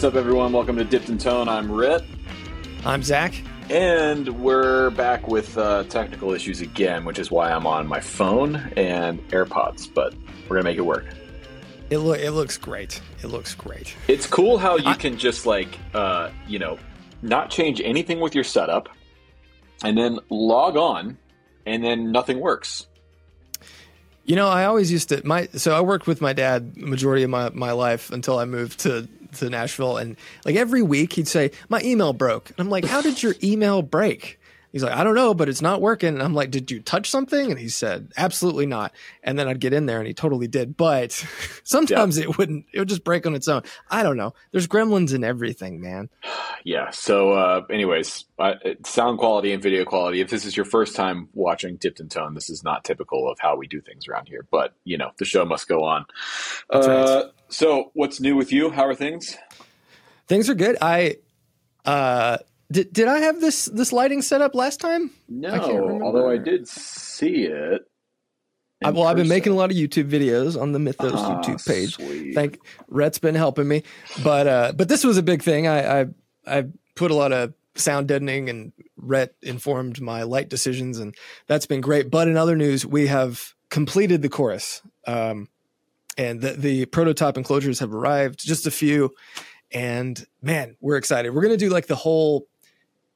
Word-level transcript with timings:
What's 0.00 0.16
up, 0.16 0.18
everyone? 0.18 0.54
Welcome 0.54 0.76
to 0.76 0.84
Dipped 0.84 1.10
in 1.10 1.18
Tone. 1.18 1.46
I'm 1.46 1.70
Rhett. 1.70 2.02
I'm 2.86 3.02
Zach. 3.02 3.34
And 3.68 4.26
we're 4.40 4.88
back 4.88 5.28
with 5.28 5.58
uh, 5.58 5.84
technical 5.84 6.32
issues 6.32 6.62
again, 6.62 7.04
which 7.04 7.18
is 7.18 7.30
why 7.30 7.52
I'm 7.52 7.66
on 7.66 7.86
my 7.86 8.00
phone 8.00 8.56
and 8.78 9.20
AirPods, 9.28 9.92
but 9.92 10.14
we're 10.44 10.56
going 10.56 10.62
to 10.62 10.70
make 10.70 10.78
it 10.78 10.86
work. 10.86 11.04
It, 11.90 11.98
lo- 11.98 12.14
it 12.14 12.30
looks 12.30 12.56
great. 12.56 13.02
It 13.22 13.26
looks 13.26 13.54
great. 13.54 13.94
It's 14.08 14.26
cool 14.26 14.56
how 14.56 14.78
you 14.78 14.88
I- 14.88 14.94
can 14.94 15.18
just, 15.18 15.44
like, 15.44 15.78
uh, 15.92 16.30
you 16.48 16.58
know, 16.58 16.78
not 17.20 17.50
change 17.50 17.82
anything 17.84 18.20
with 18.20 18.34
your 18.34 18.44
setup 18.44 18.88
and 19.84 19.98
then 19.98 20.18
log 20.30 20.78
on 20.78 21.18
and 21.66 21.84
then 21.84 22.10
nothing 22.10 22.40
works. 22.40 22.86
You 24.24 24.34
know, 24.34 24.48
I 24.48 24.64
always 24.64 24.90
used 24.90 25.10
to 25.10 25.20
my 25.26 25.48
so 25.54 25.76
I 25.76 25.82
worked 25.82 26.06
with 26.06 26.22
my 26.22 26.32
dad 26.32 26.76
majority 26.78 27.22
of 27.22 27.28
my, 27.28 27.50
my 27.50 27.72
life 27.72 28.10
until 28.10 28.38
I 28.38 28.46
moved 28.46 28.80
to 28.80 29.06
to 29.38 29.48
Nashville 29.50 29.96
and 29.96 30.16
like 30.44 30.56
every 30.56 30.82
week 30.82 31.12
he'd 31.14 31.28
say, 31.28 31.50
My 31.68 31.80
email 31.82 32.12
broke. 32.12 32.50
And 32.50 32.58
I'm 32.58 32.70
like, 32.70 32.84
How 32.84 33.00
did 33.00 33.22
your 33.22 33.34
email 33.42 33.82
break? 33.82 34.39
He's 34.72 34.84
like, 34.84 34.94
I 34.94 35.02
don't 35.02 35.14
know, 35.14 35.34
but 35.34 35.48
it's 35.48 35.62
not 35.62 35.80
working. 35.80 36.10
And 36.10 36.22
I'm 36.22 36.34
like, 36.34 36.50
Did 36.50 36.70
you 36.70 36.80
touch 36.80 37.10
something? 37.10 37.50
And 37.50 37.58
he 37.58 37.68
said, 37.68 38.12
Absolutely 38.16 38.66
not. 38.66 38.92
And 39.22 39.38
then 39.38 39.48
I'd 39.48 39.60
get 39.60 39.72
in 39.72 39.86
there 39.86 39.98
and 39.98 40.06
he 40.06 40.14
totally 40.14 40.46
did. 40.46 40.76
But 40.76 41.12
sometimes 41.64 42.18
yeah. 42.18 42.24
it 42.24 42.38
wouldn't, 42.38 42.66
it 42.72 42.78
would 42.78 42.88
just 42.88 43.04
break 43.04 43.26
on 43.26 43.34
its 43.34 43.48
own. 43.48 43.62
I 43.90 44.02
don't 44.02 44.16
know. 44.16 44.34
There's 44.52 44.68
gremlins 44.68 45.14
in 45.14 45.24
everything, 45.24 45.80
man. 45.80 46.08
Yeah. 46.62 46.90
So, 46.90 47.30
uh, 47.32 47.62
anyways, 47.70 48.26
uh, 48.38 48.52
sound 48.84 49.18
quality 49.18 49.54
and 49.54 49.62
video 49.62 49.86
quality. 49.86 50.20
If 50.20 50.28
this 50.28 50.44
is 50.44 50.54
your 50.54 50.66
first 50.66 50.94
time 50.94 51.30
watching 51.32 51.76
Dipped 51.76 52.00
in 52.00 52.10
Tone, 52.10 52.34
this 52.34 52.50
is 52.50 52.62
not 52.62 52.84
typical 52.84 53.30
of 53.30 53.38
how 53.40 53.56
we 53.56 53.66
do 53.66 53.80
things 53.80 54.06
around 54.06 54.28
here. 54.28 54.46
But, 54.50 54.74
you 54.84 54.98
know, 54.98 55.10
the 55.16 55.24
show 55.24 55.46
must 55.46 55.68
go 55.68 55.84
on. 55.84 56.04
Uh, 56.68 57.22
right. 57.24 57.32
So, 57.48 57.92
what's 57.94 58.20
new 58.20 58.36
with 58.36 58.52
you? 58.52 58.68
How 58.68 58.84
are 58.84 58.94
things? 58.94 59.38
Things 60.26 60.50
are 60.50 60.54
good. 60.54 60.76
I, 60.82 61.16
uh, 61.86 62.36
did, 62.70 62.92
did 62.92 63.08
I 63.08 63.18
have 63.18 63.40
this 63.40 63.66
this 63.66 63.92
lighting 63.92 64.22
set 64.22 64.40
up 64.40 64.54
last 64.54 64.80
time? 64.80 65.10
No, 65.28 66.00
although 66.02 66.30
I 66.30 66.38
did 66.38 66.68
see 66.68 67.44
it. 67.44 67.82
I, 68.82 68.90
well, 68.90 69.02
person. 69.02 69.06
I've 69.08 69.16
been 69.16 69.28
making 69.28 69.52
a 69.52 69.56
lot 69.56 69.70
of 69.70 69.76
YouTube 69.76 70.08
videos 70.08 70.60
on 70.60 70.72
the 70.72 70.78
Mythos 70.78 71.12
ah, 71.14 71.42
YouTube 71.42 71.66
page. 71.66 71.94
Sweet. 71.94 72.34
Thank 72.34 72.58
Rhett's 72.88 73.18
been 73.18 73.34
helping 73.34 73.68
me, 73.68 73.82
but 74.22 74.46
uh, 74.46 74.72
but 74.74 74.88
this 74.88 75.04
was 75.04 75.18
a 75.18 75.22
big 75.22 75.42
thing. 75.42 75.66
I 75.66 76.00
I, 76.00 76.06
I 76.46 76.64
put 76.94 77.10
a 77.10 77.14
lot 77.14 77.32
of 77.32 77.52
sound 77.74 78.08
deadening, 78.08 78.48
and 78.48 78.72
Rhett 78.96 79.34
informed 79.42 80.00
my 80.00 80.22
light 80.22 80.48
decisions, 80.48 80.98
and 80.98 81.14
that's 81.46 81.66
been 81.66 81.80
great. 81.80 82.10
But 82.10 82.28
in 82.28 82.36
other 82.36 82.56
news, 82.56 82.86
we 82.86 83.08
have 83.08 83.54
completed 83.68 84.22
the 84.22 84.28
chorus, 84.28 84.80
um, 85.06 85.48
and 86.16 86.40
the 86.40 86.52
the 86.52 86.86
prototype 86.86 87.36
enclosures 87.36 87.80
have 87.80 87.92
arrived. 87.92 88.38
Just 88.38 88.66
a 88.66 88.70
few, 88.70 89.10
and 89.72 90.24
man, 90.40 90.76
we're 90.80 90.96
excited. 90.96 91.30
We're 91.30 91.42
gonna 91.42 91.56
do 91.56 91.68
like 91.68 91.86
the 91.86 91.96
whole 91.96 92.46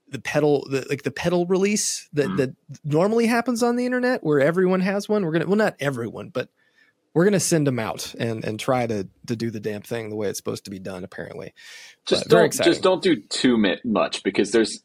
the 0.09 0.21
pedal 0.21 0.67
the, 0.71 0.87
like 0.89 1.03
the 1.03 1.11
pedal 1.11 1.47
release 1.47 2.09
that 2.13 2.29
mm. 2.29 2.37
that 2.37 2.55
normally 2.85 3.27
happens 3.27 3.63
on 3.63 3.77
the 3.77 3.87
internet 3.87 4.23
where 4.23 4.41
everyone 4.41 4.81
has 4.81 5.09
one 5.09 5.25
we're 5.25 5.33
gonna 5.33 5.47
well 5.47 5.57
not 5.57 5.75
everyone 5.81 6.29
but 6.29 6.49
we're 7.15 7.25
gonna 7.25 7.41
send 7.41 7.67
them 7.67 7.79
out 7.79 8.15
and 8.19 8.45
and 8.45 8.61
try 8.61 8.87
to 8.87 9.09
to 9.27 9.37
do 9.37 9.51
the 9.51 9.61
damn 9.61 9.83
thing 9.83 10.11
the 10.11 10.17
way 10.17 10.29
it's 10.29 10.39
supposed 10.39 10.65
to 10.65 10.71
be 10.71 10.79
done 10.79 11.05
apparently 11.05 11.55
just 12.07 12.29
don't 12.29 12.53
just 12.53 12.83
don't 12.83 13.03
do 13.03 13.17
too 13.17 13.57
much 13.85 14.23
because 14.23 14.53
there's 14.53 14.83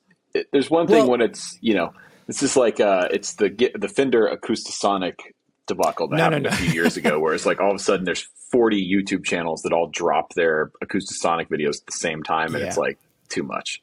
there's 0.52 0.70
one 0.70 0.88
thing 0.88 1.00
well, 1.04 1.12
when 1.12 1.22
it's 1.22 1.58
you 1.62 1.74
know 1.74 1.94
this 2.28 2.42
is 2.42 2.56
like 2.56 2.80
uh 2.80 3.08
it's 3.12 3.36
the 3.36 3.50
the 3.76 3.90
fender 3.90 4.30
acoustasonic 4.34 5.16
debacle 5.68 6.08
that 6.08 6.18
no, 6.18 6.24
happened 6.24 6.44
no, 6.44 6.50
no. 6.50 6.56
a 6.56 6.60
few 6.60 6.72
years 6.72 6.98
ago 6.98 7.20
where 7.20 7.34
it's 7.34 7.46
like 7.46 7.60
all 7.60 7.70
of 7.70 7.76
a 7.76 7.80
sudden 7.80 8.06
there's 8.06 8.28
40 8.52 8.82
youtube 8.82 9.24
channels 9.24 9.62
that 9.64 9.74
all 9.74 9.88
drop 9.88 10.34
their 10.34 10.72
acoustasonic 10.84 11.50
videos 11.50 11.82
at 11.82 11.86
the 11.86 11.92
same 11.92 12.24
time 12.24 12.56
and 12.56 12.62
yeah. 12.62 12.68
it's 12.68 12.78
like 12.78 12.98
too 13.28 13.44
much 13.44 13.82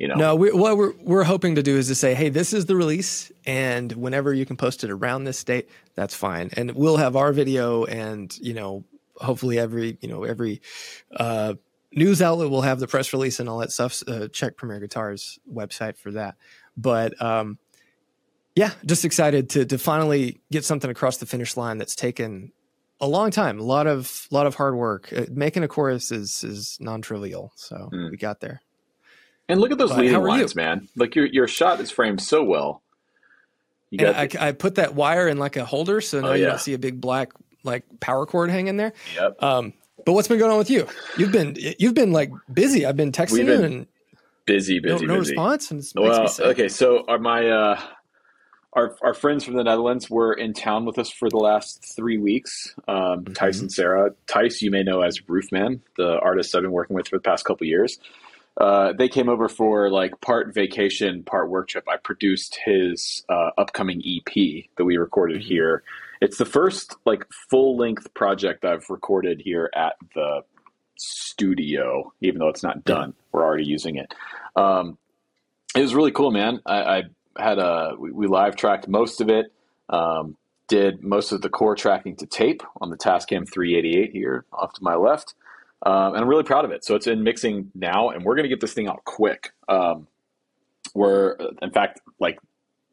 you 0.00 0.08
know. 0.08 0.14
No, 0.14 0.34
we, 0.34 0.50
what 0.50 0.78
we're 0.78 0.94
we're 1.02 1.24
hoping 1.24 1.54
to 1.56 1.62
do 1.62 1.76
is 1.76 1.88
to 1.88 1.94
say, 1.94 2.14
hey, 2.14 2.30
this 2.30 2.54
is 2.54 2.64
the 2.64 2.74
release, 2.74 3.30
and 3.44 3.92
whenever 3.92 4.32
you 4.32 4.46
can 4.46 4.56
post 4.56 4.82
it 4.82 4.90
around 4.90 5.24
this 5.24 5.44
date, 5.44 5.68
that's 5.94 6.14
fine, 6.14 6.50
and 6.56 6.72
we'll 6.72 6.96
have 6.96 7.16
our 7.16 7.32
video, 7.32 7.84
and 7.84 8.36
you 8.38 8.54
know, 8.54 8.82
hopefully 9.16 9.58
every 9.58 9.98
you 10.00 10.08
know 10.08 10.24
every 10.24 10.62
uh, 11.14 11.52
news 11.92 12.22
outlet 12.22 12.48
will 12.48 12.62
have 12.62 12.80
the 12.80 12.88
press 12.88 13.12
release 13.12 13.40
and 13.40 13.48
all 13.48 13.58
that 13.58 13.72
stuff. 13.72 14.02
Uh, 14.08 14.26
check 14.28 14.56
Premier 14.56 14.80
Guitars 14.80 15.38
website 15.52 15.98
for 15.98 16.12
that, 16.12 16.36
but 16.78 17.20
um, 17.22 17.58
yeah, 18.56 18.70
just 18.86 19.04
excited 19.04 19.50
to 19.50 19.66
to 19.66 19.76
finally 19.76 20.40
get 20.50 20.64
something 20.64 20.90
across 20.90 21.18
the 21.18 21.26
finish 21.26 21.58
line 21.58 21.76
that's 21.76 21.94
taken 21.94 22.52
a 23.02 23.06
long 23.06 23.30
time, 23.30 23.60
a 23.60 23.64
lot 23.64 23.86
of 23.86 24.26
lot 24.30 24.46
of 24.46 24.54
hard 24.54 24.76
work. 24.76 25.12
Uh, 25.14 25.26
making 25.30 25.62
a 25.62 25.68
chorus 25.68 26.10
is 26.10 26.42
is 26.42 26.78
non 26.80 27.02
trivial, 27.02 27.52
so 27.54 27.90
mm. 27.92 28.10
we 28.10 28.16
got 28.16 28.40
there. 28.40 28.62
And 29.50 29.60
look 29.60 29.72
at 29.72 29.78
those 29.78 29.90
but 29.90 30.00
leading 30.00 30.22
lines, 30.22 30.54
you? 30.54 30.62
man. 30.62 30.88
Like 30.96 31.14
your 31.14 31.26
your 31.26 31.48
shot 31.48 31.80
is 31.80 31.90
framed 31.90 32.20
so 32.20 32.42
well. 32.42 32.82
You 33.90 33.98
got 33.98 34.14
I, 34.14 34.48
I, 34.48 34.52
put 34.52 34.76
that 34.76 34.94
wire 34.94 35.26
in 35.26 35.38
like 35.38 35.56
a 35.56 35.64
holder, 35.64 36.00
so 36.00 36.20
now 36.20 36.28
oh, 36.28 36.32
you 36.34 36.46
don't 36.46 36.60
see 36.60 36.74
a 36.74 36.78
big 36.78 37.00
black 37.00 37.32
like 37.64 37.84
power 37.98 38.24
cord 38.24 38.50
hanging 38.50 38.76
there. 38.76 38.92
Yep. 39.16 39.42
Um, 39.42 39.72
but 40.04 40.12
what's 40.12 40.28
been 40.28 40.38
going 40.38 40.52
on 40.52 40.58
with 40.58 40.70
you? 40.70 40.86
You've 41.18 41.32
been 41.32 41.56
you've 41.78 41.94
been 41.94 42.12
like 42.12 42.30
busy. 42.52 42.86
I've 42.86 42.96
been 42.96 43.12
texting 43.12 43.46
been 43.46 43.60
you 43.60 43.64
and 43.64 43.86
busy, 44.46 44.78
busy, 44.78 45.06
no, 45.06 45.14
no 45.14 45.20
busy. 45.20 45.32
response. 45.32 45.70
And 45.70 45.84
well, 45.96 46.28
okay. 46.40 46.68
So 46.68 47.04
are 47.08 47.18
my 47.18 47.48
uh, 47.48 47.80
our 48.72 48.96
our 49.02 49.14
friends 49.14 49.44
from 49.44 49.54
the 49.54 49.64
Netherlands 49.64 50.08
were 50.08 50.32
in 50.32 50.52
town 50.52 50.84
with 50.84 50.98
us 50.98 51.10
for 51.10 51.28
the 51.28 51.36
last 51.36 51.94
three 51.96 52.18
weeks. 52.18 52.74
Um, 52.86 52.96
mm-hmm. 52.96 53.32
Tyson, 53.32 53.70
Sarah, 53.70 54.12
Tice, 54.26 54.62
you 54.62 54.70
may 54.70 54.82
know 54.82 55.02
as 55.02 55.28
Roofman, 55.28 55.82
the 55.96 56.18
artist 56.20 56.54
I've 56.54 56.62
been 56.62 56.72
working 56.72 56.96
with 56.96 57.08
for 57.08 57.16
the 57.16 57.22
past 57.22 57.44
couple 57.44 57.66
years. 57.66 57.98
Uh, 58.60 58.92
they 58.92 59.08
came 59.08 59.30
over 59.30 59.48
for 59.48 59.90
like 59.90 60.20
part 60.20 60.52
vacation, 60.52 61.22
part 61.22 61.48
work 61.48 61.68
trip. 61.68 61.88
I 61.88 61.96
produced 61.96 62.58
his 62.62 63.24
uh, 63.30 63.50
upcoming 63.56 64.02
EP 64.04 64.66
that 64.76 64.84
we 64.84 64.98
recorded 64.98 65.40
mm-hmm. 65.40 65.48
here. 65.48 65.82
It's 66.20 66.36
the 66.36 66.44
first 66.44 66.96
like 67.06 67.24
full 67.48 67.78
length 67.78 68.12
project 68.12 68.66
I've 68.66 68.90
recorded 68.90 69.40
here 69.40 69.70
at 69.74 69.94
the 70.14 70.42
studio, 70.96 72.12
even 72.20 72.38
though 72.38 72.48
it's 72.48 72.62
not 72.62 72.84
done. 72.84 73.14
We're 73.32 73.42
already 73.42 73.64
using 73.64 73.96
it. 73.96 74.14
Um, 74.54 74.98
it 75.74 75.80
was 75.80 75.94
really 75.94 76.12
cool, 76.12 76.30
man. 76.30 76.60
I, 76.66 76.82
I 76.82 77.02
had 77.38 77.58
a 77.58 77.94
we, 77.98 78.10
we, 78.10 78.26
live 78.26 78.56
tracked 78.56 78.88
most 78.88 79.22
of 79.22 79.30
it. 79.30 79.52
Um, 79.88 80.36
did 80.68 81.02
most 81.02 81.32
of 81.32 81.40
the 81.40 81.48
core 81.48 81.74
tracking 81.74 82.16
to 82.16 82.26
tape 82.26 82.62
on 82.80 82.90
the 82.90 82.96
Tascam 82.96 83.50
388 83.50 84.12
here 84.12 84.44
off 84.52 84.74
to 84.74 84.84
my 84.84 84.96
left. 84.96 85.34
Um, 85.84 86.14
and 86.14 86.18
I'm 86.18 86.28
really 86.28 86.42
proud 86.42 86.64
of 86.64 86.70
it. 86.70 86.84
So 86.84 86.94
it's 86.94 87.06
in 87.06 87.22
mixing 87.22 87.70
now, 87.74 88.10
and 88.10 88.24
we're 88.24 88.34
going 88.34 88.44
to 88.44 88.48
get 88.48 88.60
this 88.60 88.74
thing 88.74 88.86
out 88.86 89.04
quick. 89.04 89.52
Um, 89.68 90.06
we're, 90.94 91.36
in 91.62 91.70
fact, 91.70 92.00
like 92.18 92.38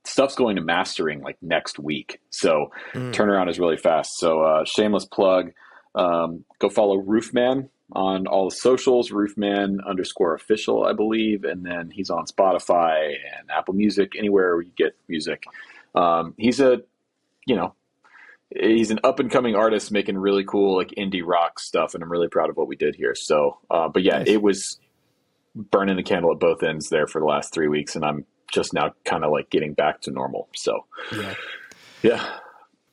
stuff's 0.06 0.36
going 0.36 0.56
to 0.56 0.62
mastering 0.62 1.22
like 1.22 1.38
next 1.42 1.80
week. 1.80 2.22
So 2.30 2.72
mm. 2.94 3.14
turnaround 3.14 3.50
is 3.50 3.60
really 3.60 3.78
fast. 3.78 4.12
So 4.18 4.42
uh, 4.42 4.64
shameless 4.66 5.06
plug. 5.06 5.52
Um, 5.96 6.46
go 6.60 6.70
follow 6.70 6.98
Roofman 6.98 7.70
on 7.94 8.28
all 8.28 8.50
the 8.50 8.56
socials, 8.56 9.12
Roofman 9.12 9.80
underscore 9.88 10.36
official, 10.36 10.86
I 10.86 10.94
believe, 10.94 11.44
and 11.44 11.66
then 11.66 11.90
he's 11.90 12.10
on 12.10 12.26
Spotify 12.26 13.08
and 13.08 13.50
Apple 13.50 13.74
Music, 13.74 14.14
anywhere 14.18 14.62
you 14.62 14.72
get 14.78 14.96
music. 15.08 15.46
Um, 15.96 16.34
he's 16.38 16.60
a, 16.60 16.82
you 17.46 17.56
know, 17.56 17.74
he's 18.50 18.92
an 18.92 19.00
up 19.04 19.20
and 19.20 19.30
coming 19.30 19.56
artist 19.56 19.92
making 19.92 20.18
really 20.18 20.44
cool 20.44 20.76
like 20.76 20.90
indie 20.98 21.24
rock 21.26 21.60
stuff, 21.60 21.94
and 21.94 22.04
I'm 22.04 22.12
really 22.12 22.30
proud 22.30 22.50
of 22.50 22.58
what 22.58 22.68
we 22.68 22.76
did 22.76 22.96
here. 22.96 23.16
So, 23.16 23.60
uh, 23.70 23.90
but 23.90 24.04
yeah, 24.04 24.20
nice. 24.20 24.28
it 24.28 24.42
was 24.42 24.80
burning 25.56 25.96
the 25.96 26.04
candle 26.04 26.32
at 26.32 26.40
both 26.40 26.64
ends 26.64 26.90
there 26.90 27.08
for 27.08 27.20
the 27.20 27.26
last 27.26 27.54
three 27.54 27.68
weeks, 27.68 27.96
and 27.96 28.06
I'm 28.06 28.26
just 28.52 28.74
now 28.74 28.94
kind 29.06 29.24
of 29.24 29.32
like 29.32 29.50
getting 29.50 29.74
back 29.74 30.02
to 30.02 30.12
normal. 30.12 30.48
So, 30.56 30.86
yeah, 31.12 31.34
yeah. 32.02 32.40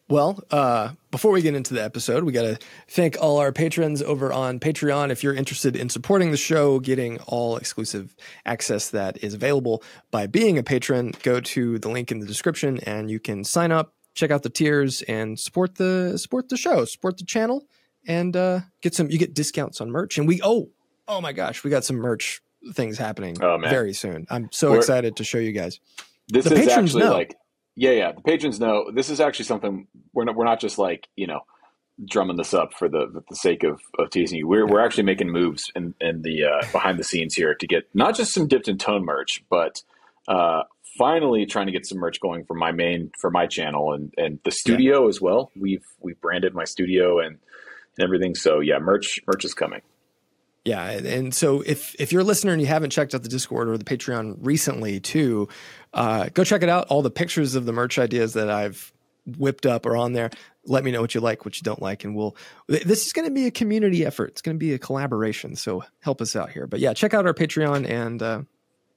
Well, 0.06 0.38
uh, 0.50 0.90
before 1.10 1.32
we 1.32 1.40
get 1.40 1.54
into 1.54 1.72
the 1.72 1.82
episode, 1.82 2.24
we 2.24 2.32
got 2.32 2.42
to 2.42 2.58
thank 2.88 3.16
all 3.22 3.38
our 3.38 3.52
patrons 3.52 4.02
over 4.02 4.34
on 4.34 4.60
Patreon. 4.60 5.10
If 5.10 5.22
you're 5.22 5.32
interested 5.32 5.76
in 5.76 5.88
supporting 5.88 6.30
the 6.30 6.36
show, 6.36 6.78
getting 6.78 7.18
all 7.20 7.56
exclusive 7.56 8.14
access 8.44 8.90
that 8.90 9.24
is 9.24 9.32
available 9.32 9.82
by 10.10 10.26
being 10.26 10.58
a 10.58 10.62
patron, 10.62 11.14
go 11.22 11.40
to 11.40 11.78
the 11.78 11.88
link 11.88 12.12
in 12.12 12.18
the 12.18 12.26
description 12.26 12.80
and 12.80 13.10
you 13.10 13.18
can 13.18 13.44
sign 13.44 13.72
up 13.72 13.94
check 14.14 14.30
out 14.30 14.42
the 14.42 14.50
tiers 14.50 15.02
and 15.02 15.38
support 15.38 15.76
the 15.76 16.18
support 16.18 16.48
the 16.48 16.56
show, 16.56 16.84
support 16.84 17.18
the 17.18 17.24
channel, 17.24 17.66
and 18.06 18.36
uh, 18.36 18.60
get 18.82 18.94
some. 18.94 19.10
You 19.10 19.18
get 19.18 19.34
discounts 19.34 19.80
on 19.80 19.90
merch, 19.90 20.18
and 20.18 20.26
we 20.26 20.40
oh 20.42 20.70
oh 21.08 21.20
my 21.20 21.32
gosh, 21.32 21.64
we 21.64 21.70
got 21.70 21.84
some 21.84 21.96
merch 21.96 22.40
things 22.72 22.96
happening 22.96 23.36
oh, 23.42 23.58
very 23.58 23.92
soon. 23.92 24.26
I'm 24.30 24.48
so 24.52 24.70
We're, 24.70 24.78
excited 24.78 25.16
to 25.16 25.24
show 25.24 25.38
you 25.38 25.52
guys. 25.52 25.80
This 26.28 26.44
the 26.46 26.54
is 26.54 26.68
actually 26.68 27.04
know. 27.04 27.12
like 27.12 27.36
yeah 27.76 27.90
yeah 27.90 28.12
the 28.12 28.22
patrons 28.22 28.60
know 28.60 28.90
this 28.94 29.10
is 29.10 29.18
actually 29.18 29.44
something 29.46 29.88
we're 30.12 30.24
not 30.24 30.36
we're 30.36 30.44
not 30.44 30.60
just 30.60 30.78
like 30.78 31.08
you 31.16 31.26
know 31.26 31.40
drumming 32.04 32.36
this 32.36 32.54
up 32.54 32.72
for 32.74 32.88
the 32.88 33.22
the 33.28 33.36
sake 33.36 33.62
of, 33.62 33.80
of 33.98 34.10
teasing 34.10 34.38
you. 34.38 34.48
We're, 34.48 34.66
we're 34.66 34.84
actually 34.84 35.04
making 35.04 35.30
moves 35.30 35.70
in, 35.74 35.94
in 36.00 36.22
the 36.22 36.44
uh, 36.44 36.66
behind 36.72 36.98
the 36.98 37.04
scenes 37.04 37.34
here 37.34 37.54
to 37.54 37.66
get 37.66 37.88
not 37.94 38.16
just 38.16 38.32
some 38.32 38.48
dipped 38.48 38.68
in 38.68 38.78
tone 38.78 39.04
merch, 39.04 39.44
but 39.48 39.82
uh, 40.26 40.62
finally 40.96 41.46
trying 41.46 41.66
to 41.66 41.72
get 41.72 41.86
some 41.86 41.98
merch 41.98 42.20
going 42.20 42.44
for 42.44 42.54
my 42.54 42.72
main 42.72 43.10
for 43.20 43.30
my 43.30 43.46
channel 43.46 43.92
and 43.92 44.12
and 44.16 44.38
the 44.44 44.50
studio 44.50 45.02
yeah. 45.02 45.08
as 45.08 45.20
well. 45.20 45.50
We've 45.56 45.84
we've 46.00 46.20
branded 46.20 46.54
my 46.54 46.64
studio 46.64 47.18
and, 47.20 47.38
and 47.98 48.04
everything. 48.04 48.34
So 48.34 48.60
yeah, 48.60 48.78
merch 48.78 49.20
merch 49.26 49.44
is 49.44 49.54
coming. 49.54 49.82
Yeah, 50.64 50.90
and 50.90 51.34
so 51.34 51.60
if 51.60 51.94
if 51.98 52.10
you're 52.10 52.22
a 52.22 52.24
listener 52.24 52.52
and 52.52 52.60
you 52.60 52.66
haven't 52.66 52.90
checked 52.90 53.14
out 53.14 53.22
the 53.22 53.28
Discord 53.28 53.68
or 53.68 53.76
the 53.76 53.84
Patreon 53.84 54.38
recently 54.40 54.98
too, 54.98 55.48
uh, 55.92 56.28
go 56.32 56.42
check 56.42 56.62
it 56.62 56.70
out. 56.70 56.86
All 56.88 57.02
the 57.02 57.10
pictures 57.10 57.54
of 57.54 57.66
the 57.66 57.72
merch 57.72 57.98
ideas 57.98 58.32
that 58.32 58.48
I've 58.50 58.90
whipped 59.38 59.66
up 59.66 59.84
are 59.84 59.96
on 59.96 60.14
there. 60.14 60.30
Let 60.66 60.82
me 60.82 60.90
know 60.90 61.02
what 61.02 61.14
you 61.14 61.20
like, 61.20 61.44
what 61.44 61.58
you 61.58 61.62
don't 61.62 61.82
like, 61.82 62.04
and 62.04 62.16
we'll. 62.16 62.34
This 62.66 63.04
is 63.04 63.12
going 63.12 63.28
to 63.28 63.34
be 63.34 63.46
a 63.46 63.50
community 63.50 64.06
effort. 64.06 64.30
It's 64.30 64.40
going 64.40 64.56
to 64.56 64.58
be 64.58 64.72
a 64.72 64.78
collaboration. 64.78 65.54
So 65.54 65.84
help 66.00 66.22
us 66.22 66.34
out 66.34 66.50
here. 66.50 66.66
But 66.66 66.80
yeah, 66.80 66.94
check 66.94 67.12
out 67.12 67.26
our 67.26 67.34
Patreon 67.34 67.86
and 67.86 68.22
uh, 68.22 68.42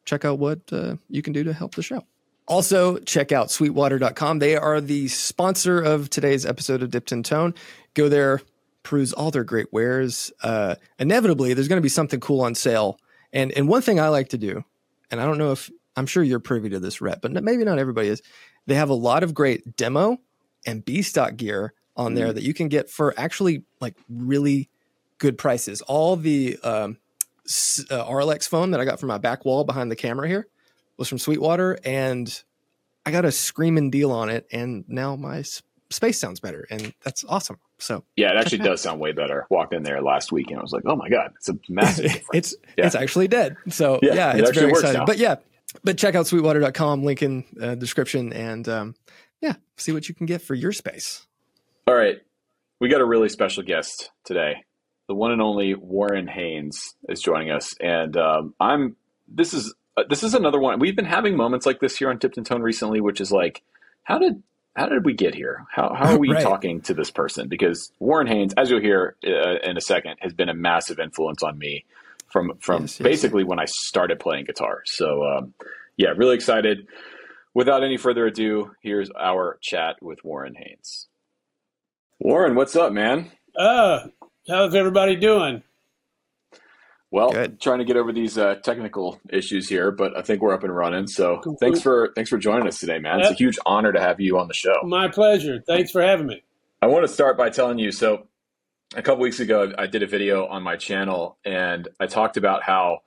check 0.08 0.26
out 0.26 0.40
what 0.40 0.60
uh, 0.72 0.96
you 1.10 1.22
can 1.22 1.34
do 1.34 1.44
to 1.44 1.54
help 1.54 1.76
the 1.76 1.84
show. 1.84 2.04
Also, 2.48 2.98
check 3.00 3.32
out 3.34 3.52
sweetwater.com. 3.52 4.40
They 4.40 4.56
are 4.56 4.80
the 4.80 5.10
sponsor 5.10 5.82
of 5.82 6.10
today's 6.10 6.46
episode 6.46 6.82
of 6.82 6.90
Dipped 6.90 7.12
in 7.12 7.22
Tone. 7.22 7.54
Go 7.94 8.08
there, 8.08 8.40
peruse 8.84 9.12
all 9.12 9.32
their 9.32 9.44
great 9.44 9.72
wares. 9.74 10.32
Uh, 10.42 10.76
inevitably, 10.98 11.54
there's 11.54 11.68
going 11.68 11.78
to 11.78 11.84
be 11.84 11.90
something 11.90 12.22
cool 12.22 12.42
on 12.42 12.56
sale. 12.56 13.00
And 13.34 13.52
and 13.52 13.68
one 13.68 13.82
thing 13.82 14.00
I 14.00 14.08
like 14.08 14.30
to 14.30 14.38
do, 14.38 14.64
and 15.12 15.20
I 15.20 15.26
don't 15.26 15.38
know 15.38 15.52
if 15.52 15.70
I'm 15.98 16.06
sure 16.06 16.24
you're 16.24 16.40
privy 16.40 16.70
to 16.70 16.80
this, 16.80 17.02
Rhett, 17.02 17.22
but 17.22 17.32
maybe 17.44 17.66
not 17.66 17.80
everybody 17.80 18.08
is. 18.08 18.22
They 18.66 18.76
have 18.76 18.90
a 18.90 18.96
lot 18.96 19.24
of 19.24 19.34
great 19.34 19.76
demo 19.76 20.18
and 20.66 20.86
B 20.86 21.02
stock 21.02 21.36
gear 21.36 21.74
on 21.98 22.14
there 22.14 22.30
mm. 22.30 22.36
that 22.36 22.44
you 22.44 22.54
can 22.54 22.70
get 22.70 22.90
for 22.90 23.14
actually 23.18 23.64
like 23.82 23.96
really 24.10 24.70
good 25.18 25.38
prices. 25.38 25.82
All 25.82 26.16
the 26.16 26.58
um, 26.64 26.98
uh, 27.90 28.06
Auralex 28.06 28.48
foam 28.48 28.72
that 28.72 28.80
I 28.80 28.86
got 28.86 29.00
from 29.00 29.08
my 29.08 29.18
back 29.18 29.46
wall 29.46 29.64
behind 29.64 29.92
the 29.92 29.96
camera 29.96 30.28
here 30.28 30.48
was 30.98 31.08
from 31.08 31.18
Sweetwater, 31.18 31.78
and 31.84 32.44
I 33.06 33.12
got 33.12 33.26
a 33.26 33.32
screaming 33.32 33.90
deal 33.90 34.12
on 34.12 34.30
it, 34.30 34.48
and 34.52 34.84
now 34.88 35.16
my 35.16 35.44
space 35.90 36.20
sounds 36.20 36.40
better, 36.40 36.68
and 36.70 36.94
that's 37.04 37.24
awesome. 37.24 37.58
So 37.80 38.04
yeah, 38.16 38.32
it 38.32 38.38
actually 38.38 38.60
does 38.60 38.82
sound 38.82 39.00
way 39.00 39.12
better. 39.12 39.46
Walked 39.50 39.74
in 39.74 39.84
there 39.84 40.02
last 40.02 40.32
week, 40.32 40.50
and 40.50 40.60
I 40.60 40.62
was 40.62 40.74
like, 40.74 40.84
oh 40.86 40.96
my 40.96 41.10
god, 41.10 41.32
it's 41.36 41.50
a 41.50 41.58
massive. 41.70 42.24
it's 42.34 42.56
yeah. 42.78 42.86
it's 42.86 42.96
actually 42.96 43.28
dead. 43.28 43.56
So 43.70 44.00
yeah, 44.02 44.14
yeah 44.14 44.38
it's 44.38 44.50
it 44.50 44.56
very 44.56 44.72
exciting. 44.72 45.00
Now. 45.00 45.06
But 45.06 45.18
yeah, 45.18 45.36
but 45.84 45.98
check 45.98 46.16
out 46.16 46.28
sweetwater.com, 46.28 47.04
link 47.04 47.22
in 47.22 47.46
uh, 47.62 47.76
description, 47.76 48.34
and 48.34 48.68
um, 48.68 48.96
yeah, 49.42 49.54
see 49.78 49.92
what 49.92 50.10
you 50.10 50.16
can 50.16 50.26
get 50.26 50.42
for 50.42 50.56
your 50.56 50.72
space. 50.72 51.26
All 51.88 51.96
right, 51.96 52.18
we 52.80 52.90
got 52.90 53.02
a 53.02 53.06
really 53.06 53.30
special 53.30 53.64
guest 53.64 54.12
today. 54.26 54.64
The 55.08 55.16
one 55.16 55.32
and 55.32 55.42
only 55.42 55.74
Warren 55.74 56.28
Haynes 56.28 56.96
is 57.08 57.22
joining 57.22 57.50
us, 57.52 57.74
and 57.80 58.16
um, 58.18 58.54
I'm. 58.60 58.96
This 59.28 59.54
is 59.54 59.74
uh, 59.96 60.04
this 60.10 60.24
is 60.24 60.34
another 60.34 60.60
one. 60.60 60.80
We've 60.80 60.96
been 60.96 61.06
having 61.06 61.36
moments 61.36 61.66
like 61.66 61.80
this 61.80 61.98
here 61.98 62.10
on 62.10 62.18
Dipped 62.18 62.38
in 62.38 62.44
Tone 62.44 62.62
recently, 62.62 63.00
which 63.00 63.22
is 63.22 63.32
like, 63.32 63.64
how 64.04 64.20
did 64.20 64.44
how 64.76 64.88
did 64.88 65.06
we 65.06 65.14
get 65.14 65.34
here? 65.34 65.66
How 65.72 65.94
how 65.94 66.14
are 66.14 66.20
we 66.20 66.30
right. 66.34 66.44
talking 66.44 66.82
to 66.82 66.94
this 66.94 67.10
person? 67.10 67.48
Because 67.48 67.92
Warren 68.00 68.28
Haynes, 68.28 68.54
as 68.58 68.70
you'll 68.70 68.82
hear 68.82 69.16
uh, 69.26 69.58
in 69.64 69.78
a 69.78 69.82
second, 69.82 70.18
has 70.20 70.34
been 70.34 70.50
a 70.50 70.54
massive 70.54 71.00
influence 71.00 71.42
on 71.42 71.58
me 71.58 71.86
from 72.32 72.58
from 72.60 72.84
yes, 72.84 73.00
yes, 73.00 73.04
basically 73.04 73.44
yes. 73.44 73.50
when 73.50 73.60
I 73.60 73.66
started 73.66 74.20
playing 74.20 74.46
guitar. 74.46 74.84
So 74.86 75.24
um, 75.24 75.54
yeah, 75.98 76.10
really 76.16 76.36
excited. 76.36 76.88
Without 77.54 77.84
any 77.84 77.98
further 77.98 78.28
ado, 78.28 78.72
here's 78.84 79.10
our 79.10 79.58
chat 79.62 79.96
with 80.02 80.24
Warren 80.24 80.54
Haynes. 80.54 81.08
Warren, 82.20 82.56
what's 82.56 82.76
up, 82.76 82.94
man? 82.94 83.32
Uh, 83.58 84.08
how's 84.48 84.76
everybody 84.76 85.16
doing? 85.16 85.64
Well, 87.10 87.32
Good. 87.32 87.62
trying 87.62 87.80
to 87.80 87.86
get 87.86 87.96
over 87.96 88.12
these 88.12 88.38
uh, 88.38 88.56
technical 88.56 89.20
issues 89.30 89.70
here, 89.70 89.92
but 89.92 90.18
I 90.18 90.22
think 90.22 90.42
we're 90.42 90.54
up 90.54 90.64
and 90.64 90.76
running. 90.76 91.08
So 91.08 91.40
cool. 91.42 91.56
thanks 91.60 91.82
for 91.82 92.12
thanks 92.16 92.30
for 92.30 92.38
joining 92.38 92.68
us 92.68 92.80
today, 92.80 93.00
man. 93.00 93.22
It's 93.22 93.30
a 93.30 93.34
huge 93.34 93.58
honor 93.66 93.94
to 93.94 94.00
have 94.02 94.20
you 94.20 94.38
on 94.38 94.48
the 94.48 94.54
show. 94.54 94.82
My 94.84 95.08
pleasure. 95.08 95.64
Thanks 95.66 95.92
for 95.92 96.02
having 96.02 96.28
me. 96.28 96.44
I 96.82 96.88
want 96.88 97.08
to 97.08 97.14
start 97.14 97.38
by 97.38 97.50
telling 97.50 97.80
you. 97.80 97.92
So 97.92 98.28
a 98.96 99.02
couple 99.02 99.22
weeks 99.22 99.40
ago, 99.40 99.74
I 99.78 99.88
did 99.88 100.04
a 100.04 100.08
video 100.08 100.48
on 100.48 100.64
my 100.64 100.76
channel, 100.76 101.38
and 101.46 101.88
I 102.00 102.08
talked 102.08 102.36
about 102.36 102.64
how 102.64 103.00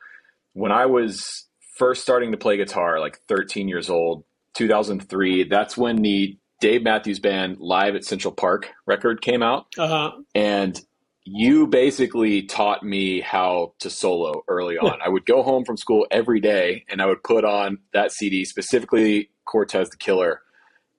when 0.55 0.73
I 0.73 0.87
was 0.87 1.47
first 1.77 2.03
starting 2.03 2.33
to 2.33 2.39
play 2.39 2.57
guitar, 2.57 3.01
like 3.01 3.21
13 3.29 3.69
years 3.69 3.91
old, 3.91 4.25
2003, 4.55 5.45
that's 5.45 5.77
when 5.77 5.97
the 5.97 6.39
Dave 6.61 6.83
Matthews 6.83 7.19
Band 7.19 7.59
live 7.59 7.95
at 7.95 8.05
Central 8.05 8.33
Park 8.33 8.69
record 8.87 9.23
came 9.23 9.43
out, 9.43 9.67
uh-huh. 9.79 10.13
and 10.35 10.81
you 11.25 11.67
basically 11.67 12.43
taught 12.43 12.83
me 12.83 13.21
how 13.21 13.75
to 13.79 13.91
solo 13.91 14.43
early 14.49 14.79
on. 14.79 14.99
I 15.05 15.09
would 15.09 15.27
go 15.27 15.43
home 15.43 15.65
from 15.65 15.77
school 15.77 16.07
every 16.11 16.41
day 16.41 16.85
and 16.89 17.03
I 17.03 17.07
would 17.07 17.23
put 17.23 17.45
on 17.45 17.79
that 17.93 18.13
CD, 18.13 18.45
specifically 18.45 19.31
Cortez 19.45 19.91
the 19.91 19.97
Killer, 19.97 20.41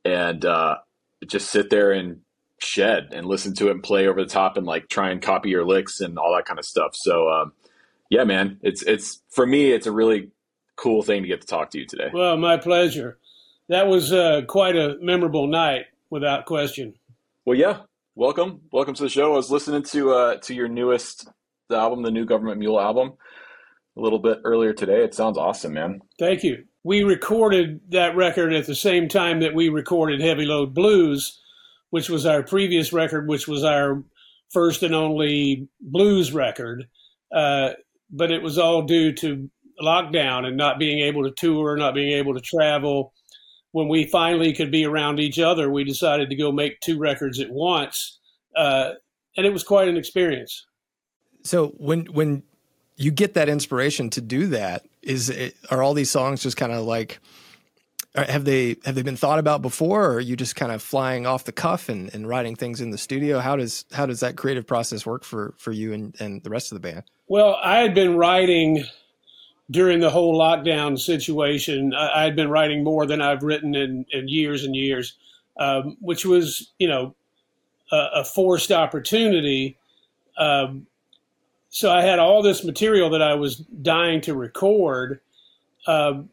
and 0.05 0.45
uh, 0.45 0.77
just 1.25 1.49
sit 1.49 1.69
there 1.69 1.91
and 1.91 2.21
shed 2.59 3.09
and 3.11 3.25
listen 3.25 3.55
to 3.55 3.69
it 3.69 3.71
and 3.71 3.83
play 3.83 4.07
over 4.07 4.21
the 4.23 4.29
top 4.29 4.57
and 4.57 4.67
like 4.67 4.89
try 4.89 5.09
and 5.09 5.21
copy 5.21 5.49
your 5.49 5.65
licks 5.65 5.99
and 5.99 6.17
all 6.19 6.33
that 6.35 6.45
kind 6.45 6.59
of 6.59 6.65
stuff. 6.65 6.91
So, 6.93 7.29
um, 7.29 7.53
yeah, 8.09 8.23
man, 8.23 8.59
it's 8.61 8.83
it's 8.83 9.21
for 9.29 9.47
me, 9.47 9.71
it's 9.71 9.87
a 9.87 9.91
really 9.91 10.29
cool 10.75 11.01
thing 11.01 11.23
to 11.23 11.27
get 11.27 11.41
to 11.41 11.47
talk 11.47 11.71
to 11.71 11.79
you 11.79 11.85
today. 11.85 12.09
Well, 12.13 12.37
my 12.37 12.57
pleasure. 12.57 13.17
That 13.69 13.87
was 13.87 14.11
uh, 14.11 14.41
quite 14.47 14.75
a 14.75 14.97
memorable 14.99 15.47
night, 15.47 15.85
without 16.09 16.45
question. 16.45 16.95
Well, 17.45 17.57
yeah, 17.57 17.79
welcome, 18.21 18.61
welcome 18.71 18.93
to 18.93 19.01
the 19.01 19.09
show. 19.09 19.33
I 19.33 19.35
was 19.35 19.49
listening 19.49 19.81
to 19.81 20.11
uh, 20.11 20.35
to 20.41 20.53
your 20.53 20.67
newest 20.67 21.27
album, 21.71 22.03
the 22.03 22.11
new 22.11 22.23
Government 22.23 22.59
Mule 22.59 22.79
album, 22.79 23.13
a 23.97 23.99
little 23.99 24.19
bit 24.19 24.41
earlier 24.43 24.73
today. 24.73 25.03
It 25.03 25.15
sounds 25.15 25.39
awesome, 25.39 25.73
man. 25.73 26.01
Thank 26.19 26.43
you. 26.43 26.65
We 26.83 27.01
recorded 27.01 27.81
that 27.89 28.15
record 28.15 28.53
at 28.53 28.67
the 28.67 28.75
same 28.75 29.07
time 29.07 29.39
that 29.39 29.55
we 29.55 29.69
recorded 29.69 30.21
Heavy 30.21 30.45
Load 30.45 30.75
Blues, 30.75 31.41
which 31.89 32.11
was 32.11 32.27
our 32.27 32.43
previous 32.43 32.93
record, 32.93 33.27
which 33.27 33.47
was 33.47 33.63
our 33.63 34.03
first 34.51 34.83
and 34.83 34.93
only 34.93 35.67
blues 35.79 36.31
record. 36.31 36.85
Uh, 37.35 37.71
but 38.11 38.29
it 38.29 38.43
was 38.43 38.59
all 38.59 38.83
due 38.83 39.13
to 39.13 39.49
lockdown 39.81 40.45
and 40.45 40.57
not 40.57 40.77
being 40.77 40.99
able 40.99 41.23
to 41.23 41.31
tour, 41.31 41.75
not 41.75 41.95
being 41.95 42.13
able 42.13 42.35
to 42.35 42.41
travel 42.41 43.13
when 43.71 43.87
we 43.87 44.05
finally 44.05 44.53
could 44.53 44.71
be 44.71 44.85
around 44.85 45.19
each 45.19 45.39
other, 45.39 45.69
we 45.69 45.83
decided 45.83 46.29
to 46.29 46.35
go 46.35 46.51
make 46.51 46.79
two 46.81 46.97
records 46.97 47.39
at 47.39 47.49
once, 47.49 48.19
uh, 48.55 48.91
and 49.37 49.45
it 49.45 49.53
was 49.53 49.63
quite 49.63 49.87
an 49.87 49.97
experience. 49.97 50.65
So 51.43 51.69
when 51.77 52.05
when 52.07 52.43
you 52.97 53.11
get 53.11 53.33
that 53.33 53.49
inspiration 53.49 54.09
to 54.11 54.21
do 54.21 54.47
that, 54.47 54.85
is 55.01 55.29
it, 55.29 55.55
are 55.69 55.81
all 55.81 55.93
these 55.93 56.11
songs 56.11 56.43
just 56.43 56.57
kind 56.57 56.71
of 56.71 56.85
like 56.85 57.19
have 58.13 58.43
they 58.43 58.75
have 58.83 58.95
they 58.95 59.01
been 59.01 59.15
thought 59.15 59.39
about 59.39 59.61
before, 59.61 60.05
or 60.05 60.13
are 60.15 60.19
you 60.19 60.35
just 60.35 60.55
kind 60.55 60.71
of 60.71 60.81
flying 60.81 61.25
off 61.25 61.45
the 61.45 61.51
cuff 61.51 61.87
and, 61.87 62.13
and 62.13 62.27
writing 62.27 62.55
things 62.55 62.81
in 62.81 62.91
the 62.91 62.97
studio? 62.97 63.39
How 63.39 63.55
does 63.55 63.85
how 63.93 64.05
does 64.05 64.19
that 64.19 64.35
creative 64.35 64.67
process 64.67 65.05
work 65.05 65.23
for 65.23 65.53
for 65.57 65.71
you 65.71 65.93
and, 65.93 66.15
and 66.19 66.43
the 66.43 66.49
rest 66.49 66.71
of 66.71 66.81
the 66.81 66.87
band? 66.91 67.03
Well, 67.27 67.57
I 67.63 67.77
had 67.79 67.93
been 67.93 68.17
writing 68.17 68.83
during 69.71 69.99
the 70.01 70.09
whole 70.09 70.37
lockdown 70.37 70.99
situation, 70.99 71.93
I, 71.93 72.23
had 72.23 72.35
been 72.35 72.49
writing 72.49 72.83
more 72.83 73.05
than 73.05 73.21
I've 73.21 73.41
written 73.41 73.73
in, 73.73 74.05
in 74.11 74.27
years 74.27 74.63
and 74.63 74.75
years, 74.75 75.17
um, 75.57 75.97
which 76.01 76.25
was, 76.25 76.71
you 76.77 76.87
know, 76.87 77.15
a, 77.91 78.07
a 78.15 78.23
forced 78.23 78.71
opportunity. 78.71 79.77
Um, 80.37 80.87
so 81.69 81.89
I 81.89 82.01
had 82.01 82.19
all 82.19 82.43
this 82.43 82.63
material 82.65 83.09
that 83.11 83.21
I 83.21 83.35
was 83.35 83.57
dying 83.57 84.21
to 84.21 84.35
record. 84.35 85.21
Um, 85.87 86.29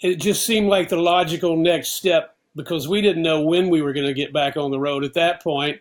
it 0.00 0.16
just 0.16 0.44
seemed 0.44 0.68
like 0.68 0.90
the 0.90 0.96
logical 0.96 1.56
next 1.56 1.94
step 1.94 2.36
because 2.54 2.86
we 2.86 3.00
didn't 3.00 3.22
know 3.22 3.40
when 3.40 3.70
we 3.70 3.82
were 3.82 3.92
going 3.92 4.06
to 4.06 4.14
get 4.14 4.32
back 4.32 4.56
on 4.56 4.70
the 4.70 4.78
road 4.78 5.04
at 5.04 5.14
that 5.14 5.42
point, 5.42 5.80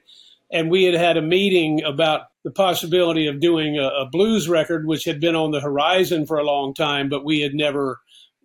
and 0.52 0.72
we 0.72 0.84
had 0.84 0.96
had 0.96 1.18
a 1.18 1.22
meeting 1.22 1.84
about 1.84 2.28
the 2.44 2.52
possibility 2.52 3.28
of 3.28 3.40
doing 3.40 3.78
a, 3.78 3.88
a, 3.88 4.06
blues 4.06 4.48
record, 4.48 4.88
which 4.88 5.04
had 5.04 5.20
been 5.20 5.36
on 5.36 5.52
the 5.52 5.60
horizon 5.60 6.26
for 6.26 6.38
a 6.38 6.46
long 6.46 6.74
time, 6.74 7.10
but 7.10 7.26
we 7.26 7.42
had 7.42 7.54
never 7.54 8.00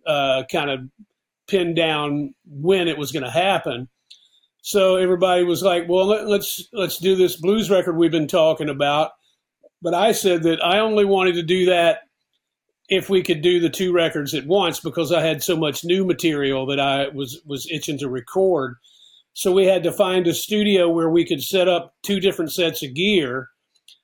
uh, 0.05 0.43
kind 0.51 0.69
of 0.69 0.81
pinned 1.47 1.75
down 1.75 2.33
when 2.45 2.87
it 2.87 2.97
was 2.97 3.11
going 3.11 3.23
to 3.23 3.31
happen. 3.31 3.87
So 4.61 4.95
everybody 4.95 5.43
was 5.43 5.61
like, 5.61 5.89
"Well, 5.89 6.05
let, 6.05 6.27
let's 6.27 6.67
let's 6.71 6.97
do 6.97 7.15
this 7.15 7.35
blues 7.35 7.69
record 7.69 7.97
we've 7.97 8.11
been 8.11 8.27
talking 8.27 8.69
about." 8.69 9.11
But 9.81 9.93
I 9.93 10.13
said 10.13 10.43
that 10.43 10.63
I 10.63 10.79
only 10.79 11.03
wanted 11.03 11.35
to 11.35 11.43
do 11.43 11.65
that 11.65 11.99
if 12.89 13.09
we 13.09 13.21
could 13.21 13.41
do 13.41 13.59
the 13.59 13.69
two 13.69 13.91
records 13.91 14.33
at 14.33 14.45
once 14.45 14.79
because 14.79 15.11
I 15.11 15.21
had 15.21 15.43
so 15.43 15.57
much 15.57 15.83
new 15.83 16.05
material 16.05 16.65
that 16.67 16.79
I 16.79 17.09
was 17.09 17.41
was 17.45 17.69
itching 17.69 17.97
to 17.99 18.09
record. 18.09 18.75
So 19.33 19.51
we 19.51 19.65
had 19.65 19.83
to 19.83 19.91
find 19.91 20.27
a 20.27 20.33
studio 20.33 20.89
where 20.89 21.09
we 21.09 21.25
could 21.25 21.41
set 21.41 21.67
up 21.67 21.95
two 22.03 22.19
different 22.19 22.51
sets 22.51 22.83
of 22.83 22.93
gear 22.93 23.49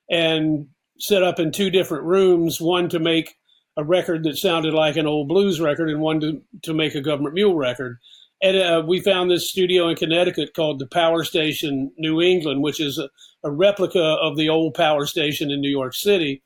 and 0.10 0.68
set 1.00 1.24
up 1.24 1.40
in 1.40 1.52
two 1.52 1.70
different 1.70 2.04
rooms, 2.04 2.60
one 2.60 2.90
to 2.90 3.00
make 3.00 3.36
a 3.78 3.84
record 3.84 4.24
that 4.24 4.38
sounded 4.38 4.74
like 4.74 4.98
an 4.98 5.08
old 5.08 5.28
blues 5.28 5.62
record 5.62 5.90
and 5.90 6.02
one 6.02 6.20
to, 6.20 6.42
to 6.64 6.74
make 6.74 6.96
a 6.96 7.02
government 7.02 7.36
mule 7.36 7.56
record. 7.56 7.98
And 8.42 8.58
uh, 8.58 8.84
we 8.88 9.02
found 9.02 9.30
this 9.30 9.50
studio 9.50 9.90
in 9.90 9.96
Connecticut 9.96 10.54
called 10.56 10.80
the 10.80 10.88
Power 10.88 11.24
Station 11.24 11.92
New 11.98 12.22
England, 12.22 12.64
which 12.64 12.80
is 12.80 12.98
a, 12.98 13.10
a, 13.48 13.52
replica 13.52 14.02
of 14.02 14.38
the 14.38 14.50
old 14.50 14.74
power 14.74 15.06
station 15.06 15.52
in 15.52 15.62
New 15.62 15.70
York 15.70 15.94
City. 15.94 16.42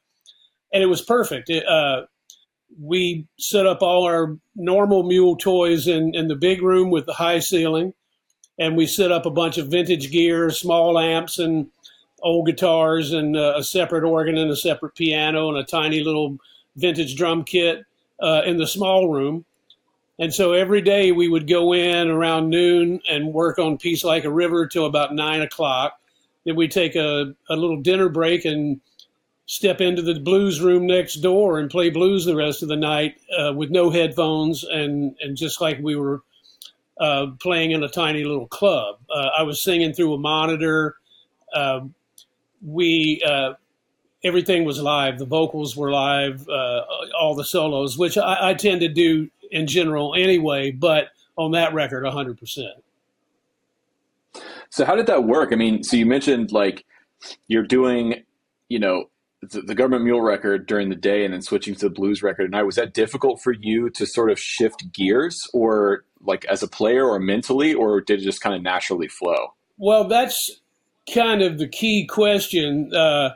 And 0.74 0.82
it 0.82 0.88
was 0.88 1.04
perfect. 1.04 1.50
It, 1.50 1.68
uh, 1.68 2.04
we 2.80 3.28
set 3.40 3.68
up 3.68 3.82
all 3.82 4.06
our 4.06 4.38
normal 4.56 5.04
mule 5.04 5.36
toys 5.36 5.88
in, 5.88 6.16
in 6.16 6.28
the 6.28 6.36
big 6.36 6.63
room 6.63 6.90
with 6.90 7.06
the 7.06 7.13
high 7.13 7.40
ceiling. 7.40 7.94
And 8.60 8.77
we 8.77 8.86
set 8.86 9.12
up 9.12 9.25
a 9.25 9.31
bunch 9.31 9.57
of 9.57 9.67
vintage 9.67 10.12
gear, 10.12 10.51
small 10.51 11.00
amps, 11.00 11.39
and 11.39 11.67
old 12.22 12.45
guitars 12.45 13.12
and 13.12 13.36
uh, 13.36 13.53
a 13.57 13.63
separate 13.63 14.03
organ 14.03 14.38
and 14.38 14.50
a 14.50 14.55
separate 14.55 14.95
piano 14.95 15.50
and 15.50 15.57
a 15.57 15.63
tiny 15.63 16.01
little 16.01 16.38
vintage 16.75 17.15
drum 17.15 17.43
kit 17.43 17.83
uh, 18.22 18.41
in 18.45 18.57
the 18.57 18.67
small 18.67 19.10
room. 19.10 19.45
And 20.19 20.33
so 20.33 20.53
every 20.53 20.81
day 20.81 21.12
we 21.12 21.27
would 21.27 21.48
go 21.48 21.74
in 21.74 22.07
around 22.07 22.50
noon 22.50 23.01
and 23.10 23.33
work 23.33 23.60
on 23.60 23.77
Peace 23.77 24.03
Like 24.03 24.24
a 24.24 24.31
River 24.31 24.67
till 24.67 24.86
about 24.86 25.13
nine 25.13 25.41
o'clock. 25.41 26.00
Then 26.45 26.55
we 26.55 26.67
take 26.67 26.95
a, 26.95 27.33
a 27.50 27.55
little 27.55 27.81
dinner 27.81 28.10
break 28.10 28.45
and 28.45 28.79
step 29.45 29.81
into 29.81 30.01
the 30.01 30.19
blues 30.19 30.62
room 30.62 30.88
next 30.88 31.15
door 31.15 31.60
and 31.60 31.69
play 31.69 31.89
blues 31.89 32.25
the 32.25 32.36
rest 32.36 32.63
of 32.63 32.69
the 32.69 32.75
night 32.75 33.15
uh, 33.38 33.51
with 33.53 33.69
no 33.69 33.89
headphones 33.89 34.63
and, 34.63 35.15
and 35.19 35.36
just 35.36 35.60
like 35.60 35.79
we 35.81 35.95
were 35.95 36.22
uh, 37.00 37.28
playing 37.40 37.72
in 37.72 37.84
a 37.84 37.90
tiny 37.90 38.24
little 38.24 38.48
club. 38.48 38.98
Uh, 39.10 39.30
I 39.38 39.44
was 39.44 39.64
singing 39.64 39.94
through 39.94 40.14
a 40.14 40.18
monitor. 40.18 40.96
Um, 41.54 41.94
we 42.66 43.22
uh, 43.26 43.54
everything 44.24 44.64
was 44.64 44.82
live. 44.82 45.20
The 45.20 45.26
vocals 45.26 45.76
were 45.76 45.92
live, 45.92 46.48
uh, 46.48 46.82
all 47.20 47.36
the 47.36 47.44
solos, 47.44 47.98
which 47.98 48.18
I, 48.18 48.50
I, 48.50 48.54
tend 48.54 48.82
to 48.82 48.88
do 48.88 49.30
in 49.52 49.68
general 49.68 50.16
anyway. 50.16 50.72
But 50.72 51.10
on 51.38 51.52
that 51.52 51.74
record, 51.74 52.06
hundred 52.06 52.40
percent. 52.40 52.84
So 54.70 54.86
how 54.86 54.96
did 54.96 55.08
that 55.08 55.26
work? 55.26 55.52
I 55.52 55.56
mean, 55.56 55.84
so 55.84 55.98
you 55.98 56.06
mentioned 56.06 56.52
like 56.52 56.86
you're 57.48 57.64
doing, 57.64 58.24
you 58.70 58.80
know, 58.80 59.06
the, 59.42 59.62
the, 59.62 59.76
government 59.76 60.04
mule 60.06 60.22
record 60.22 60.66
during 60.68 60.90
the 60.90 60.96
day 60.96 61.26
and 61.26 61.34
then 61.34 61.42
switching 61.42 61.76
to 61.76 61.90
the 61.90 61.94
blues 61.94 62.24
record 62.24 62.46
at 62.46 62.52
night. 62.52 62.64
Was 62.64 62.76
that 62.76 62.94
difficult 62.94 63.42
for 63.42 63.54
you 63.54 63.90
to 63.92 64.06
sort 64.06 64.32
of 64.32 64.40
shift 64.40 64.92
gears, 64.92 65.48
or 65.54 66.06
like 66.25 66.46
as 66.46 66.63
a 66.63 66.68
player, 66.68 67.06
or 67.08 67.20
mentally, 67.20 67.74
or 67.74 68.01
did 68.01 68.22
it 68.22 68.24
just 68.24 68.42
kind 68.42 68.56
of 68.56 68.62
naturally 68.62 69.08
flow? 69.08 69.53
Well, 69.77 70.08
that's 70.08 70.62
kind 71.13 71.42
of 71.42 71.58
the 71.58 71.68
key 71.68 72.06
question 72.06 72.94
uh, 72.94 73.32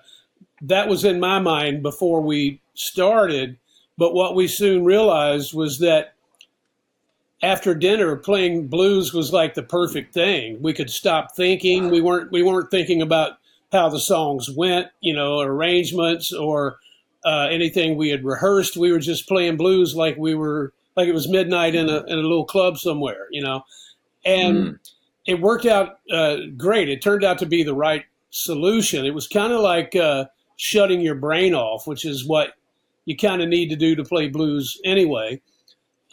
that 0.62 0.88
was 0.88 1.04
in 1.04 1.20
my 1.20 1.40
mind 1.40 1.84
before 1.84 2.22
we 2.22 2.62
started. 2.74 3.58
But 3.98 4.14
what 4.14 4.36
we 4.36 4.48
soon 4.48 4.86
realized 4.86 5.54
was 5.54 5.80
that 5.80 6.14
after 7.42 7.76
dinner, 7.76 8.16
playing 8.16 8.68
blues 8.68 9.14
was 9.14 9.32
like 9.32 9.54
the 9.54 9.64
perfect 9.64 10.14
thing. 10.14 10.62
We 10.62 10.74
could 10.74 10.90
stop 10.90 11.36
thinking. 11.36 11.90
We 11.90 12.02
weren't 12.02 12.32
we 12.32 12.44
weren't 12.44 12.72
thinking 12.72 13.02
about 13.02 13.38
how 13.72 13.90
the 13.90 14.00
songs 14.00 14.50
went, 14.50 14.88
you 15.02 15.14
know, 15.14 15.42
arrangements 15.42 16.32
or 16.32 16.78
uh, 17.26 17.48
anything 17.52 17.98
we 17.98 18.10
had 18.10 18.24
rehearsed. 18.24 18.78
We 18.78 18.92
were 18.92 19.00
just 19.00 19.28
playing 19.28 19.58
blues 19.58 19.96
like 19.96 20.18
we 20.18 20.36
were 20.36 20.74
like 20.98 21.08
it 21.08 21.14
was 21.14 21.30
midnight 21.30 21.76
in 21.76 21.90
a 21.90 22.04
in 22.08 22.18
a 22.20 22.22
little 22.22 22.46
club 22.46 22.78
somewhere, 22.78 23.28
you 23.32 23.42
know, 23.42 23.64
and. 24.26 24.58
Mm 24.58 24.80
it 25.28 25.42
worked 25.42 25.66
out 25.66 26.00
uh, 26.10 26.38
great. 26.56 26.90
It 26.90 27.02
turned 27.02 27.24
out 27.24 27.38
to 27.40 27.46
be 27.46 27.62
the 27.62 27.76
right 27.76 28.06
solution. 28.32 29.06
It 29.06 29.14
was 29.14 29.28
kind 29.28 29.52
of 29.52 29.60
like 29.60 29.96
uh, 29.96 30.26
shutting 30.56 31.02
your 31.02 31.16
brain 31.16 31.54
off, 31.54 31.86
which 31.86 32.06
is 32.06 32.26
what 32.26 32.54
you 33.06 33.16
kind 33.16 33.42
of 33.42 33.50
need 33.50 33.70
to 33.70 33.76
do 33.76 33.96
to 33.96 34.04
play 34.04 34.30
blues 34.30 34.80
anyway. 34.86 35.42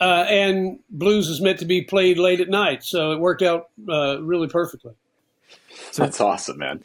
Uh, 0.00 0.26
and 0.28 0.80
blues 0.90 1.28
is 1.28 1.40
meant 1.40 1.60
to 1.60 1.64
be 1.64 1.80
played 1.80 2.18
late 2.18 2.40
at 2.40 2.48
night, 2.48 2.82
so 2.82 3.12
it 3.12 3.20
worked 3.20 3.42
out 3.42 3.68
uh, 3.88 4.20
really 4.20 4.48
perfectly. 4.48 4.92
So 5.92 6.02
That's 6.02 6.20
awesome, 6.20 6.58
man. 6.58 6.82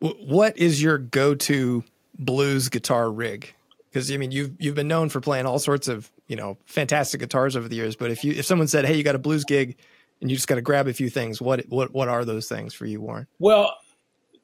What 0.00 0.56
is 0.56 0.82
your 0.82 0.96
go-to 0.96 1.84
blues 2.18 2.70
guitar 2.70 3.10
rig? 3.10 3.52
Because 3.90 4.10
I 4.10 4.16
mean, 4.16 4.32
you've 4.32 4.52
you've 4.58 4.74
been 4.74 4.88
known 4.88 5.10
for 5.10 5.20
playing 5.20 5.44
all 5.44 5.58
sorts 5.58 5.88
of 5.88 6.10
you 6.28 6.36
know 6.36 6.56
fantastic 6.66 7.20
guitars 7.20 7.56
over 7.56 7.68
the 7.68 7.76
years. 7.76 7.96
But 7.96 8.10
if 8.10 8.22
you 8.22 8.32
if 8.32 8.46
someone 8.46 8.68
said, 8.68 8.84
"Hey, 8.84 8.96
you 8.96 9.02
got 9.02 9.16
a 9.16 9.18
blues 9.18 9.44
gig," 9.44 9.76
and 10.20 10.30
you 10.30 10.36
just 10.36 10.48
got 10.48 10.54
to 10.54 10.62
grab 10.62 10.86
a 10.86 10.92
few 10.92 11.10
things. 11.10 11.40
What 11.40 11.66
what 11.68 11.92
what 11.92 12.08
are 12.08 12.24
those 12.24 12.48
things 12.48 12.74
for 12.74 12.86
you, 12.86 13.00
Warren? 13.00 13.26
Well, 13.38 13.74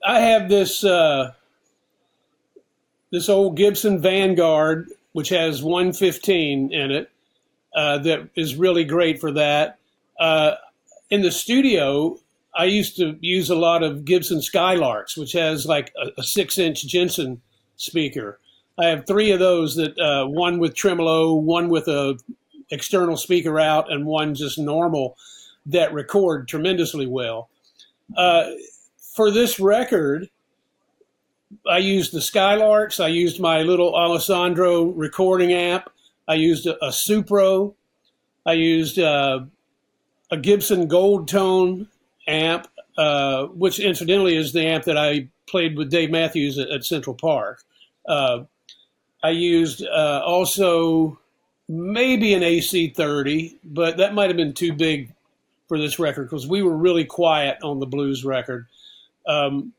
I 0.05 0.21
have 0.21 0.49
this 0.49 0.83
uh, 0.85 1.33
this 3.13 3.29
old 3.29 3.57
Gibson 3.57 4.01
Vanguard, 4.01 4.89
which 5.13 5.29
has 5.29 5.63
115 5.63 6.73
in 6.73 6.91
it, 6.91 7.11
uh, 7.75 7.99
that 7.99 8.29
is 8.35 8.57
really 8.57 8.85
great 8.85 9.21
for 9.21 9.33
that. 9.33 9.79
Uh, 10.19 10.53
in 11.11 11.23
the 11.23 11.31
studio, 11.31 12.19
I 12.55 12.65
used 12.65 12.97
to 12.97 13.17
use 13.21 13.51
a 13.51 13.55
lot 13.55 13.83
of 13.83 14.05
Gibson 14.05 14.39
Skylarks, 14.39 15.17
which 15.17 15.33
has 15.33 15.67
like 15.67 15.93
a, 15.97 16.21
a 16.21 16.23
six 16.23 16.59
inch 16.59 16.87
Jensen 16.87 17.41
speaker. 17.77 18.39
I 18.79 18.87
have 18.87 19.07
three 19.07 19.31
of 19.31 19.39
those 19.39 19.77
that 19.77 19.99
uh, 19.99 20.27
one 20.27 20.59
with 20.59 20.75
tremolo, 20.75 21.35
one 21.35 21.69
with 21.69 21.89
a 21.89 22.19
external 22.71 23.17
speaker 23.17 23.61
out, 23.61 23.93
and 23.93 24.05
one 24.05 24.35
just 24.35 24.59
normal 24.59 25.17
that 25.67 25.93
record 25.93 26.49
tremendously 26.49 27.07
well. 27.07 27.49
Uh, 28.17 28.51
for 28.99 29.31
this 29.31 29.61
record, 29.61 30.29
I 31.69 31.79
used 31.79 32.13
the 32.13 32.19
Skylarks. 32.19 33.03
I 33.03 33.09
used 33.09 33.41
my 33.41 33.63
little 33.63 33.95
Alessandro 33.95 34.85
recording 34.85 35.53
amp. 35.53 35.89
I 36.27 36.35
used 36.35 36.67
a, 36.67 36.77
a 36.85 36.89
Supro. 36.89 37.75
I 38.45 38.53
used 38.55 38.99
uh, 38.99 39.41
a 40.31 40.37
Gibson 40.37 40.89
Gold 40.89 41.29
Tone 41.29 41.89
amp, 42.27 42.67
uh, 42.99 43.47
which 43.47 43.79
incidentally 43.79 44.37
is 44.37 44.53
the 44.53 44.67
amp 44.67 44.85
that 44.85 44.99
I 44.99 45.29
played 45.47 45.77
with 45.77 45.91
Dave 45.91 46.11
Matthews 46.11 46.59
at, 46.59 46.69
at 46.71 46.85
Central 46.85 47.15
Park. 47.15 47.63
Uh, 48.07 48.45
I 49.25 49.31
used 49.31 49.83
uh, 49.83 50.23
also 50.23 51.19
maybe 51.67 52.35
an 52.35 52.43
AC30, 52.43 53.57
but 53.65 53.97
that 53.97 54.13
might 54.13 54.29
have 54.29 54.37
been 54.37 54.53
too 54.53 54.75
big 54.75 55.11
for 55.67 55.79
this 55.79 55.99
record 55.99 56.25
because 56.25 56.47
we 56.47 56.63
were 56.63 56.77
really 56.77 57.07
quiet 57.07 57.57
on 57.63 57.81
the 57.81 57.87
blues 57.87 58.23
record. 58.23 58.67
Um, 59.27 59.73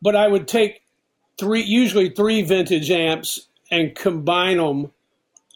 but 0.00 0.14
I 0.14 0.28
would 0.28 0.46
take 0.46 0.82
three, 1.38 1.62
usually 1.62 2.10
three 2.10 2.42
vintage 2.42 2.88
amps, 2.88 3.48
and 3.68 3.96
combine 3.96 4.58
them. 4.58 4.92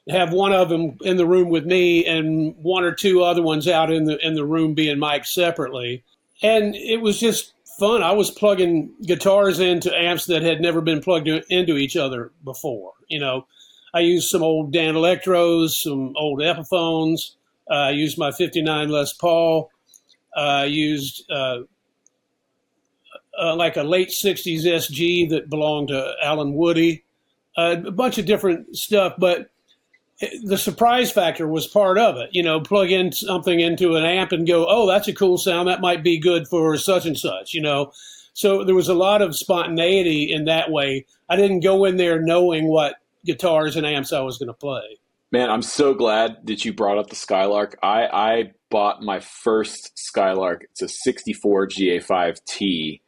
Have 0.08 0.32
one 0.32 0.52
of 0.52 0.68
them 0.68 0.98
in 1.02 1.16
the 1.16 1.24
room 1.24 1.48
with 1.48 1.64
me, 1.64 2.04
and 2.04 2.56
one 2.56 2.82
or 2.82 2.92
two 2.92 3.22
other 3.22 3.40
ones 3.40 3.68
out 3.68 3.92
in 3.92 4.04
the 4.04 4.18
in 4.18 4.34
the 4.34 4.44
room 4.44 4.74
being 4.74 4.98
mic'd 4.98 5.26
separately. 5.26 6.02
And 6.42 6.74
it 6.74 7.00
was 7.00 7.20
just 7.20 7.52
fun. 7.78 8.02
I 8.02 8.10
was 8.10 8.32
plugging 8.32 8.90
guitars 9.06 9.60
into 9.60 9.96
amps 9.96 10.26
that 10.26 10.42
had 10.42 10.60
never 10.60 10.80
been 10.80 11.00
plugged 11.00 11.28
into 11.28 11.76
each 11.76 11.96
other 11.96 12.32
before. 12.42 12.94
You 13.12 13.20
know, 13.20 13.46
I 13.94 14.00
used 14.00 14.28
some 14.28 14.42
old 14.42 14.72
Danelectros, 14.72 15.82
some 15.82 16.14
old 16.16 16.40
Epiphones, 16.40 17.36
uh, 17.70 17.74
I 17.74 17.90
used 17.90 18.18
my 18.18 18.32
59 18.32 18.88
Les 18.88 19.12
Paul. 19.14 19.70
Uh, 20.36 20.40
I 20.40 20.64
used 20.64 21.24
uh, 21.30 21.60
like 23.38 23.76
a 23.76 23.82
late 23.82 24.08
60s 24.08 24.64
SG 24.64 25.30
that 25.30 25.48
belonged 25.48 25.88
to 25.88 26.14
Allen 26.22 26.54
Woody, 26.54 27.04
a 27.56 27.76
bunch 27.76 28.18
of 28.18 28.26
different 28.26 28.76
stuff. 28.76 29.14
But 29.18 29.50
the 30.42 30.58
surprise 30.58 31.10
factor 31.10 31.48
was 31.48 31.66
part 31.66 31.98
of 31.98 32.16
it. 32.16 32.30
You 32.32 32.42
know, 32.42 32.60
plug 32.60 32.90
in 32.90 33.12
something 33.12 33.60
into 33.60 33.96
an 33.96 34.04
amp 34.04 34.32
and 34.32 34.46
go, 34.46 34.66
oh, 34.68 34.86
that's 34.86 35.08
a 35.08 35.14
cool 35.14 35.38
sound. 35.38 35.68
That 35.68 35.80
might 35.80 36.02
be 36.02 36.18
good 36.18 36.48
for 36.48 36.76
such 36.76 37.06
and 37.06 37.18
such, 37.18 37.54
you 37.54 37.60
know. 37.60 37.92
So 38.34 38.64
there 38.64 38.74
was 38.74 38.88
a 38.88 38.94
lot 38.94 39.20
of 39.20 39.36
spontaneity 39.36 40.32
in 40.32 40.46
that 40.46 40.70
way. 40.70 41.06
I 41.28 41.36
didn't 41.36 41.60
go 41.60 41.84
in 41.84 41.96
there 41.96 42.20
knowing 42.20 42.66
what 42.66 42.96
guitars 43.24 43.76
and 43.76 43.86
amps 43.86 44.12
I 44.12 44.20
was 44.20 44.38
going 44.38 44.48
to 44.48 44.54
play. 44.54 44.98
Man, 45.30 45.50
I'm 45.50 45.62
so 45.62 45.94
glad 45.94 46.38
that 46.44 46.64
you 46.64 46.74
brought 46.74 46.98
up 46.98 47.08
the 47.08 47.16
Skylark. 47.16 47.78
I, 47.82 48.06
I 48.06 48.52
bought 48.70 49.02
my 49.02 49.20
first 49.20 49.92
Skylark. 49.98 50.64
It's 50.70 50.82
a 50.82 50.88
64 50.88 51.68
GA5T, 51.68 53.00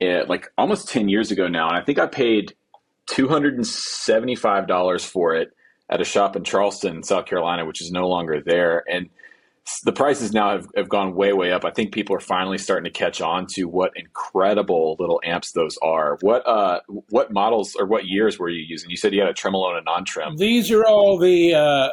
it, 0.00 0.06
eh, 0.06 0.24
like 0.26 0.52
almost 0.58 0.88
10 0.88 1.08
years 1.08 1.30
ago 1.30 1.46
now. 1.46 1.68
And 1.68 1.76
I 1.76 1.82
think 1.82 2.00
I 2.00 2.06
paid 2.06 2.54
$275 3.08 5.04
for 5.04 5.34
it 5.34 5.52
at 5.88 6.00
a 6.00 6.04
shop 6.04 6.34
in 6.34 6.42
Charleston, 6.44 7.02
South 7.02 7.26
Carolina, 7.26 7.64
which 7.64 7.80
is 7.80 7.90
no 7.92 8.08
longer 8.08 8.40
there. 8.44 8.82
And 8.90 9.10
the 9.84 9.92
prices 9.92 10.32
now 10.32 10.50
have, 10.50 10.66
have 10.76 10.88
gone 10.88 11.14
way 11.14 11.32
way 11.32 11.52
up. 11.52 11.64
I 11.64 11.70
think 11.70 11.92
people 11.92 12.16
are 12.16 12.20
finally 12.20 12.58
starting 12.58 12.84
to 12.84 12.98
catch 12.98 13.20
on 13.20 13.46
to 13.54 13.64
what 13.64 13.92
incredible 13.96 14.96
little 14.98 15.20
amps 15.24 15.52
those 15.52 15.78
are. 15.82 16.18
What 16.22 16.46
uh 16.46 16.80
what 17.08 17.32
models 17.32 17.76
or 17.78 17.86
what 17.86 18.06
years 18.06 18.38
were 18.38 18.48
you 18.48 18.64
using? 18.66 18.90
You 18.90 18.96
said 18.96 19.14
you 19.14 19.20
had 19.20 19.28
a 19.28 19.34
tremolo 19.34 19.70
and 19.70 19.78
a 19.78 19.82
non-trem. 19.82 20.36
These 20.36 20.70
are 20.70 20.84
all 20.84 21.18
the 21.18 21.54
uh 21.54 21.88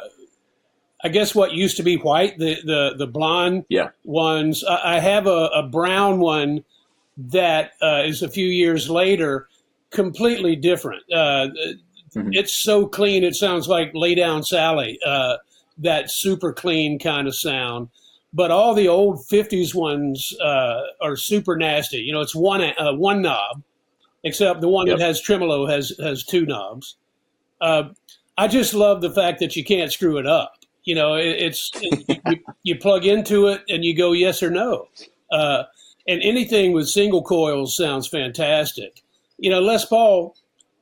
I 1.04 1.08
guess 1.08 1.34
what 1.34 1.52
used 1.52 1.76
to 1.76 1.82
be 1.82 1.96
white, 1.96 2.38
the 2.38 2.56
the 2.64 2.94
the 2.98 3.06
blonde 3.06 3.64
yeah. 3.68 3.90
ones. 4.04 4.64
I 4.64 4.98
have 4.98 5.26
a, 5.26 5.48
a 5.54 5.62
brown 5.62 6.18
one 6.18 6.64
that 7.16 7.72
uh, 7.82 8.02
is 8.04 8.22
a 8.22 8.28
few 8.28 8.46
years 8.46 8.88
later, 8.88 9.48
completely 9.90 10.56
different. 10.56 11.02
Uh, 11.12 11.48
mm-hmm. 12.14 12.30
It's 12.32 12.52
so 12.52 12.86
clean, 12.86 13.24
it 13.24 13.36
sounds 13.36 13.68
like 13.68 13.90
Lay 13.94 14.14
Down 14.14 14.42
Sally. 14.42 14.98
Uh, 15.04 15.36
that 15.78 16.10
super 16.10 16.52
clean 16.52 16.98
kind 16.98 17.28
of 17.28 17.36
sound. 17.36 17.88
But 18.32 18.50
all 18.50 18.74
the 18.74 18.88
old 18.88 19.18
'50s 19.26 19.74
ones 19.74 20.34
uh, 20.40 20.82
are 21.00 21.16
super 21.16 21.56
nasty. 21.56 21.98
You 21.98 22.12
know, 22.12 22.20
it's 22.20 22.34
one 22.34 22.62
uh, 22.62 22.92
one 22.94 23.22
knob, 23.22 23.62
except 24.22 24.60
the 24.60 24.68
one 24.68 24.86
yep. 24.86 24.98
that 24.98 25.04
has 25.04 25.20
tremolo 25.20 25.66
has 25.66 25.92
has 26.00 26.24
two 26.24 26.44
knobs. 26.44 26.96
Uh, 27.60 27.90
I 28.36 28.46
just 28.46 28.74
love 28.74 29.00
the 29.00 29.10
fact 29.10 29.40
that 29.40 29.56
you 29.56 29.64
can't 29.64 29.92
screw 29.92 30.18
it 30.18 30.26
up. 30.26 30.54
You 30.84 30.94
know, 30.94 31.14
it, 31.14 31.26
it's 31.26 31.70
it, 31.74 32.20
you, 32.28 32.36
you, 32.62 32.78
plug 32.78 33.04
into 33.04 33.48
it 33.48 33.62
and 33.68 33.84
you 33.84 33.96
go 33.96 34.12
yes 34.12 34.42
or 34.42 34.50
no. 34.50 34.88
Uh, 35.30 35.64
and 36.06 36.22
anything 36.22 36.72
with 36.72 36.88
single 36.88 37.22
coils 37.22 37.76
sounds 37.76 38.08
fantastic. 38.08 39.02
you 39.38 39.50
know, 39.50 39.60
Les 39.60 39.84
Paul 39.84 40.34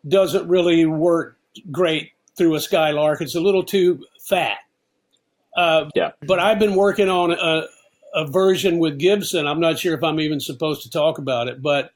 doesn't 0.07 0.49
really 0.49 0.87
work 0.87 1.38
great 1.71 2.12
through 2.37 2.55
a 2.55 2.61
Skylark. 2.61 3.21
It's 3.21 3.35
a 3.35 3.41
little 3.41 3.65
too 3.65 4.05
fat. 4.21 4.59
Uh, 5.57 5.89
yeah. 5.95 6.13
But 6.27 6.39
I've 6.39 6.59
been 6.59 6.75
working 6.75 7.09
on 7.09 7.33
a, 7.33 7.67
a 8.15 8.27
version 8.27 8.79
with 8.79 8.99
Gibson. 8.99 9.47
I'm 9.47 9.61
not 9.61 9.79
sure 9.79 9.95
if 9.95 10.05
I'm 10.05 10.21
even 10.21 10.39
supposed 10.39 10.83
to 10.83 10.91
talk 10.91 11.19
about 11.19 11.49
it, 11.49 11.63
but 11.63 11.91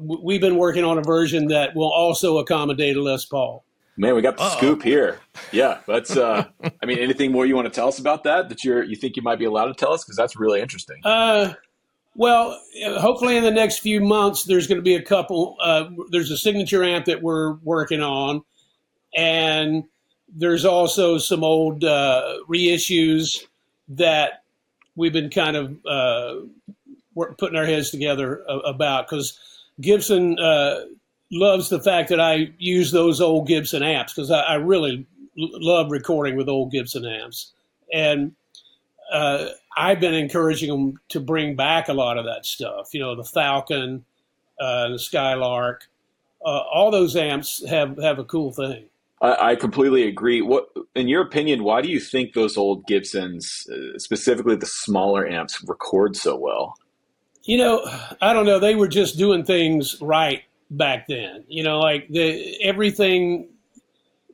we've 0.00 0.40
been 0.40 0.56
working 0.56 0.84
on 0.84 0.98
a 0.98 1.02
version 1.02 1.48
that 1.48 1.76
will 1.76 1.92
also 1.92 2.38
accommodate 2.38 2.96
a 2.96 3.02
Les 3.02 3.24
Paul. 3.24 3.64
Man, 3.96 4.14
we 4.14 4.22
got 4.22 4.38
the 4.38 4.44
Uh-oh. 4.44 4.56
scoop 4.56 4.82
here. 4.82 5.20
Yeah, 5.52 5.80
that's. 5.86 6.16
Uh, 6.16 6.46
I 6.82 6.86
mean, 6.86 6.98
anything 6.98 7.30
more 7.30 7.44
you 7.44 7.54
want 7.54 7.66
to 7.66 7.70
tell 7.70 7.88
us 7.88 7.98
about 7.98 8.24
that? 8.24 8.48
That 8.48 8.64
you're 8.64 8.82
you 8.82 8.96
think 8.96 9.16
you 9.16 9.22
might 9.22 9.38
be 9.38 9.44
allowed 9.44 9.66
to 9.66 9.74
tell 9.74 9.92
us 9.92 10.02
because 10.02 10.16
that's 10.16 10.34
really 10.34 10.62
interesting. 10.62 11.00
Uh, 11.04 11.52
well, 12.14 12.58
hopefully 12.98 13.36
in 13.36 13.44
the 13.44 13.50
next 13.50 13.80
few 13.80 14.00
months, 14.00 14.44
there's 14.44 14.66
going 14.66 14.78
to 14.78 14.82
be 14.82 14.94
a 14.94 15.02
couple. 15.02 15.56
Uh, 15.60 15.90
there's 16.10 16.30
a 16.30 16.38
signature 16.38 16.82
amp 16.82 17.04
that 17.04 17.22
we're 17.22 17.54
working 17.62 18.02
on, 18.02 18.42
and 19.14 19.84
there's 20.34 20.64
also 20.64 21.18
some 21.18 21.44
old 21.44 21.84
uh, 21.84 22.36
reissues 22.48 23.44
that 23.88 24.42
we've 24.96 25.12
been 25.12 25.30
kind 25.30 25.56
of 25.56 25.86
uh, 25.86 26.34
putting 27.38 27.58
our 27.58 27.66
heads 27.66 27.90
together 27.90 28.42
about 28.64 29.08
because 29.08 29.38
Gibson 29.80 30.38
uh, 30.38 30.84
loves 31.30 31.68
the 31.68 31.80
fact 31.80 32.08
that 32.10 32.20
I 32.20 32.52
use 32.58 32.90
those 32.90 33.20
old 33.20 33.46
Gibson 33.46 33.82
amps 33.82 34.14
because 34.14 34.30
I, 34.30 34.40
I, 34.40 34.54
really 34.54 35.06
love 35.36 35.90
recording 35.90 36.36
with 36.36 36.48
old 36.48 36.70
Gibson 36.72 37.04
amps, 37.04 37.52
and 37.92 38.32
uh, 39.12 39.48
I've 39.76 40.00
been 40.00 40.14
encouraging 40.14 40.70
them 40.70 41.00
to 41.10 41.20
bring 41.20 41.56
back 41.56 41.88
a 41.88 41.94
lot 41.94 42.18
of 42.18 42.24
that 42.26 42.46
stuff. 42.46 42.94
You 42.94 43.00
know, 43.00 43.14
the 43.14 43.24
Falcon, 43.24 44.04
uh, 44.60 44.90
the 44.90 44.98
Skylark, 44.98 45.88
uh, 46.44 46.62
all 46.72 46.90
those 46.90 47.16
amps 47.16 47.66
have 47.68 47.98
have 47.98 48.18
a 48.18 48.24
cool 48.24 48.52
thing. 48.52 48.86
I, 49.22 49.52
I, 49.52 49.56
completely 49.56 50.08
agree. 50.08 50.42
What, 50.42 50.68
in 50.94 51.08
your 51.08 51.22
opinion, 51.22 51.62
why 51.62 51.80
do 51.80 51.88
you 51.88 52.00
think 52.00 52.34
those 52.34 52.56
old 52.56 52.86
Gibsons, 52.86 53.66
uh, 53.72 53.98
specifically 53.98 54.56
the 54.56 54.66
smaller 54.66 55.26
amps, 55.26 55.64
record 55.66 56.16
so 56.16 56.36
well? 56.36 56.74
You 57.44 57.58
know, 57.58 57.84
I 58.20 58.32
don't 58.32 58.46
know. 58.46 58.58
They 58.58 58.74
were 58.74 58.88
just 58.88 59.16
doing 59.16 59.44
things 59.44 59.96
right 60.00 60.42
back 60.70 61.06
then. 61.06 61.44
You 61.48 61.62
know, 61.62 61.78
like 61.78 62.08
the 62.08 62.60
everything 62.62 63.48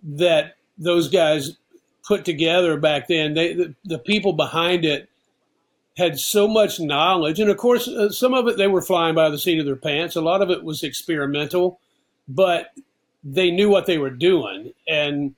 that 0.03 0.57
those 0.79 1.09
guys 1.09 1.57
put 2.09 2.25
together 2.25 2.79
back 2.79 3.09
then. 3.09 3.35
They 3.35 3.55
the, 3.55 3.75
the 3.85 3.99
people 3.99 4.33
behind 4.33 4.85
it 4.85 5.09
had 5.97 6.19
so 6.19 6.49
much 6.49 6.81
knowledge, 6.81 7.39
and 7.39 7.51
of 7.51 7.57
course, 7.57 7.87
uh, 7.87 8.11
some 8.11 8.35
of 8.35 8.49
it 8.49 8.57
they 8.57 8.67
were 8.67 8.83
flying 8.83 9.15
by 9.15 9.29
the 9.29 9.39
seat 9.39 9.59
of 9.59 9.67
their 9.67 9.77
pants. 9.77 10.17
A 10.17 10.21
lot 10.21 10.43
of 10.43 10.51
it 10.51 10.65
was 10.65 10.83
experimental, 10.83 11.81
but 12.27 12.71
they 13.25 13.51
knew 13.51 13.69
what 13.69 13.87
they 13.87 13.99
were 13.99 14.11
doing, 14.11 14.73
and 14.89 15.35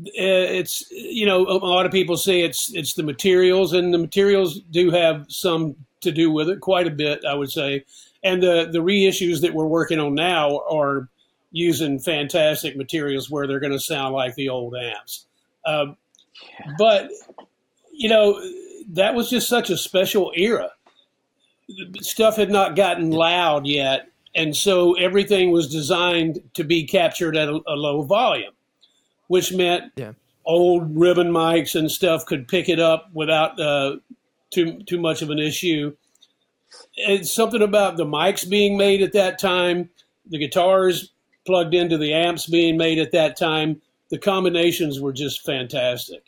uh, 0.00 0.10
it's 0.18 0.84
you 0.90 1.26
know 1.26 1.46
a 1.46 1.58
lot 1.58 1.86
of 1.86 1.92
people 1.92 2.16
say 2.16 2.40
it's 2.42 2.72
it's 2.74 2.94
the 2.94 3.02
materials, 3.02 3.72
and 3.72 3.92
the 3.92 3.98
materials 3.98 4.60
do 4.70 4.90
have 4.90 5.26
some 5.28 5.76
to 6.00 6.12
do 6.12 6.30
with 6.30 6.48
it, 6.48 6.60
quite 6.60 6.86
a 6.86 6.90
bit, 6.90 7.24
I 7.28 7.34
would 7.34 7.50
say. 7.50 7.84
And 8.22 8.42
the 8.42 8.68
the 8.70 8.78
reissues 8.78 9.40
that 9.42 9.54
we're 9.54 9.66
working 9.66 9.98
on 9.98 10.14
now 10.14 10.60
are 10.70 11.08
using 11.50 11.98
fantastic 11.98 12.76
materials 12.76 13.30
where 13.30 13.46
they're 13.46 13.60
going 13.60 13.72
to 13.72 13.80
sound 13.80 14.14
like 14.14 14.34
the 14.34 14.48
old 14.48 14.74
amps. 14.74 15.26
Uh, 15.64 15.86
but 16.78 17.10
you 17.92 18.08
know 18.08 18.40
that 18.90 19.14
was 19.14 19.30
just 19.30 19.48
such 19.48 19.70
a 19.70 19.76
special 19.76 20.32
era. 20.34 20.70
Stuff 22.00 22.36
had 22.36 22.50
not 22.50 22.76
gotten 22.76 23.10
loud 23.10 23.66
yet, 23.66 24.08
and 24.34 24.56
so 24.56 24.94
everything 24.94 25.50
was 25.50 25.70
designed 25.70 26.40
to 26.54 26.64
be 26.64 26.84
captured 26.86 27.36
at 27.36 27.48
a, 27.48 27.60
a 27.66 27.74
low 27.74 28.02
volume, 28.02 28.52
which 29.28 29.52
meant 29.52 29.92
yeah. 29.96 30.12
old 30.44 30.96
ribbon 30.96 31.30
mics 31.30 31.74
and 31.78 31.90
stuff 31.90 32.26
could 32.26 32.48
pick 32.48 32.68
it 32.68 32.80
up 32.80 33.10
without 33.12 33.58
uh, 33.60 33.96
too 34.50 34.82
too 34.84 35.00
much 35.00 35.22
of 35.22 35.30
an 35.30 35.38
issue. 35.38 35.94
It's 36.96 37.30
something 37.30 37.62
about 37.62 37.96
the 37.96 38.04
mics 38.04 38.48
being 38.48 38.76
made 38.76 39.02
at 39.02 39.12
that 39.12 39.38
time, 39.38 39.90
the 40.26 40.38
guitars 40.38 41.10
plugged 41.46 41.74
into 41.74 41.98
the 41.98 42.12
amps 42.12 42.46
being 42.46 42.76
made 42.76 42.98
at 42.98 43.12
that 43.12 43.36
time. 43.36 43.80
The 44.10 44.18
combinations 44.18 45.00
were 45.00 45.12
just 45.12 45.44
fantastic. 45.44 46.22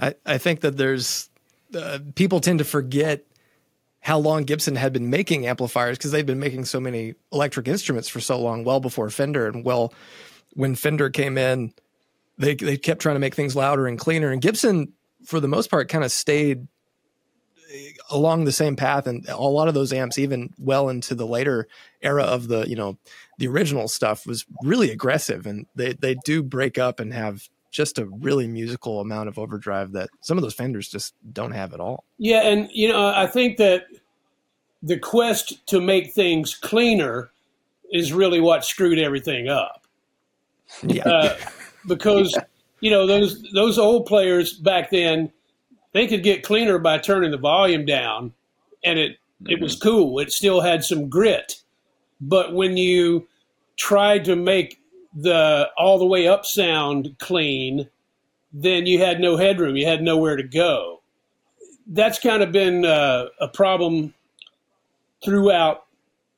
I, 0.00 0.14
I 0.24 0.38
think 0.38 0.60
that 0.60 0.76
there's 0.76 1.28
uh, 1.74 1.98
people 2.14 2.40
tend 2.40 2.60
to 2.60 2.64
forget 2.64 3.24
how 4.00 4.18
long 4.18 4.44
Gibson 4.44 4.76
had 4.76 4.92
been 4.92 5.10
making 5.10 5.46
amplifiers 5.46 5.98
because 5.98 6.12
they'd 6.12 6.26
been 6.26 6.38
making 6.38 6.64
so 6.64 6.80
many 6.80 7.14
electric 7.32 7.68
instruments 7.68 8.08
for 8.08 8.20
so 8.20 8.40
long, 8.40 8.64
well 8.64 8.80
before 8.80 9.10
Fender. 9.10 9.48
And 9.48 9.64
well, 9.64 9.92
when 10.54 10.74
Fender 10.74 11.10
came 11.10 11.36
in, 11.36 11.72
they 12.38 12.54
they 12.54 12.76
kept 12.76 13.02
trying 13.02 13.16
to 13.16 13.20
make 13.20 13.34
things 13.34 13.56
louder 13.56 13.86
and 13.86 13.98
cleaner. 13.98 14.30
And 14.30 14.40
Gibson, 14.40 14.92
for 15.24 15.40
the 15.40 15.48
most 15.48 15.70
part, 15.70 15.88
kind 15.88 16.04
of 16.04 16.12
stayed 16.12 16.68
eh, 17.72 17.90
along 18.10 18.44
the 18.44 18.52
same 18.52 18.76
path. 18.76 19.06
And 19.06 19.28
a 19.28 19.36
lot 19.36 19.68
of 19.68 19.74
those 19.74 19.92
amps, 19.92 20.18
even 20.18 20.54
well 20.58 20.88
into 20.88 21.14
the 21.14 21.26
later 21.26 21.66
era 22.00 22.22
of 22.22 22.48
the 22.48 22.68
you 22.68 22.76
know 22.76 22.96
the 23.38 23.48
original 23.48 23.88
stuff, 23.88 24.26
was 24.26 24.46
really 24.62 24.90
aggressive. 24.90 25.46
And 25.46 25.66
they 25.74 25.94
they 25.94 26.14
do 26.24 26.42
break 26.42 26.78
up 26.78 27.00
and 27.00 27.12
have 27.12 27.48
just 27.70 27.98
a 27.98 28.06
really 28.06 28.46
musical 28.46 29.00
amount 29.00 29.28
of 29.28 29.38
overdrive 29.38 29.92
that 29.92 30.08
some 30.20 30.38
of 30.38 30.42
those 30.42 30.54
Fenders 30.54 30.88
just 30.88 31.14
don't 31.32 31.52
have 31.52 31.74
at 31.74 31.80
all. 31.80 32.04
Yeah, 32.18 32.42
and 32.42 32.68
you 32.72 32.88
know, 32.88 33.08
I 33.08 33.26
think 33.26 33.58
that 33.58 33.86
the 34.82 34.98
quest 34.98 35.66
to 35.68 35.80
make 35.80 36.12
things 36.12 36.54
cleaner 36.54 37.30
is 37.92 38.12
really 38.12 38.40
what 38.40 38.64
screwed 38.64 38.98
everything 38.98 39.48
up. 39.48 39.86
Yeah, 40.82 41.08
uh, 41.08 41.36
because 41.86 42.36
you 42.80 42.90
know 42.90 43.06
those 43.06 43.42
those 43.54 43.78
old 43.78 44.06
players 44.06 44.54
back 44.54 44.90
then, 44.90 45.30
they 45.92 46.06
could 46.06 46.22
get 46.22 46.42
cleaner 46.42 46.78
by 46.78 46.98
turning 46.98 47.30
the 47.30 47.38
volume 47.38 47.84
down, 47.84 48.32
and 48.84 48.98
it 48.98 49.12
mm-hmm. 49.12 49.52
it 49.52 49.60
was 49.60 49.76
mm-hmm. 49.76 49.88
cool. 49.88 50.18
It 50.18 50.32
still 50.32 50.60
had 50.60 50.84
some 50.84 51.08
grit, 51.08 51.62
but 52.20 52.54
when 52.54 52.76
you 52.76 53.28
tried 53.76 54.24
to 54.24 54.36
make 54.36 54.80
the 55.14 55.68
all 55.76 55.98
the 55.98 56.06
way 56.06 56.28
up 56.28 56.44
sound 56.44 57.16
clean, 57.18 57.88
then 58.52 58.86
you 58.86 58.98
had 58.98 59.20
no 59.20 59.36
headroom. 59.36 59.76
You 59.76 59.86
had 59.86 60.02
nowhere 60.02 60.36
to 60.36 60.42
go. 60.42 61.00
That's 61.86 62.18
kind 62.18 62.42
of 62.42 62.52
been 62.52 62.84
uh, 62.84 63.26
a 63.40 63.48
problem 63.48 64.14
throughout 65.24 65.86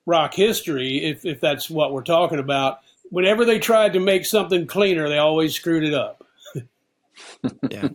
rock 0.06 0.34
history, 0.34 1.04
if, 1.04 1.24
if 1.24 1.40
that's 1.40 1.68
what 1.68 1.92
we're 1.92 2.02
talking 2.02 2.38
about. 2.38 2.80
Whenever 3.10 3.44
they 3.44 3.58
tried 3.58 3.92
to 3.94 4.00
make 4.00 4.24
something 4.24 4.66
cleaner, 4.66 5.08
they 5.08 5.18
always 5.18 5.54
screwed 5.54 5.84
it 5.84 5.94
up. 5.94 6.24
yeah. 7.70 7.88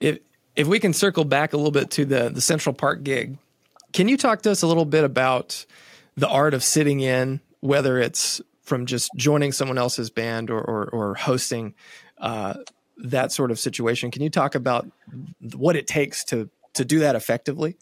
if 0.00 0.18
if 0.54 0.68
we 0.68 0.78
can 0.78 0.92
circle 0.92 1.24
back 1.24 1.52
a 1.52 1.56
little 1.56 1.72
bit 1.72 1.90
to 1.90 2.04
the 2.04 2.28
the 2.28 2.40
Central 2.40 2.72
Park 2.72 3.02
gig, 3.02 3.36
can 3.92 4.08
you 4.08 4.16
talk 4.16 4.42
to 4.42 4.50
us 4.50 4.62
a 4.62 4.66
little 4.66 4.84
bit 4.84 5.04
about 5.04 5.64
the 6.16 6.28
art 6.28 6.54
of 6.54 6.62
sitting 6.62 7.00
in 7.00 7.40
whether 7.62 7.98
it's 7.98 8.42
from 8.60 8.84
just 8.84 9.10
joining 9.16 9.52
someone 9.52 9.78
else's 9.78 10.10
band 10.10 10.50
or 10.50 10.60
or, 10.60 10.88
or 10.90 11.14
hosting 11.14 11.74
uh, 12.18 12.54
that 12.98 13.32
sort 13.32 13.50
of 13.50 13.58
situation. 13.58 14.10
Can 14.10 14.22
you 14.22 14.30
talk 14.30 14.54
about 14.54 14.86
what 15.54 15.74
it 15.74 15.86
takes 15.86 16.22
to 16.24 16.50
to 16.74 16.84
do 16.84 16.98
that 16.98 17.16
effectively? 17.16 17.76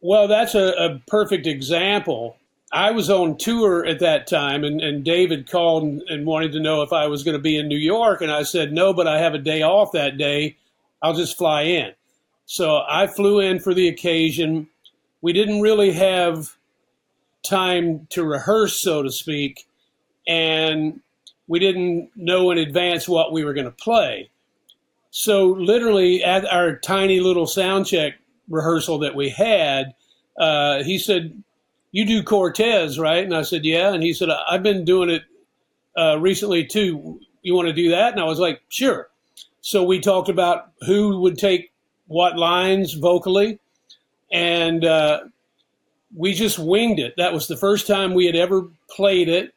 Well, 0.00 0.28
that's 0.28 0.54
a, 0.54 0.72
a 0.78 1.02
perfect 1.06 1.46
example. 1.46 2.36
I 2.72 2.90
was 2.90 3.10
on 3.10 3.36
tour 3.36 3.84
at 3.84 4.00
that 4.00 4.26
time, 4.26 4.64
and, 4.64 4.80
and 4.80 5.04
David 5.04 5.50
called 5.50 5.82
and, 5.84 6.02
and 6.08 6.26
wanted 6.26 6.52
to 6.52 6.60
know 6.60 6.82
if 6.82 6.92
I 6.92 7.06
was 7.06 7.22
going 7.22 7.36
to 7.36 7.42
be 7.42 7.58
in 7.58 7.68
New 7.68 7.78
York, 7.78 8.22
and 8.22 8.32
I 8.32 8.44
said 8.44 8.72
no, 8.72 8.94
but 8.94 9.06
I 9.06 9.18
have 9.18 9.34
a 9.34 9.38
day 9.38 9.62
off 9.62 9.92
that 9.92 10.16
day. 10.16 10.56
I'll 11.02 11.14
just 11.14 11.36
fly 11.36 11.62
in. 11.62 11.92
So 12.46 12.82
I 12.88 13.06
flew 13.06 13.40
in 13.40 13.60
for 13.60 13.74
the 13.74 13.88
occasion. 13.88 14.68
We 15.20 15.32
didn't 15.32 15.60
really 15.60 15.92
have 15.92 16.56
time 17.42 18.06
to 18.10 18.24
rehearse, 18.24 18.78
so 18.80 19.02
to 19.02 19.10
speak, 19.10 19.66
and 20.26 21.00
we 21.48 21.58
didn't 21.58 22.10
know 22.16 22.50
in 22.50 22.58
advance 22.58 23.08
what 23.08 23.32
we 23.32 23.44
were 23.44 23.54
going 23.54 23.66
to 23.66 23.70
play. 23.70 24.30
So, 25.10 25.48
literally, 25.48 26.24
at 26.24 26.50
our 26.50 26.76
tiny 26.76 27.20
little 27.20 27.46
sound 27.46 27.86
check 27.86 28.14
rehearsal 28.48 28.98
that 29.00 29.14
we 29.14 29.28
had, 29.28 29.94
uh, 30.38 30.82
he 30.82 30.96
said, 30.98 31.42
You 31.90 32.06
do 32.06 32.22
Cortez, 32.22 32.98
right? 32.98 33.22
And 33.22 33.36
I 33.36 33.42
said, 33.42 33.64
Yeah. 33.64 33.92
And 33.92 34.02
he 34.02 34.14
said, 34.14 34.30
I've 34.30 34.62
been 34.62 34.86
doing 34.86 35.10
it 35.10 35.22
uh, 35.98 36.18
recently 36.18 36.64
too. 36.64 37.20
You 37.42 37.54
want 37.54 37.68
to 37.68 37.74
do 37.74 37.90
that? 37.90 38.12
And 38.12 38.22
I 38.22 38.24
was 38.24 38.38
like, 38.38 38.62
Sure. 38.70 39.08
So, 39.60 39.84
we 39.84 40.00
talked 40.00 40.30
about 40.30 40.72
who 40.86 41.20
would 41.20 41.36
take 41.36 41.72
what 42.06 42.38
lines 42.38 42.94
vocally. 42.94 43.58
And 44.32 44.82
uh, 44.82 45.24
we 46.16 46.34
just 46.34 46.58
winged 46.58 46.98
it. 46.98 47.14
That 47.16 47.32
was 47.32 47.48
the 47.48 47.56
first 47.56 47.86
time 47.86 48.14
we 48.14 48.26
had 48.26 48.36
ever 48.36 48.68
played 48.90 49.28
it. 49.28 49.54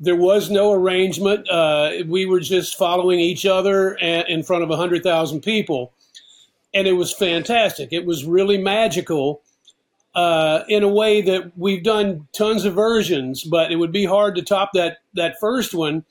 There 0.00 0.16
was 0.16 0.50
no 0.50 0.72
arrangement. 0.72 1.48
Uh, 1.50 1.90
we 2.06 2.26
were 2.26 2.40
just 2.40 2.76
following 2.78 3.18
each 3.20 3.44
other 3.46 3.94
in 3.94 4.42
front 4.44 4.62
of 4.62 4.68
100,000 4.68 5.40
people. 5.42 5.92
And 6.74 6.86
it 6.86 6.92
was 6.92 7.12
fantastic. 7.12 7.92
It 7.92 8.06
was 8.06 8.24
really 8.24 8.58
magical. 8.58 9.42
uh, 10.14 10.64
in 10.68 10.82
a 10.82 10.88
way 10.88 11.20
that 11.22 11.52
we've 11.56 11.84
done 11.84 12.26
tons 12.32 12.64
of 12.64 12.74
versions, 12.74 13.44
but 13.44 13.70
it 13.70 13.76
would 13.76 13.92
be 13.92 14.04
hard 14.04 14.34
to 14.34 14.42
top 14.42 14.72
that 14.74 14.98
that 15.14 15.38
first 15.40 15.74
one 15.74 16.04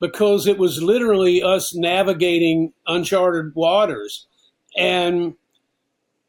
because 0.00 0.46
it 0.46 0.58
was 0.58 0.82
literally 0.82 1.42
us 1.42 1.74
navigating 1.74 2.72
uncharted 2.86 3.54
waters. 3.54 4.26
And 4.78 5.34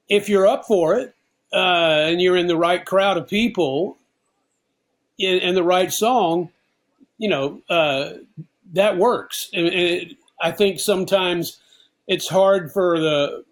if 0.09 0.27
you're 0.27 0.47
up 0.47 0.65
for 0.65 0.95
it 0.95 1.15
uh, 1.53 2.05
and 2.07 2.21
you're 2.21 2.37
in 2.37 2.47
the 2.47 2.57
right 2.57 2.85
crowd 2.85 3.17
of 3.17 3.27
people 3.27 3.97
and 5.19 5.55
the 5.55 5.63
right 5.63 5.91
song, 5.93 6.49
you 7.17 7.29
know, 7.29 7.61
uh, 7.69 8.13
that 8.73 8.97
works. 8.97 9.49
And, 9.53 9.67
it, 9.67 10.17
I 10.41 10.51
think 10.51 10.79
sometimes 10.79 11.59
it's 12.07 12.27
hard 12.27 12.71
for 12.71 12.99
the 12.99 13.43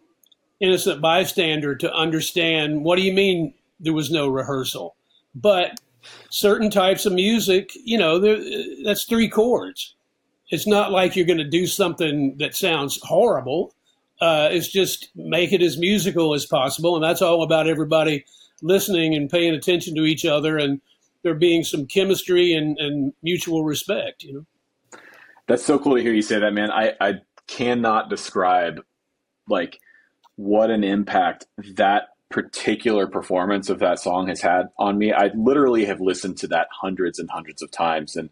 innocent 0.59 1.01
bystander 1.01 1.75
to 1.75 1.93
understand 1.93 2.83
what 2.83 2.97
do 2.97 3.03
you 3.03 3.13
mean 3.13 3.53
there 3.79 3.93
was 3.93 4.09
no 4.09 4.27
rehearsal? 4.27 4.95
But 5.35 5.79
certain 6.29 6.69
types 6.69 7.05
of 7.05 7.13
music, 7.13 7.71
you 7.75 7.97
know, 7.97 8.19
that's 8.83 9.05
three 9.05 9.29
chords. 9.29 9.95
It's 10.49 10.65
not 10.65 10.91
like 10.91 11.15
you're 11.15 11.27
going 11.27 11.37
to 11.37 11.43
do 11.43 11.67
something 11.67 12.37
that 12.37 12.55
sounds 12.55 12.99
horrible. 13.03 13.73
Uh, 14.21 14.49
it's 14.51 14.67
just 14.67 15.09
make 15.15 15.53
it 15.53 15.61
as 15.61 15.77
musical 15.77 16.33
as 16.33 16.45
possible, 16.45 16.95
and 16.95 17.03
that's 17.03 17.21
all 17.21 17.43
about 17.43 17.67
everybody 17.67 18.25
listening 18.61 19.15
and 19.15 19.29
paying 19.29 19.53
attention 19.53 19.95
to 19.95 20.03
each 20.03 20.25
other, 20.25 20.57
and 20.57 20.81
there 21.23 21.33
being 21.33 21.63
some 21.63 21.85
chemistry 21.85 22.53
and, 22.53 22.77
and 22.77 23.13
mutual 23.23 23.63
respect. 23.63 24.23
You 24.23 24.33
know, 24.33 24.99
that's 25.47 25.65
so 25.65 25.79
cool 25.79 25.95
to 25.95 26.01
hear 26.01 26.13
you 26.13 26.21
say 26.21 26.39
that, 26.39 26.53
man. 26.53 26.71
I 26.71 26.93
I 26.99 27.13
cannot 27.47 28.09
describe 28.09 28.83
like 29.47 29.79
what 30.35 30.69
an 30.69 30.83
impact 30.83 31.45
that 31.75 32.09
particular 32.29 33.07
performance 33.07 33.69
of 33.69 33.79
that 33.79 33.99
song 33.99 34.27
has 34.27 34.41
had 34.41 34.67
on 34.77 34.97
me. 34.97 35.11
I 35.11 35.31
literally 35.35 35.85
have 35.85 35.99
listened 35.99 36.37
to 36.37 36.47
that 36.47 36.67
hundreds 36.71 37.19
and 37.19 37.29
hundreds 37.29 37.61
of 37.61 37.71
times. 37.71 38.15
And 38.15 38.29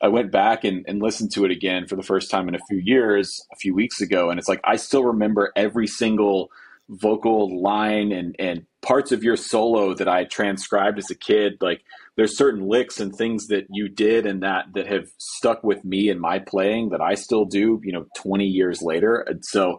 I 0.00 0.08
went 0.08 0.32
back 0.32 0.64
and, 0.64 0.84
and 0.88 1.02
listened 1.02 1.32
to 1.32 1.44
it 1.44 1.50
again 1.50 1.86
for 1.86 1.96
the 1.96 2.02
first 2.02 2.30
time 2.30 2.48
in 2.48 2.54
a 2.54 2.60
few 2.68 2.78
years, 2.78 3.46
a 3.52 3.56
few 3.56 3.74
weeks 3.74 4.00
ago. 4.00 4.30
And 4.30 4.38
it's 4.38 4.48
like, 4.48 4.60
I 4.64 4.76
still 4.76 5.04
remember 5.04 5.52
every 5.54 5.86
single 5.86 6.50
vocal 6.88 7.62
line 7.62 8.10
and, 8.10 8.34
and 8.38 8.66
parts 8.82 9.12
of 9.12 9.22
your 9.22 9.36
solo 9.36 9.94
that 9.94 10.08
I 10.08 10.24
transcribed 10.24 10.98
as 10.98 11.10
a 11.10 11.14
kid. 11.14 11.58
Like 11.60 11.82
there's 12.16 12.36
certain 12.36 12.66
licks 12.66 12.98
and 12.98 13.14
things 13.14 13.48
that 13.48 13.66
you 13.68 13.88
did 13.88 14.26
and 14.26 14.42
that, 14.42 14.72
that 14.74 14.86
have 14.86 15.08
stuck 15.18 15.62
with 15.62 15.84
me 15.84 16.08
in 16.08 16.18
my 16.18 16.38
playing 16.38 16.90
that 16.90 17.00
I 17.00 17.14
still 17.14 17.44
do, 17.44 17.80
you 17.84 17.92
know, 17.92 18.06
20 18.16 18.46
years 18.46 18.82
later. 18.82 19.16
And 19.16 19.44
so, 19.44 19.78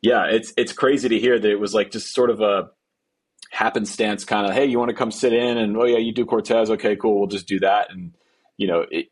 yeah, 0.00 0.26
it's, 0.26 0.52
it's 0.56 0.72
crazy 0.72 1.08
to 1.08 1.18
hear 1.18 1.38
that 1.38 1.50
it 1.50 1.60
was 1.60 1.74
like 1.74 1.90
just 1.90 2.14
sort 2.14 2.30
of 2.30 2.40
a, 2.40 2.70
happenstance 3.50 4.24
kind 4.24 4.46
of, 4.46 4.52
hey, 4.52 4.66
you 4.66 4.78
want 4.78 4.90
to 4.90 4.96
come 4.96 5.10
sit 5.10 5.32
in? 5.32 5.56
And 5.56 5.76
oh 5.76 5.84
yeah, 5.84 5.98
you 5.98 6.12
do 6.12 6.26
Cortez. 6.26 6.70
Okay, 6.70 6.96
cool. 6.96 7.18
We'll 7.18 7.28
just 7.28 7.46
do 7.46 7.60
that. 7.60 7.90
And 7.90 8.12
you 8.56 8.66
know, 8.66 8.84
it, 8.90 9.06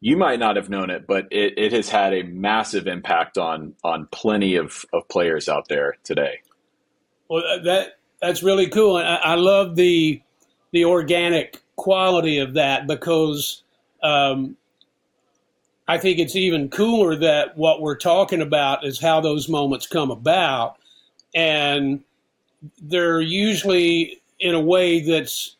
you 0.00 0.16
might 0.16 0.38
not 0.38 0.56
have 0.56 0.68
known 0.68 0.90
it, 0.90 1.06
but 1.06 1.26
it, 1.30 1.58
it 1.58 1.72
has 1.72 1.88
had 1.88 2.12
a 2.12 2.22
massive 2.22 2.86
impact 2.86 3.38
on 3.38 3.74
on 3.82 4.06
plenty 4.10 4.56
of, 4.56 4.84
of 4.92 5.08
players 5.08 5.48
out 5.48 5.68
there 5.68 5.96
today. 6.04 6.40
Well, 7.28 7.42
that 7.64 7.98
that's 8.20 8.42
really 8.42 8.68
cool, 8.68 8.98
and 8.98 9.08
I, 9.08 9.16
I 9.16 9.34
love 9.34 9.76
the 9.76 10.20
the 10.72 10.84
organic 10.84 11.62
quality 11.76 12.38
of 12.38 12.54
that 12.54 12.86
because 12.86 13.62
um, 14.02 14.56
I 15.88 15.98
think 15.98 16.18
it's 16.18 16.36
even 16.36 16.68
cooler 16.68 17.16
that 17.16 17.56
what 17.56 17.80
we're 17.80 17.96
talking 17.96 18.40
about 18.40 18.84
is 18.84 19.00
how 19.00 19.20
those 19.20 19.48
moments 19.48 19.86
come 19.86 20.10
about, 20.10 20.76
and 21.34 22.02
they're 22.82 23.20
usually 23.20 24.20
in 24.40 24.54
a 24.54 24.60
way 24.60 25.00
that's 25.00 25.56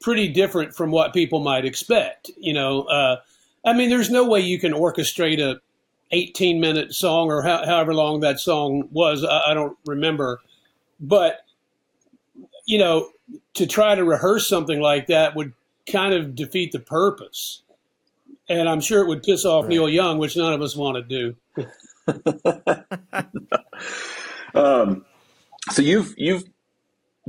pretty 0.00 0.28
different 0.28 0.74
from 0.74 0.90
what 0.90 1.14
people 1.14 1.40
might 1.40 1.64
expect. 1.64 2.30
You 2.36 2.52
know, 2.52 2.82
uh, 2.82 3.16
I 3.64 3.72
mean, 3.72 3.90
there's 3.90 4.10
no 4.10 4.28
way 4.28 4.40
you 4.40 4.58
can 4.58 4.72
orchestrate 4.72 5.40
a 5.40 5.60
18 6.10 6.60
minute 6.60 6.94
song 6.94 7.30
or 7.30 7.42
ho- 7.42 7.64
however 7.64 7.94
long 7.94 8.20
that 8.20 8.40
song 8.40 8.88
was. 8.90 9.24
I, 9.24 9.50
I 9.50 9.54
don't 9.54 9.76
remember, 9.86 10.40
but 11.00 11.44
you 12.66 12.78
know, 12.78 13.10
to 13.54 13.66
try 13.66 13.94
to 13.94 14.04
rehearse 14.04 14.48
something 14.48 14.80
like 14.80 15.06
that 15.08 15.34
would 15.34 15.52
kind 15.90 16.14
of 16.14 16.34
defeat 16.34 16.72
the 16.72 16.78
purpose. 16.78 17.62
And 18.48 18.68
I'm 18.68 18.80
sure 18.80 19.02
it 19.02 19.08
would 19.08 19.22
piss 19.22 19.44
off 19.44 19.64
right. 19.64 19.70
Neil 19.70 19.88
Young, 19.88 20.18
which 20.18 20.36
none 20.36 20.52
of 20.52 20.60
us 20.62 20.76
want 20.76 20.96
to 20.96 21.02
do. 21.02 21.36
um, 24.54 25.04
so 25.70 25.82
you've 25.82 26.14
you've 26.16 26.44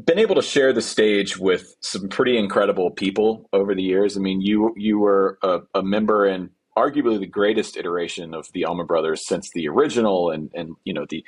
been 0.04 0.20
able 0.20 0.36
to 0.36 0.42
share 0.42 0.74
the 0.74 0.82
stage 0.82 1.38
with 1.38 1.76
some 1.82 2.10
pretty 2.10 2.38
incredible 2.38 2.92
people 2.92 3.50
over 3.54 3.76
the 3.76 3.84
years. 3.84 4.18
I 4.18 4.22
mean, 4.22 4.42
you 4.42 4.74
you 4.76 5.00
were 5.00 5.38
a, 5.44 5.60
a 5.76 5.84
member 5.84 6.26
in 6.26 6.50
arguably 6.78 7.20
the 7.20 7.28
greatest 7.28 7.78
iteration 7.78 8.34
of 8.34 8.48
the 8.54 8.66
Allman 8.66 8.88
Brothers 8.88 9.28
since 9.28 9.50
the 9.54 9.68
original, 9.68 10.32
and 10.32 10.50
and 10.54 10.76
you 10.84 10.94
know 10.94 11.06
the 11.10 11.24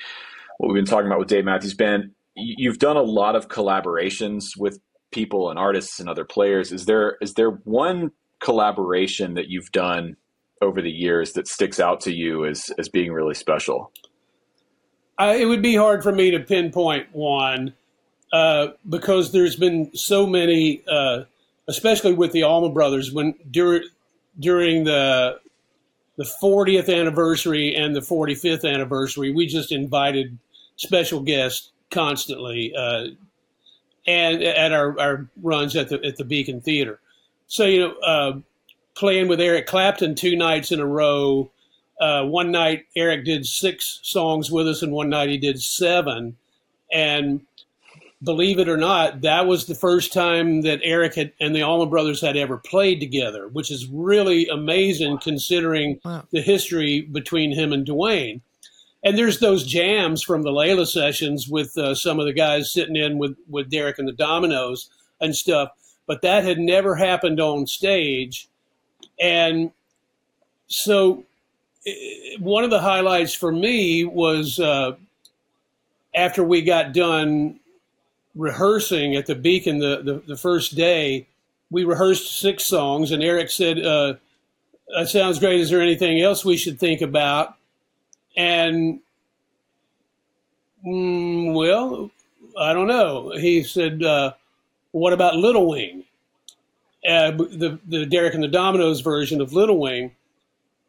what 0.57 0.69
we've 0.69 0.75
been 0.75 0.89
talking 0.89 1.07
about 1.07 1.19
with 1.19 1.27
Dave 1.27 1.45
Matthews 1.45 1.75
Band. 1.75 2.11
You've 2.35 2.79
done 2.79 2.97
a 2.97 3.03
lot 3.03 3.35
of 3.35 3.47
collaborations 3.47 4.57
with 4.57 4.79
people 5.11 5.49
and 5.49 5.59
artists 5.59 5.99
and 5.99 6.09
other 6.09 6.25
players. 6.25 6.71
Is 6.71 6.85
there 6.85 7.17
is 7.21 7.35
there 7.35 7.51
one 7.51 8.11
collaboration 8.39 9.35
that 9.35 9.47
you've 9.47 9.71
done 9.71 10.17
over 10.61 10.81
the 10.81 10.91
years 10.91 11.33
that 11.33 11.47
sticks 11.47 11.79
out 11.79 12.01
to 12.01 12.13
you 12.13 12.45
as 12.45 12.71
as 12.79 12.89
being 12.89 13.13
really 13.13 13.35
special? 13.35 13.91
I, 15.17 15.35
it 15.35 15.45
would 15.45 15.61
be 15.61 15.75
hard 15.75 16.03
for 16.03 16.11
me 16.11 16.31
to 16.31 16.39
pinpoint 16.39 17.07
one 17.13 17.73
uh, 18.35 18.73
because 18.89 19.31
there's 19.31 19.55
been 19.55 19.95
so 19.95 20.27
many, 20.27 20.83
uh, 20.91 21.23
especially 21.69 22.13
with 22.13 22.33
the 22.33 22.43
Allman 22.43 22.73
Brothers, 22.73 23.13
when 23.13 23.33
during 23.49 23.83
during 24.37 24.83
the 24.83 25.39
the 26.17 26.25
40th 26.41 26.93
anniversary 26.93 27.73
and 27.73 27.95
the 27.95 28.01
45th 28.01 28.69
anniversary, 28.69 29.31
we 29.31 29.47
just 29.47 29.71
invited 29.71 30.37
special 30.75 31.21
guests 31.21 31.71
constantly, 31.91 32.73
uh, 32.75 33.07
and 34.05 34.43
at 34.43 34.73
our, 34.73 34.99
our 34.99 35.27
runs 35.41 35.73
at 35.77 35.87
the 35.87 36.03
at 36.03 36.17
the 36.17 36.25
Beacon 36.25 36.59
Theater. 36.59 36.99
So 37.47 37.63
you 37.63 37.79
know, 37.79 37.95
uh, 37.99 38.39
playing 38.95 39.29
with 39.29 39.39
Eric 39.39 39.65
Clapton 39.65 40.13
two 40.13 40.35
nights 40.35 40.73
in 40.73 40.81
a 40.81 40.85
row 40.85 41.51
uh, 42.01 42.25
one 42.25 42.51
night 42.51 42.85
Eric 42.97 43.23
did 43.23 43.45
six 43.45 44.01
songs 44.03 44.51
with 44.51 44.67
us, 44.67 44.81
and 44.81 44.91
one 44.91 45.07
night 45.07 45.29
he 45.29 45.37
did 45.37 45.61
seven. 45.61 46.35
And 46.91 47.45
believe 48.23 48.59
it 48.59 48.69
or 48.69 48.77
not, 48.77 49.21
that 49.21 49.45
was 49.45 49.65
the 49.65 49.75
first 49.75 50.13
time 50.13 50.61
that 50.61 50.79
Eric 50.83 51.15
had, 51.15 51.33
and 51.39 51.55
the 51.55 51.61
Allman 51.61 51.89
Brothers 51.89 52.21
had 52.21 52.37
ever 52.37 52.57
played 52.57 52.99
together, 52.99 53.47
which 53.47 53.69
is 53.69 53.87
really 53.87 54.47
amazing 54.47 55.19
considering 55.19 55.99
wow. 56.03 56.23
the 56.31 56.41
history 56.41 57.01
between 57.01 57.51
him 57.51 57.73
and 57.73 57.85
Duane. 57.85 58.41
And 59.03 59.17
there's 59.17 59.39
those 59.39 59.65
jams 59.65 60.23
from 60.23 60.41
the 60.41 60.51
Layla 60.51 60.87
sessions 60.87 61.47
with 61.47 61.77
uh, 61.77 61.93
some 61.93 62.19
of 62.19 62.25
the 62.25 62.33
guys 62.33 62.73
sitting 62.73 62.95
in 62.95 63.19
with, 63.19 63.37
with 63.47 63.69
Derek 63.69 63.99
and 63.99 64.07
the 64.07 64.13
Dominos 64.13 64.89
and 65.21 65.35
stuff, 65.35 65.69
but 66.07 66.23
that 66.23 66.43
had 66.43 66.57
never 66.57 66.95
happened 66.95 67.39
on 67.39 67.67
stage. 67.67 68.47
And 69.21 69.71
so 70.67 71.23
one 72.39 72.63
of 72.63 72.71
the 72.71 72.81
highlights 72.81 73.35
for 73.35 73.51
me 73.51 74.05
was 74.05 74.59
uh, 74.59 74.95
after 76.15 76.43
we 76.43 76.63
got 76.63 76.93
done 76.93 77.59
rehearsing 78.35 79.15
at 79.15 79.25
the 79.25 79.35
Beacon 79.35 79.79
the, 79.79 80.01
the, 80.03 80.23
the, 80.27 80.37
first 80.37 80.75
day, 80.75 81.27
we 81.69 81.83
rehearsed 81.83 82.39
six 82.39 82.65
songs, 82.65 83.11
and 83.11 83.23
Eric 83.23 83.49
said, 83.49 83.79
uh, 83.79 84.15
That 84.95 85.09
sounds 85.09 85.39
great. 85.39 85.59
Is 85.59 85.69
there 85.69 85.81
anything 85.81 86.21
else 86.21 86.43
we 86.43 86.57
should 86.57 86.79
think 86.79 87.01
about? 87.01 87.55
And, 88.35 88.99
mm, 90.85 91.53
well, 91.53 92.11
I 92.59 92.73
don't 92.73 92.87
know. 92.87 93.31
He 93.31 93.63
said, 93.63 94.03
uh, 94.03 94.33
What 94.91 95.13
about 95.13 95.37
Little 95.37 95.69
Wing? 95.69 96.03
Uh, 97.07 97.31
the, 97.31 97.79
the 97.87 98.05
Derek 98.05 98.33
and 98.33 98.43
the 98.43 98.47
Dominos 98.47 99.03
version 99.03 99.39
of 99.39 99.53
Little 99.53 99.79
Wing 99.79 100.11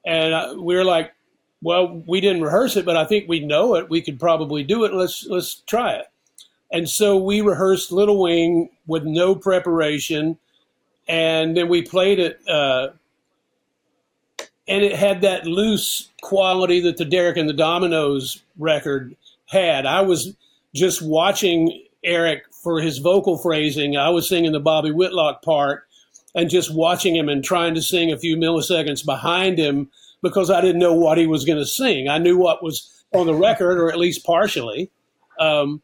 and 0.07 0.33
uh, 0.33 0.55
we 0.57 0.77
were 0.77 0.85
like, 0.85 1.13
well, 1.61 2.03
we 2.07 2.21
didn't 2.21 2.43
rehearse 2.43 2.77
it, 2.77 2.87
but 2.87 2.97
I 2.97 3.05
think 3.05 3.29
we 3.29 3.41
know 3.41 3.75
it. 3.75 3.91
We 3.91 4.01
could 4.01 4.21
probably 4.21 4.63
do 4.63 4.85
it. 4.85 4.95
Let's 4.95 5.27
let's 5.27 5.57
try 5.67 5.95
it. 5.95 6.07
And 6.71 6.89
so 6.89 7.17
we 7.17 7.41
rehearsed 7.41 7.93
Little 7.93 8.23
Wing 8.23 8.71
with 8.87 9.05
no 9.05 9.35
preparation, 9.35 10.39
and 11.09 11.57
then 11.57 11.69
we 11.69 11.83
played 11.83 12.19
it. 12.19 12.41
Uh, 12.49 12.89
and 14.69 14.83
it 14.83 14.97
had 14.97 15.21
that 15.21 15.47
loose 15.47 16.09
quality 16.23 16.81
that 16.81 16.97
the 16.97 17.05
Derek 17.05 17.37
and 17.37 17.49
the 17.49 17.55
Dominos 17.55 18.41
record 18.59 19.17
had. 19.47 19.87
I 19.87 20.01
was 20.01 20.35
just 20.75 21.01
watching 21.03 21.85
Eric 22.03 22.43
for 22.63 22.81
his 22.81 22.99
vocal 22.99 23.39
phrasing. 23.39 23.97
I 23.97 24.09
was 24.09 24.29
singing 24.29 24.53
the 24.53 24.61
Bobby 24.61 24.91
Whitlock 24.91 25.43
part, 25.43 25.87
and 26.35 26.51
just 26.51 26.75
watching 26.75 27.17
him 27.17 27.29
and 27.29 27.43
trying 27.43 27.75
to 27.75 27.83
sing 27.83 28.13
a 28.13 28.19
few 28.19 28.37
milliseconds 28.37 29.05
behind 29.05 29.59
him 29.59 29.89
because 30.23 30.51
I 30.51 30.61
didn't 30.61 30.81
know 30.81 30.93
what 30.93 31.19
he 31.19 31.27
was 31.27 31.45
going 31.45 31.59
to 31.59 31.67
sing. 31.67 32.09
I 32.09 32.19
knew 32.19 32.37
what 32.37 32.63
was 32.63 33.05
on 33.13 33.27
the 33.27 33.35
record, 33.35 33.79
or 33.79 33.91
at 33.91 33.99
least 33.99 34.27
partially. 34.27 34.91
Um, 35.39 35.81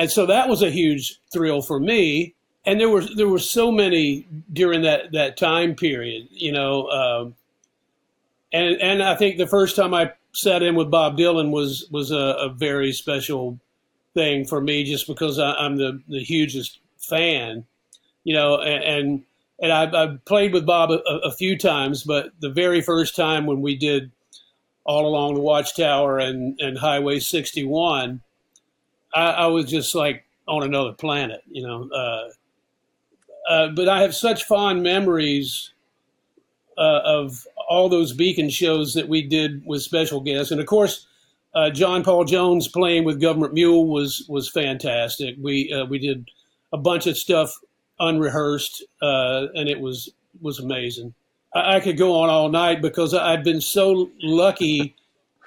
and 0.00 0.10
so 0.10 0.24
that 0.24 0.48
was 0.48 0.62
a 0.62 0.70
huge 0.70 1.20
thrill 1.30 1.60
for 1.60 1.78
me. 1.78 2.34
and 2.64 2.80
there 2.80 2.88
were 2.88 3.04
there 3.16 3.28
were 3.28 3.38
so 3.38 3.70
many 3.70 4.26
during 4.50 4.80
that 4.82 5.12
that 5.12 5.36
time 5.36 5.74
period, 5.74 6.26
you 6.30 6.52
know. 6.52 6.88
Um, 6.88 7.34
and 8.50 8.80
and 8.80 9.02
I 9.02 9.14
think 9.14 9.36
the 9.36 9.46
first 9.46 9.76
time 9.76 9.92
I 9.92 10.12
sat 10.32 10.62
in 10.62 10.74
with 10.74 10.90
Bob 10.90 11.18
Dylan 11.18 11.50
was 11.50 11.86
was 11.90 12.10
a, 12.12 12.16
a 12.16 12.48
very 12.48 12.92
special 12.92 13.60
thing 14.14 14.46
for 14.46 14.62
me, 14.62 14.84
just 14.84 15.06
because 15.06 15.38
I, 15.38 15.66
am 15.66 15.76
the 15.76 16.00
the 16.08 16.24
hugest 16.24 16.78
fan, 16.96 17.66
you 18.24 18.32
know. 18.32 18.58
And 18.58 18.82
and, 18.82 19.24
and 19.60 19.70
I, 19.70 20.04
I 20.04 20.16
played 20.24 20.54
with 20.54 20.64
Bob 20.64 20.92
a, 20.92 21.02
a, 21.24 21.30
few 21.30 21.58
times, 21.58 22.04
but 22.04 22.32
the 22.40 22.48
very 22.48 22.80
first 22.80 23.14
time 23.14 23.44
when 23.44 23.60
we 23.60 23.76
did 23.76 24.12
all 24.84 25.06
along 25.06 25.34
the 25.34 25.40
Watchtower 25.40 26.18
and 26.18 26.58
and 26.58 26.78
Highway 26.78 27.20
61, 27.20 28.22
I, 29.14 29.30
I 29.30 29.46
was 29.46 29.66
just 29.66 29.94
like 29.94 30.24
on 30.46 30.62
another 30.62 30.92
planet, 30.92 31.42
you 31.50 31.66
know. 31.66 31.88
Uh, 31.90 32.28
uh, 33.48 33.68
but 33.68 33.88
I 33.88 34.02
have 34.02 34.14
such 34.14 34.44
fond 34.44 34.82
memories 34.82 35.72
uh, 36.78 37.00
of 37.04 37.46
all 37.68 37.88
those 37.88 38.12
Beacon 38.12 38.50
shows 38.50 38.94
that 38.94 39.08
we 39.08 39.22
did 39.22 39.64
with 39.66 39.82
special 39.82 40.20
guests, 40.20 40.50
and 40.50 40.60
of 40.60 40.66
course, 40.66 41.06
uh, 41.54 41.70
John 41.70 42.04
Paul 42.04 42.24
Jones 42.24 42.68
playing 42.68 43.04
with 43.04 43.20
Government 43.20 43.54
Mule 43.54 43.86
was 43.86 44.24
was 44.28 44.48
fantastic. 44.48 45.36
We 45.40 45.72
uh, 45.72 45.84
we 45.86 45.98
did 45.98 46.30
a 46.72 46.78
bunch 46.78 47.06
of 47.06 47.16
stuff 47.16 47.58
unrehearsed, 47.98 48.84
uh, 49.02 49.46
and 49.54 49.68
it 49.68 49.80
was 49.80 50.10
was 50.40 50.58
amazing. 50.58 51.14
I, 51.54 51.76
I, 51.76 51.80
could 51.80 51.98
go 51.98 52.20
on 52.20 52.30
all 52.30 52.48
night 52.48 52.80
because 52.80 53.12
I've 53.14 53.44
been 53.44 53.60
so 53.60 54.10
lucky 54.22 54.94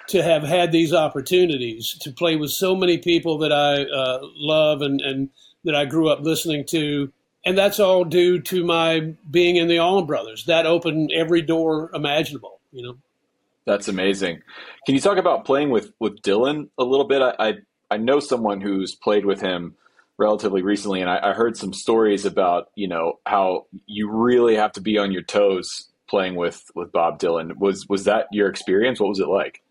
to 0.10 0.22
have 0.22 0.44
had 0.44 0.72
these 0.72 0.94
opportunities 0.94 1.98
to 2.02 2.12
play 2.12 2.36
with 2.36 2.52
so 2.52 2.76
many 2.76 2.98
people 2.98 3.38
that 3.40 3.52
I 3.52 3.84
uh, 3.84 4.20
love 4.36 4.82
and, 4.82 5.00
and 5.02 5.30
that 5.64 5.76
I 5.76 5.86
grew 5.86 6.10
up 6.10 6.22
listening 6.22 6.66
to 6.68 7.12
and 7.46 7.58
that's 7.58 7.80
all 7.80 8.06
due 8.06 8.40
to 8.40 8.64
my 8.64 9.14
being 9.30 9.58
in 9.58 9.68
the 9.68 9.80
Allman 9.80 10.06
Brothers. 10.06 10.46
That 10.46 10.66
opened 10.66 11.12
every 11.14 11.42
door 11.42 11.90
imaginable. 11.94 12.60
You 12.72 12.84
know. 12.84 12.98
That's 13.66 13.88
amazing. 13.88 14.42
Can 14.86 14.96
you 14.96 15.02
talk 15.02 15.18
about 15.18 15.46
playing 15.46 15.70
with 15.70 15.94
with 16.00 16.22
Dylan 16.22 16.70
a 16.78 16.84
little 16.84 17.08
bit? 17.08 17.22
I 17.22 17.36
I, 17.40 17.54
I 17.92 17.98
know 17.98 18.20
someone 18.20 18.62
who's 18.62 18.96
played 18.96 19.26
with 19.26 19.42
him 19.42 19.76
relatively 20.18 20.62
recently, 20.62 21.02
and 21.02 21.10
I, 21.10 21.32
I 21.32 21.34
heard 21.34 21.58
some 21.58 21.74
stories 21.74 22.26
about 22.26 22.70
you 22.76 22.88
know 22.88 23.20
how 23.26 23.66
you 23.86 24.10
really 24.10 24.56
have 24.56 24.72
to 24.74 24.82
be 24.82 24.98
on 24.98 25.12
your 25.12 25.24
toes 25.24 25.90
playing 26.08 26.36
with 26.36 26.72
with 26.76 26.92
Bob 26.92 27.20
Dylan. 27.20 27.58
Was 27.58 27.88
was 27.88 28.06
that 28.06 28.28
your 28.32 28.50
experience? 28.50 29.00
What 29.00 29.10
was 29.10 29.20
it 29.20 29.28
like? 29.28 29.62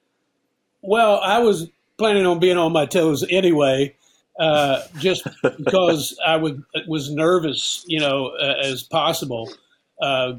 Well, 0.83 1.21
I 1.21 1.39
was 1.39 1.69
planning 1.97 2.27
on 2.27 2.39
being 2.41 2.59
on 2.59 2.73
my 2.73 2.87
toes 2.87 3.25
anyway 3.31 3.95
uh, 4.39 4.83
just 4.99 5.27
because 5.43 6.19
I 6.25 6.37
would 6.37 6.63
was 6.87 7.11
nervous, 7.11 7.85
you 7.87 8.01
know, 8.01 8.29
uh, 8.41 8.55
as 8.63 8.83
possible, 8.83 9.53
uh, 10.01 10.35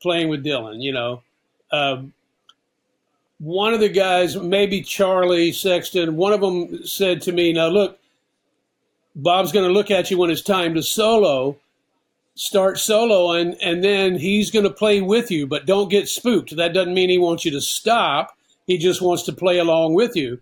playing 0.00 0.28
with 0.28 0.44
Dylan. 0.44 0.82
You 0.82 0.92
know, 0.92 1.22
um, 1.72 2.12
one 3.38 3.74
of 3.74 3.80
the 3.80 3.88
guys, 3.88 4.36
maybe 4.36 4.82
Charlie 4.82 5.52
Sexton, 5.52 6.16
one 6.16 6.32
of 6.32 6.40
them 6.40 6.86
said 6.86 7.22
to 7.22 7.32
me, 7.32 7.52
"Now 7.52 7.68
look, 7.68 7.98
Bob's 9.16 9.52
going 9.52 9.66
to 9.66 9.72
look 9.72 9.90
at 9.90 10.10
you 10.10 10.18
when 10.18 10.30
it's 10.30 10.42
time 10.42 10.74
to 10.74 10.82
solo." 10.82 11.56
Start 12.36 12.78
soloing, 12.78 13.56
and 13.62 13.84
then 13.84 14.18
he's 14.18 14.50
going 14.50 14.64
to 14.64 14.70
play 14.70 15.00
with 15.00 15.30
you, 15.30 15.46
but 15.46 15.66
don't 15.66 15.88
get 15.88 16.08
spooked. 16.08 16.56
That 16.56 16.74
doesn't 16.74 16.92
mean 16.92 17.08
he 17.08 17.16
wants 17.16 17.44
you 17.44 17.52
to 17.52 17.60
stop. 17.60 18.33
He 18.66 18.78
just 18.78 19.02
wants 19.02 19.24
to 19.24 19.32
play 19.32 19.58
along 19.58 19.94
with 19.94 20.16
you. 20.16 20.40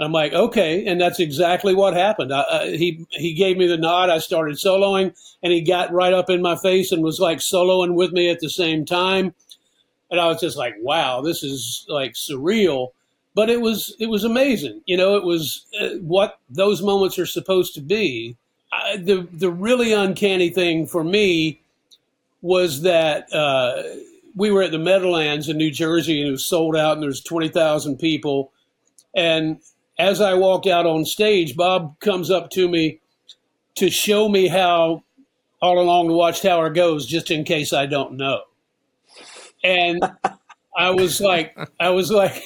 I'm 0.00 0.12
like, 0.12 0.32
okay, 0.32 0.86
and 0.86 0.98
that's 0.98 1.20
exactly 1.20 1.74
what 1.74 1.92
happened. 1.94 2.32
I, 2.32 2.44
I, 2.50 2.70
he 2.76 3.04
he 3.10 3.34
gave 3.34 3.58
me 3.58 3.66
the 3.66 3.76
nod. 3.76 4.08
I 4.08 4.18
started 4.18 4.56
soloing, 4.56 5.14
and 5.42 5.52
he 5.52 5.60
got 5.60 5.92
right 5.92 6.14
up 6.14 6.30
in 6.30 6.40
my 6.40 6.56
face 6.56 6.90
and 6.90 7.02
was 7.02 7.20
like 7.20 7.38
soloing 7.38 7.94
with 7.94 8.10
me 8.12 8.30
at 8.30 8.40
the 8.40 8.48
same 8.48 8.86
time. 8.86 9.34
And 10.10 10.18
I 10.18 10.26
was 10.26 10.40
just 10.40 10.56
like, 10.56 10.74
wow, 10.80 11.20
this 11.20 11.42
is 11.42 11.84
like 11.88 12.14
surreal, 12.14 12.88
but 13.34 13.50
it 13.50 13.60
was 13.60 13.94
it 14.00 14.06
was 14.06 14.24
amazing. 14.24 14.80
You 14.86 14.96
know, 14.96 15.16
it 15.16 15.24
was 15.24 15.66
uh, 15.78 15.90
what 16.00 16.38
those 16.48 16.82
moments 16.82 17.18
are 17.18 17.26
supposed 17.26 17.74
to 17.74 17.82
be. 17.82 18.36
I, 18.72 18.96
the 18.96 19.28
the 19.30 19.50
really 19.50 19.92
uncanny 19.92 20.48
thing 20.48 20.86
for 20.86 21.04
me 21.04 21.60
was 22.40 22.82
that 22.82 23.30
uh, 23.34 23.82
we 24.34 24.50
were 24.50 24.62
at 24.62 24.70
the 24.70 24.78
Meadowlands 24.78 25.48
in 25.48 25.56
New 25.56 25.70
Jersey, 25.70 26.20
and 26.20 26.28
it 26.28 26.32
was 26.32 26.46
sold 26.46 26.76
out, 26.76 26.94
and 26.94 27.02
there's 27.02 27.20
twenty 27.20 27.48
thousand 27.48 27.98
people, 27.98 28.52
and 29.14 29.60
as 29.98 30.20
I 30.20 30.34
walked 30.34 30.66
out 30.66 30.86
on 30.86 31.04
stage, 31.04 31.56
Bob 31.56 31.98
comes 32.00 32.30
up 32.30 32.50
to 32.52 32.68
me 32.68 33.00
to 33.74 33.90
show 33.90 34.28
me 34.28 34.48
how 34.48 35.02
all 35.60 35.78
along 35.78 36.08
the 36.08 36.14
watchtower 36.14 36.70
goes, 36.70 37.06
just 37.06 37.30
in 37.30 37.44
case 37.44 37.72
I 37.72 37.84
don't 37.86 38.16
know. 38.16 38.40
And 39.62 40.02
I 40.74 40.90
was 40.90 41.20
like, 41.20 41.54
I 41.78 41.90
was 41.90 42.10
like, 42.10 42.42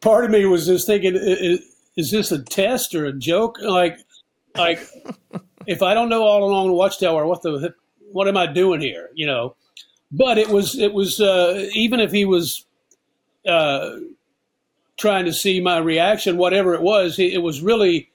part 0.00 0.24
of 0.24 0.30
me 0.30 0.46
was 0.46 0.66
just 0.66 0.86
thinking, 0.86 1.16
is, 1.16 1.60
is 1.96 2.10
this 2.10 2.32
a 2.32 2.42
test 2.42 2.94
or 2.94 3.04
a 3.04 3.12
joke? 3.12 3.58
Like, 3.60 3.98
like 4.56 4.80
if 5.66 5.82
I 5.82 5.92
don't 5.92 6.08
know 6.08 6.22
all 6.22 6.44
along 6.44 6.68
the 6.68 6.72
watchtower, 6.72 7.26
what 7.26 7.42
the 7.42 7.74
what 8.10 8.26
am 8.26 8.38
I 8.38 8.46
doing 8.46 8.80
here? 8.80 9.10
You 9.14 9.26
know. 9.26 9.56
But 10.12 10.38
it 10.38 10.48
was 10.48 10.78
it 10.78 10.92
was 10.92 11.20
uh, 11.20 11.68
even 11.72 12.00
if 12.00 12.10
he 12.10 12.24
was 12.24 12.66
uh, 13.46 13.96
trying 14.96 15.24
to 15.24 15.32
see 15.32 15.60
my 15.60 15.78
reaction, 15.78 16.36
whatever 16.36 16.74
it 16.74 16.82
was, 16.82 17.18
it 17.18 17.42
was 17.42 17.62
really 17.62 18.10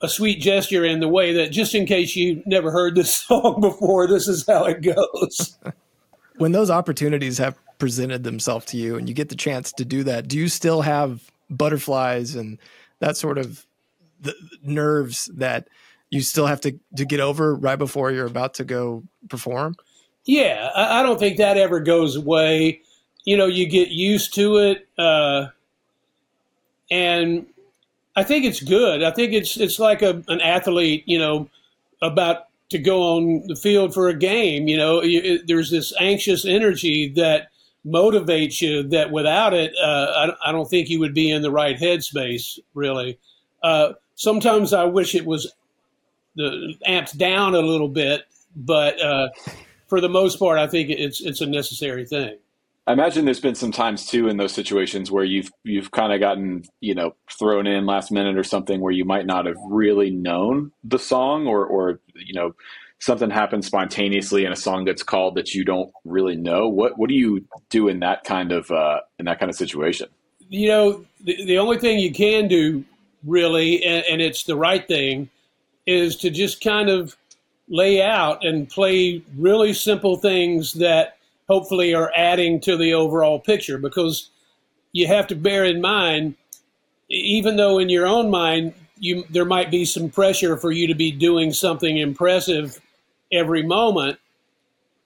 a 0.00 0.08
sweet 0.08 0.40
gesture 0.40 0.84
in 0.84 1.00
the 1.00 1.08
way 1.08 1.32
that 1.34 1.52
just 1.52 1.74
in 1.74 1.86
case 1.86 2.16
you 2.16 2.42
never 2.46 2.70
heard 2.70 2.94
this 2.94 3.14
song 3.26 3.60
before, 3.60 4.06
this 4.06 4.28
is 4.28 4.46
how 4.46 4.64
it 4.64 4.82
goes. 4.82 5.58
when 6.36 6.52
those 6.52 6.70
opportunities 6.70 7.38
have 7.38 7.56
presented 7.78 8.24
themselves 8.24 8.66
to 8.66 8.76
you 8.76 8.96
and 8.96 9.08
you 9.08 9.14
get 9.14 9.28
the 9.28 9.36
chance 9.36 9.72
to 9.72 9.84
do 9.84 10.02
that, 10.04 10.28
do 10.28 10.38
you 10.38 10.48
still 10.48 10.82
have 10.82 11.30
butterflies 11.50 12.34
and 12.34 12.58
that 12.98 13.16
sort 13.16 13.38
of 13.38 13.66
nerves 14.62 15.30
that 15.34 15.68
you 16.10 16.20
still 16.20 16.46
have 16.46 16.60
to, 16.60 16.78
to 16.96 17.04
get 17.04 17.20
over 17.20 17.54
right 17.54 17.78
before 17.78 18.10
you're 18.10 18.26
about 18.26 18.54
to 18.54 18.64
go 18.64 19.02
perform? 19.28 19.76
Yeah, 20.26 20.70
I, 20.74 21.00
I 21.00 21.02
don't 21.02 21.18
think 21.18 21.38
that 21.38 21.56
ever 21.56 21.80
goes 21.80 22.16
away. 22.16 22.82
You 23.24 23.36
know, 23.36 23.46
you 23.46 23.66
get 23.66 23.88
used 23.88 24.34
to 24.34 24.58
it. 24.58 24.86
Uh, 24.98 25.46
and 26.90 27.46
I 28.14 28.24
think 28.24 28.44
it's 28.44 28.60
good. 28.60 29.02
I 29.02 29.10
think 29.12 29.32
it's 29.32 29.56
it's 29.56 29.78
like 29.78 30.02
a, 30.02 30.22
an 30.28 30.40
athlete, 30.40 31.04
you 31.06 31.18
know, 31.18 31.48
about 32.02 32.46
to 32.70 32.78
go 32.78 33.16
on 33.16 33.44
the 33.46 33.56
field 33.56 33.94
for 33.94 34.08
a 34.08 34.14
game. 34.14 34.68
You 34.68 34.76
know, 34.76 35.00
it, 35.02 35.46
there's 35.46 35.70
this 35.70 35.92
anxious 36.00 36.44
energy 36.44 37.08
that 37.16 37.50
motivates 37.86 38.60
you. 38.60 38.82
That 38.82 39.12
without 39.12 39.54
it, 39.54 39.72
uh, 39.82 40.32
I, 40.44 40.48
I, 40.48 40.52
don't 40.52 40.68
think 40.68 40.88
you 40.88 41.00
would 41.00 41.14
be 41.14 41.30
in 41.30 41.42
the 41.42 41.50
right 41.50 41.76
headspace. 41.76 42.58
Really, 42.74 43.18
uh, 43.62 43.92
sometimes 44.14 44.72
I 44.72 44.84
wish 44.84 45.14
it 45.14 45.26
was 45.26 45.52
the 46.34 46.74
amped 46.86 47.16
down 47.16 47.54
a 47.54 47.60
little 47.60 47.88
bit, 47.88 48.22
but 48.54 49.00
uh, 49.00 49.28
for 49.88 50.00
the 50.00 50.08
most 50.08 50.38
part, 50.38 50.58
I 50.58 50.66
think 50.66 50.90
it's 50.90 51.20
it's 51.20 51.40
a 51.40 51.46
necessary 51.46 52.04
thing. 52.04 52.38
I 52.88 52.92
imagine 52.92 53.24
there's 53.24 53.40
been 53.40 53.56
some 53.56 53.72
times 53.72 54.06
too 54.06 54.28
in 54.28 54.36
those 54.36 54.52
situations 54.52 55.10
where 55.10 55.24
you've 55.24 55.50
you've 55.64 55.90
kind 55.90 56.12
of 56.12 56.20
gotten 56.20 56.64
you 56.80 56.94
know 56.94 57.14
thrown 57.38 57.66
in 57.66 57.86
last 57.86 58.12
minute 58.12 58.36
or 58.36 58.44
something 58.44 58.80
where 58.80 58.92
you 58.92 59.04
might 59.04 59.26
not 59.26 59.46
have 59.46 59.56
really 59.68 60.10
known 60.10 60.72
the 60.84 60.98
song 60.98 61.46
or 61.46 61.66
or 61.66 62.00
you 62.14 62.34
know 62.34 62.54
something 62.98 63.30
happens 63.30 63.66
spontaneously 63.66 64.44
and 64.44 64.52
a 64.52 64.56
song 64.56 64.84
gets 64.84 65.02
called 65.02 65.34
that 65.34 65.54
you 65.54 65.64
don't 65.64 65.90
really 66.04 66.36
know. 66.36 66.68
What 66.68 66.98
what 66.98 67.08
do 67.08 67.14
you 67.14 67.44
do 67.70 67.88
in 67.88 68.00
that 68.00 68.24
kind 68.24 68.52
of 68.52 68.70
uh, 68.70 69.00
in 69.18 69.26
that 69.26 69.38
kind 69.40 69.50
of 69.50 69.56
situation? 69.56 70.08
You 70.48 70.68
know, 70.68 71.04
the, 71.24 71.44
the 71.44 71.58
only 71.58 71.78
thing 71.78 71.98
you 71.98 72.12
can 72.12 72.46
do 72.46 72.84
really, 73.24 73.84
and, 73.84 74.04
and 74.08 74.22
it's 74.22 74.44
the 74.44 74.56
right 74.56 74.86
thing, 74.86 75.28
is 75.86 76.16
to 76.18 76.30
just 76.30 76.62
kind 76.62 76.88
of 76.88 77.16
lay 77.68 78.02
out 78.02 78.44
and 78.44 78.68
play 78.68 79.22
really 79.36 79.72
simple 79.72 80.16
things 80.16 80.74
that 80.74 81.16
hopefully 81.48 81.94
are 81.94 82.12
adding 82.16 82.60
to 82.60 82.76
the 82.76 82.92
overall 82.94 83.38
picture 83.38 83.78
because 83.78 84.30
you 84.92 85.06
have 85.06 85.26
to 85.26 85.34
bear 85.34 85.64
in 85.64 85.80
mind, 85.80 86.34
even 87.08 87.56
though 87.56 87.78
in 87.78 87.88
your 87.88 88.06
own 88.06 88.30
mind 88.30 88.74
you 88.98 89.24
there 89.30 89.44
might 89.44 89.70
be 89.70 89.84
some 89.84 90.08
pressure 90.08 90.56
for 90.56 90.72
you 90.72 90.86
to 90.86 90.94
be 90.94 91.12
doing 91.12 91.52
something 91.52 91.98
impressive 91.98 92.80
every 93.32 93.62
moment. 93.62 94.18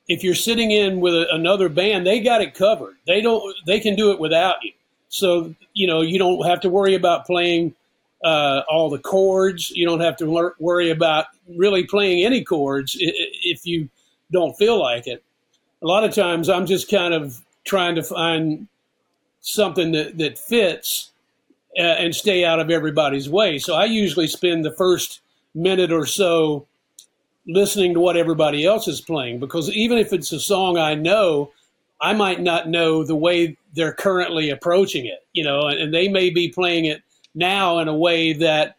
If 0.08 0.24
you're 0.24 0.34
sitting 0.34 0.70
in 0.70 1.00
with 1.00 1.14
a, 1.14 1.26
another 1.34 1.68
band, 1.68 2.06
they 2.06 2.20
got 2.20 2.40
it 2.40 2.54
covered. 2.54 2.96
They 3.06 3.20
don't. 3.20 3.54
They 3.66 3.80
can 3.80 3.96
do 3.96 4.12
it 4.12 4.20
without 4.20 4.62
you. 4.62 4.72
So 5.08 5.54
you 5.74 5.86
know 5.86 6.02
you 6.02 6.18
don't 6.18 6.44
have 6.46 6.60
to 6.60 6.70
worry 6.70 6.94
about 6.94 7.26
playing 7.26 7.74
uh, 8.24 8.62
all 8.68 8.90
the 8.90 8.98
chords. 8.98 9.70
You 9.70 9.86
don't 9.86 10.00
have 10.00 10.16
to 10.18 10.52
worry 10.58 10.90
about 10.90 11.26
really 11.56 11.84
playing 11.84 12.24
any 12.24 12.44
chords 12.44 12.96
if 12.98 13.66
you 13.66 13.88
don't 14.30 14.56
feel 14.56 14.78
like 14.78 15.06
it 15.06 15.24
a 15.82 15.86
lot 15.86 16.04
of 16.04 16.14
times 16.14 16.48
I'm 16.48 16.66
just 16.66 16.90
kind 16.90 17.14
of 17.14 17.40
trying 17.64 17.94
to 17.94 18.02
find 18.02 18.68
something 19.40 19.92
that, 19.92 20.18
that 20.18 20.38
fits 20.38 21.10
uh, 21.78 21.82
and 21.82 22.14
stay 22.14 22.44
out 22.44 22.60
of 22.60 22.70
everybody's 22.70 23.28
way. 23.28 23.58
So 23.58 23.74
I 23.74 23.84
usually 23.86 24.26
spend 24.26 24.64
the 24.64 24.72
first 24.72 25.20
minute 25.54 25.92
or 25.92 26.06
so 26.06 26.66
listening 27.46 27.94
to 27.94 28.00
what 28.00 28.16
everybody 28.16 28.66
else 28.66 28.86
is 28.86 29.00
playing 29.00 29.40
because 29.40 29.70
even 29.70 29.98
if 29.98 30.12
it's 30.12 30.32
a 30.32 30.40
song 30.40 30.76
I 30.76 30.94
know, 30.94 31.50
I 32.00 32.12
might 32.12 32.40
not 32.40 32.68
know 32.68 33.04
the 33.04 33.16
way 33.16 33.56
they're 33.74 33.92
currently 33.92 34.50
approaching 34.50 35.06
it, 35.06 35.24
you 35.32 35.44
know, 35.44 35.66
and, 35.66 35.78
and 35.80 35.94
they 35.94 36.08
may 36.08 36.30
be 36.30 36.48
playing 36.48 36.84
it 36.84 37.02
now 37.34 37.78
in 37.78 37.88
a 37.88 37.94
way 37.94 38.32
that 38.34 38.76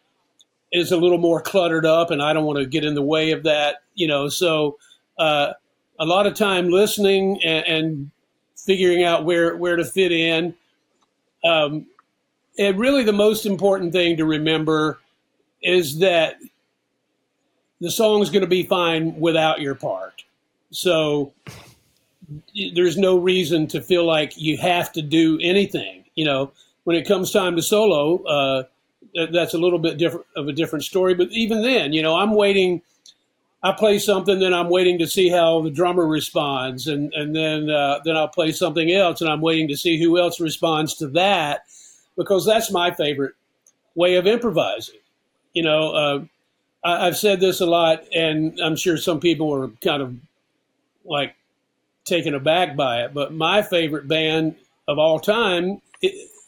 is 0.72 0.90
a 0.90 0.96
little 0.96 1.18
more 1.18 1.40
cluttered 1.40 1.84
up, 1.84 2.10
and 2.10 2.22
I 2.22 2.32
don't 2.32 2.44
want 2.44 2.58
to 2.58 2.66
get 2.66 2.84
in 2.84 2.94
the 2.94 3.02
way 3.02 3.32
of 3.32 3.42
that, 3.44 3.82
you 3.94 4.06
know. 4.06 4.28
So 4.28 4.78
uh, 5.18 5.52
a 5.98 6.04
lot 6.06 6.26
of 6.26 6.34
time 6.34 6.68
listening 6.68 7.42
and, 7.42 7.66
and, 7.66 8.10
figuring 8.56 9.02
out 9.02 9.24
where 9.24 9.56
where 9.56 9.74
to 9.74 9.84
fit 9.84 10.12
in. 10.12 10.54
Um, 11.44 11.86
and 12.58 12.78
really, 12.78 13.02
the 13.02 13.12
most 13.12 13.44
important 13.44 13.92
thing 13.92 14.18
to 14.18 14.24
remember 14.24 15.00
is 15.62 15.98
that 15.98 16.36
the 17.80 17.90
song 17.90 18.22
is 18.22 18.30
going 18.30 18.42
to 18.42 18.48
be 18.48 18.62
fine 18.62 19.18
without 19.18 19.60
your 19.60 19.74
part. 19.74 20.24
So 20.70 21.32
there's 22.74 22.96
no 22.96 23.18
reason 23.18 23.66
to 23.68 23.80
feel 23.80 24.06
like 24.06 24.40
you 24.40 24.56
have 24.58 24.92
to 24.92 25.02
do 25.02 25.38
anything. 25.42 26.04
You 26.14 26.24
know, 26.24 26.52
when 26.84 26.96
it 26.96 27.06
comes 27.06 27.30
time 27.30 27.56
to 27.56 27.62
solo, 27.62 28.22
uh, 28.24 28.64
that's 29.32 29.54
a 29.54 29.58
little 29.58 29.78
bit 29.78 29.98
different 29.98 30.26
of 30.36 30.48
a 30.48 30.52
different 30.52 30.84
story. 30.84 31.14
But 31.14 31.28
even 31.30 31.62
then, 31.62 31.92
you 31.92 32.02
know, 32.02 32.16
I'm 32.16 32.34
waiting. 32.34 32.82
I 33.64 33.70
play 33.70 34.00
something, 34.00 34.40
then 34.40 34.52
I'm 34.52 34.70
waiting 34.70 34.98
to 34.98 35.06
see 35.06 35.28
how 35.28 35.62
the 35.62 35.70
drummer 35.70 36.04
responds, 36.04 36.88
and 36.88 37.12
and 37.14 37.34
then 37.34 37.70
uh, 37.70 38.00
then 38.04 38.16
I'll 38.16 38.28
play 38.28 38.50
something 38.52 38.90
else, 38.90 39.20
and 39.20 39.30
I'm 39.30 39.40
waiting 39.40 39.68
to 39.68 39.76
see 39.76 40.02
who 40.02 40.18
else 40.18 40.40
responds 40.40 40.94
to 40.96 41.06
that, 41.08 41.64
because 42.16 42.44
that's 42.44 42.72
my 42.72 42.90
favorite 42.90 43.34
way 43.94 44.16
of 44.16 44.26
improvising. 44.26 44.98
You 45.52 45.62
know, 45.62 45.92
uh, 45.92 46.24
I, 46.82 47.04
have 47.04 47.16
said 47.16 47.38
this 47.38 47.60
a 47.60 47.66
lot, 47.66 48.04
and 48.12 48.58
I'm 48.60 48.74
sure 48.74 48.96
some 48.96 49.20
people 49.20 49.54
are 49.54 49.68
kind 49.80 50.02
of 50.02 50.16
like 51.04 51.36
taken 52.04 52.34
aback 52.34 52.74
by 52.74 53.02
it. 53.02 53.14
But 53.14 53.32
my 53.32 53.62
favorite 53.62 54.08
band 54.08 54.56
of 54.88 54.98
all 54.98 55.20
time 55.20 55.80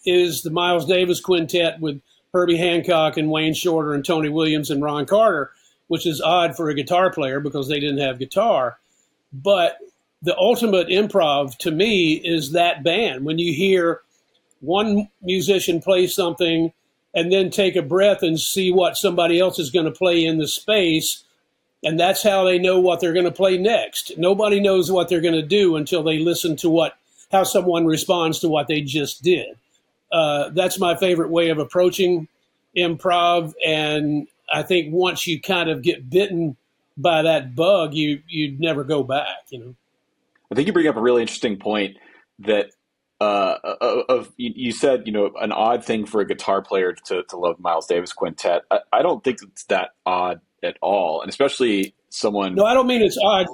is 0.05 0.43
the 0.43 0.51
Miles 0.51 0.87
Davis 0.87 1.21
Quintet 1.21 1.81
with 1.81 2.01
Herbie 2.33 2.57
Hancock 2.57 3.17
and 3.17 3.31
Wayne 3.31 3.55
Shorter 3.55 3.95
and 3.95 4.05
Tony 4.05 4.29
Williams 4.29 4.71
and 4.71 4.83
Ron 4.83 5.07
Carter, 5.07 5.53
which 5.89 6.07
is 6.07 6.21
odd 6.21 6.57
for 6.57 6.69
a 6.69 6.75
guitar 6.75 7.13
player 7.13 7.41
because 7.41 7.69
they 7.69 7.81
didn't 7.81 7.99
have 7.99 8.19
guitar. 8.19 8.79
But 9.33 9.79
the 10.23 10.37
ultimate 10.37 10.89
improv 10.89 11.57
to 11.59 11.71
me 11.71 12.15
is 12.15 12.53
that 12.53 12.83
band. 12.83 13.25
When 13.25 13.39
you 13.39 13.53
hear 13.53 14.01
one 14.61 15.09
musician 15.23 15.81
play 15.81 16.07
something 16.07 16.73
and 17.15 17.33
then 17.33 17.51
take 17.51 17.77
a 17.77 17.83
breath 17.83 18.23
and 18.23 18.41
see 18.41 18.73
what 18.73 18.97
somebody 18.97 19.39
else 19.39 19.59
is 19.59 19.71
going 19.71 19.85
to 19.85 19.93
play 19.93 20.25
in 20.25 20.39
the 20.39 20.49
space. 20.49 21.25
And 21.85 22.01
that's 22.01 22.23
how 22.23 22.45
they 22.45 22.59
know 22.59 22.81
what 22.81 23.01
they're 23.01 23.13
going 23.13 23.27
to 23.27 23.31
play 23.31 23.59
next. 23.59 24.13
Nobody 24.17 24.59
knows 24.59 24.91
what 24.91 25.09
they're 25.09 25.21
going 25.21 25.35
to 25.35 25.43
do 25.43 25.77
until 25.77 26.03
they 26.03 26.19
listen 26.19 26.57
to 26.57 26.71
what 26.71 26.97
how 27.31 27.45
someone 27.45 27.87
responds 27.87 28.39
to 28.41 28.49
what 28.49 28.69
they 28.69 28.81
just 28.81 29.23
did. 29.23 29.57
Uh, 30.15 30.51
that's 30.51 30.79
my 30.79 30.97
favorite 30.97 31.31
way 31.31 31.49
of 31.49 31.59
approaching 31.59 32.29
improv. 32.77 33.53
And 33.67 34.29
I 34.53 34.63
think 34.63 34.95
once 34.95 35.27
you 35.27 35.41
kind 35.41 35.69
of 35.69 35.83
get 35.83 36.09
bitten 36.09 36.57
by 36.97 37.23
that 37.23 37.57
bug, 37.57 37.95
you 37.95 38.23
you 38.29 38.57
never 38.59 38.85
go 38.85 39.03
back. 39.03 39.47
You 39.51 39.59
know. 39.59 39.75
I 40.53 40.55
think 40.55 40.69
you 40.69 40.73
bring 40.73 40.87
up 40.87 40.97
a 40.97 41.01
really 41.01 41.23
interesting 41.23 41.59
point 41.59 41.97
that 42.39 42.71
uh, 43.21 43.57
of 44.09 44.33
you 44.37 44.73
said 44.73 45.03
you 45.07 45.13
know 45.13 45.33
an 45.41 45.53
odd 45.53 45.85
thing 45.85 46.07
for 46.07 46.21
a 46.21 46.27
guitar 46.27 46.63
player 46.63 46.95
to, 47.07 47.23
to 47.25 47.37
love 47.37 47.59
Miles 47.59 47.87
Davis 47.87 48.13
quintet. 48.13 48.63
I, 48.71 48.81
I, 48.93 49.03
don't 49.03 49.23
think 49.25 49.39
it's 49.43 49.65
that 49.65 49.91
odd 50.05 50.41
at 50.63 50.77
all, 50.83 51.23
and 51.23 51.29
especially 51.29 51.95
someone. 52.11 52.55
No, 52.55 52.65
I 52.65 52.75
don't 52.75 52.87
mean 52.87 53.03
it's 53.03 53.19
odd. 53.23 53.47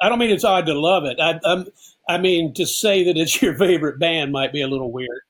I 0.00 0.08
don't 0.08 0.18
mean 0.18 0.30
it's 0.30 0.44
odd 0.44 0.66
to 0.66 0.74
love 0.74 1.04
it. 1.04 1.18
I, 1.20 1.40
I'm, 1.44 1.66
I 2.08 2.18
mean 2.18 2.54
to 2.54 2.66
say 2.66 3.04
that 3.04 3.16
it's 3.16 3.40
your 3.42 3.56
favorite 3.56 3.98
band 3.98 4.32
might 4.32 4.52
be 4.52 4.62
a 4.62 4.68
little 4.68 4.92
weird, 4.92 5.22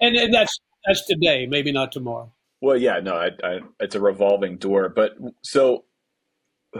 and, 0.00 0.16
and 0.16 0.32
that's 0.32 0.58
that's 0.86 1.06
today, 1.06 1.46
maybe 1.46 1.72
not 1.72 1.92
tomorrow. 1.92 2.32
Well, 2.60 2.76
yeah, 2.76 3.00
no, 3.00 3.14
I, 3.14 3.30
I, 3.44 3.60
it's 3.80 3.94
a 3.94 4.00
revolving 4.00 4.56
door. 4.56 4.88
But 4.88 5.16
so 5.42 5.84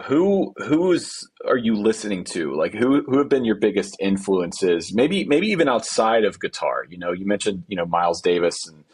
who 0.04 0.52
who's 0.58 1.28
are 1.46 1.56
you 1.56 1.74
listening 1.74 2.24
to? 2.24 2.54
Like 2.54 2.74
who 2.74 3.02
who 3.04 3.18
have 3.18 3.28
been 3.28 3.44
your 3.44 3.56
biggest 3.56 3.96
influences? 4.00 4.94
Maybe 4.94 5.24
maybe 5.24 5.48
even 5.48 5.68
outside 5.68 6.24
of 6.24 6.40
guitar. 6.40 6.84
You 6.88 6.98
know 6.98 7.12
you 7.12 7.26
mentioned 7.26 7.64
you 7.68 7.76
know 7.76 7.86
miles 7.86 8.20
davis 8.20 8.66
and 8.66 8.84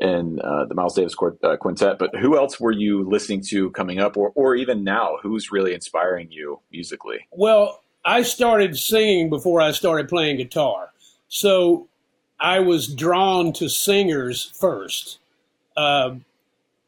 and 0.00 0.40
uh, 0.40 0.64
the 0.66 0.74
miles 0.74 0.94
davis 0.94 1.14
uh, 1.42 1.56
quintet 1.56 1.98
but 1.98 2.14
who 2.16 2.36
else 2.36 2.60
were 2.60 2.72
you 2.72 3.08
listening 3.08 3.42
to 3.48 3.70
coming 3.70 3.98
up? 3.98 4.16
Or, 4.16 4.30
or 4.34 4.54
even 4.54 4.84
now 4.84 5.18
who's 5.22 5.50
really 5.50 5.74
inspiring 5.74 6.28
you 6.30 6.60
musically? 6.70 7.26
Well 7.32 7.82
i 8.04 8.22
started 8.22 8.78
singing 8.78 9.28
before 9.28 9.60
i 9.60 9.70
started 9.70 10.08
playing 10.08 10.36
guitar. 10.38 10.90
So 11.28 11.87
i 12.40 12.58
was 12.58 12.92
drawn 12.92 13.52
to 13.52 13.68
singers 13.68 14.52
first 14.58 15.18
uh, 15.76 16.14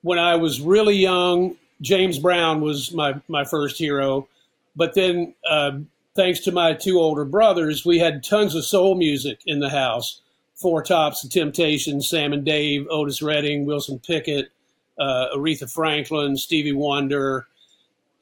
when 0.03 0.19
i 0.19 0.37
was 0.37 0.61
really 0.61 0.97
young 0.97 1.57
James 1.81 2.19
Brown 2.19 2.61
was 2.61 2.93
my 2.93 3.15
my 3.29 3.45
first 3.45 3.79
hero, 3.79 4.29
but 4.77 4.95
then 4.95 5.35
uh, 5.49 5.79
thanks 6.15 6.41
to 6.41 6.53
my 6.53 6.75
two 6.75 6.99
older 6.99 7.25
brothers, 7.25 7.85
we 7.85 7.99
had 7.99 8.23
tons 8.23 8.55
of 8.55 8.65
soul 8.65 8.95
music 8.95 9.41
in 9.47 9.61
the 9.61 9.71
house. 9.71 10.21
Four 10.55 10.83
Tops, 10.83 11.23
The 11.23 11.29
Temptations, 11.31 12.07
Sam 12.07 12.35
and 12.35 12.45
Dave, 12.45 12.87
Otis 12.91 13.23
Redding, 13.23 13.65
Wilson 13.65 13.99
Pickett, 13.99 14.51
uh, 14.99 15.29
Aretha 15.35 15.73
Franklin, 15.73 16.37
Stevie 16.37 16.75
Wonder. 16.75 17.47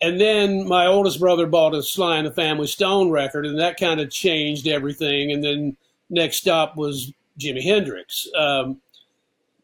And 0.00 0.20
then 0.20 0.68
my 0.68 0.86
oldest 0.86 1.18
brother 1.18 1.48
bought 1.48 1.74
a 1.74 1.82
Sly 1.82 2.18
and 2.18 2.28
the 2.28 2.30
Family 2.30 2.68
Stone 2.68 3.10
record, 3.10 3.44
and 3.44 3.58
that 3.58 3.76
kind 3.76 3.98
of 3.98 4.12
changed 4.12 4.68
everything. 4.68 5.32
And 5.32 5.42
then 5.42 5.76
next 6.08 6.36
stop 6.36 6.76
was 6.76 7.12
Jimi 7.38 7.62
Hendrix. 7.62 8.28
Um, 8.36 8.80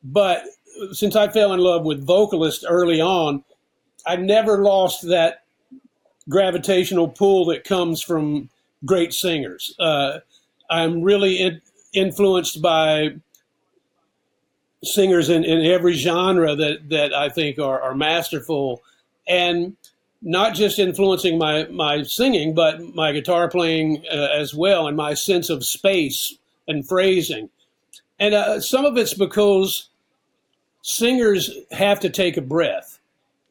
but 0.02 0.44
since 0.92 1.16
I 1.16 1.28
fell 1.28 1.52
in 1.52 1.60
love 1.60 1.84
with 1.84 2.06
vocalists 2.06 2.64
early 2.68 3.00
on, 3.00 3.44
I 4.06 4.16
never 4.16 4.62
lost 4.62 5.08
that 5.08 5.44
gravitational 6.28 7.08
pull 7.08 7.46
that 7.46 7.64
comes 7.64 8.02
from 8.02 8.50
great 8.84 9.12
singers. 9.12 9.74
Uh, 9.78 10.18
I'm 10.70 11.02
really 11.02 11.36
in, 11.36 11.60
influenced 11.92 12.60
by 12.60 13.16
singers 14.82 15.30
in, 15.30 15.44
in 15.44 15.64
every 15.64 15.94
genre 15.94 16.54
that, 16.54 16.90
that 16.90 17.14
I 17.14 17.28
think 17.28 17.58
are, 17.58 17.80
are 17.80 17.94
masterful 17.94 18.82
and 19.26 19.76
not 20.20 20.54
just 20.54 20.78
influencing 20.78 21.38
my, 21.38 21.64
my 21.64 22.02
singing, 22.02 22.54
but 22.54 22.80
my 22.94 23.12
guitar 23.12 23.48
playing 23.48 24.04
uh, 24.10 24.28
as 24.34 24.54
well 24.54 24.86
and 24.86 24.96
my 24.96 25.14
sense 25.14 25.50
of 25.50 25.64
space 25.64 26.36
and 26.66 26.86
phrasing. 26.86 27.50
And 28.18 28.34
uh, 28.34 28.60
some 28.60 28.84
of 28.84 28.96
it's 28.96 29.14
because 29.14 29.88
singers 30.82 31.50
have 31.72 32.00
to 32.00 32.10
take 32.10 32.36
a 32.36 32.42
breath 32.42 33.00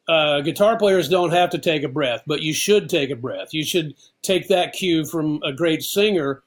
uh, 0.08 0.40
guitar 0.42 0.76
players 0.76 1.08
don't 1.08 1.32
have 1.32 1.50
to 1.50 1.58
take 1.58 1.82
a 1.82 1.88
breath, 1.88 2.22
but 2.26 2.42
you 2.42 2.52
should 2.52 2.88
take 2.88 3.10
a 3.10 3.16
breath. 3.16 3.54
You 3.54 3.64
should 3.64 3.94
take 4.22 4.48
that 4.48 4.72
cue 4.72 5.06
from 5.06 5.42
a 5.42 5.52
great 5.52 5.82
singer. 5.82 6.42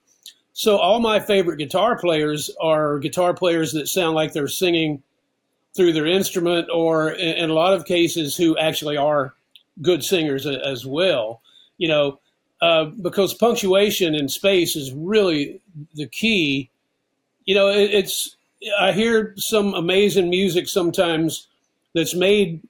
So 0.53 0.77
all 0.77 0.99
my 0.99 1.19
favorite 1.19 1.57
guitar 1.57 1.97
players 1.97 2.51
are 2.61 2.99
guitar 2.99 3.33
players 3.33 3.73
that 3.73 3.87
sound 3.87 4.15
like 4.15 4.33
they're 4.33 4.47
singing 4.47 5.01
through 5.75 5.93
their 5.93 6.07
instrument, 6.07 6.67
or 6.73 7.11
in, 7.11 7.49
a 7.49 7.53
lot 7.53 7.73
of 7.73 7.85
cases, 7.85 8.35
who 8.35 8.57
actually 8.57 8.97
are 8.97 9.35
good 9.81 10.03
singers 10.03 10.47
as 10.47 10.85
well. 10.85 11.41
You 11.77 11.87
know, 11.87 12.19
uh, 12.61 12.85
because 12.85 13.35
punctuation 13.35 14.15
in 14.15 14.27
space 14.27 14.75
is 14.75 14.91
really 14.93 15.61
the 15.93 16.07
key. 16.07 16.71
You 17.47 17.55
know, 17.55 17.69
it, 17.69 17.91
it's 17.91 18.35
I 18.79 18.91
hear 18.91 19.33
some 19.37 19.73
amazing 19.73 20.29
music 20.29 20.67
sometimes 20.67 21.47
that's 21.95 22.13
made 22.13 22.61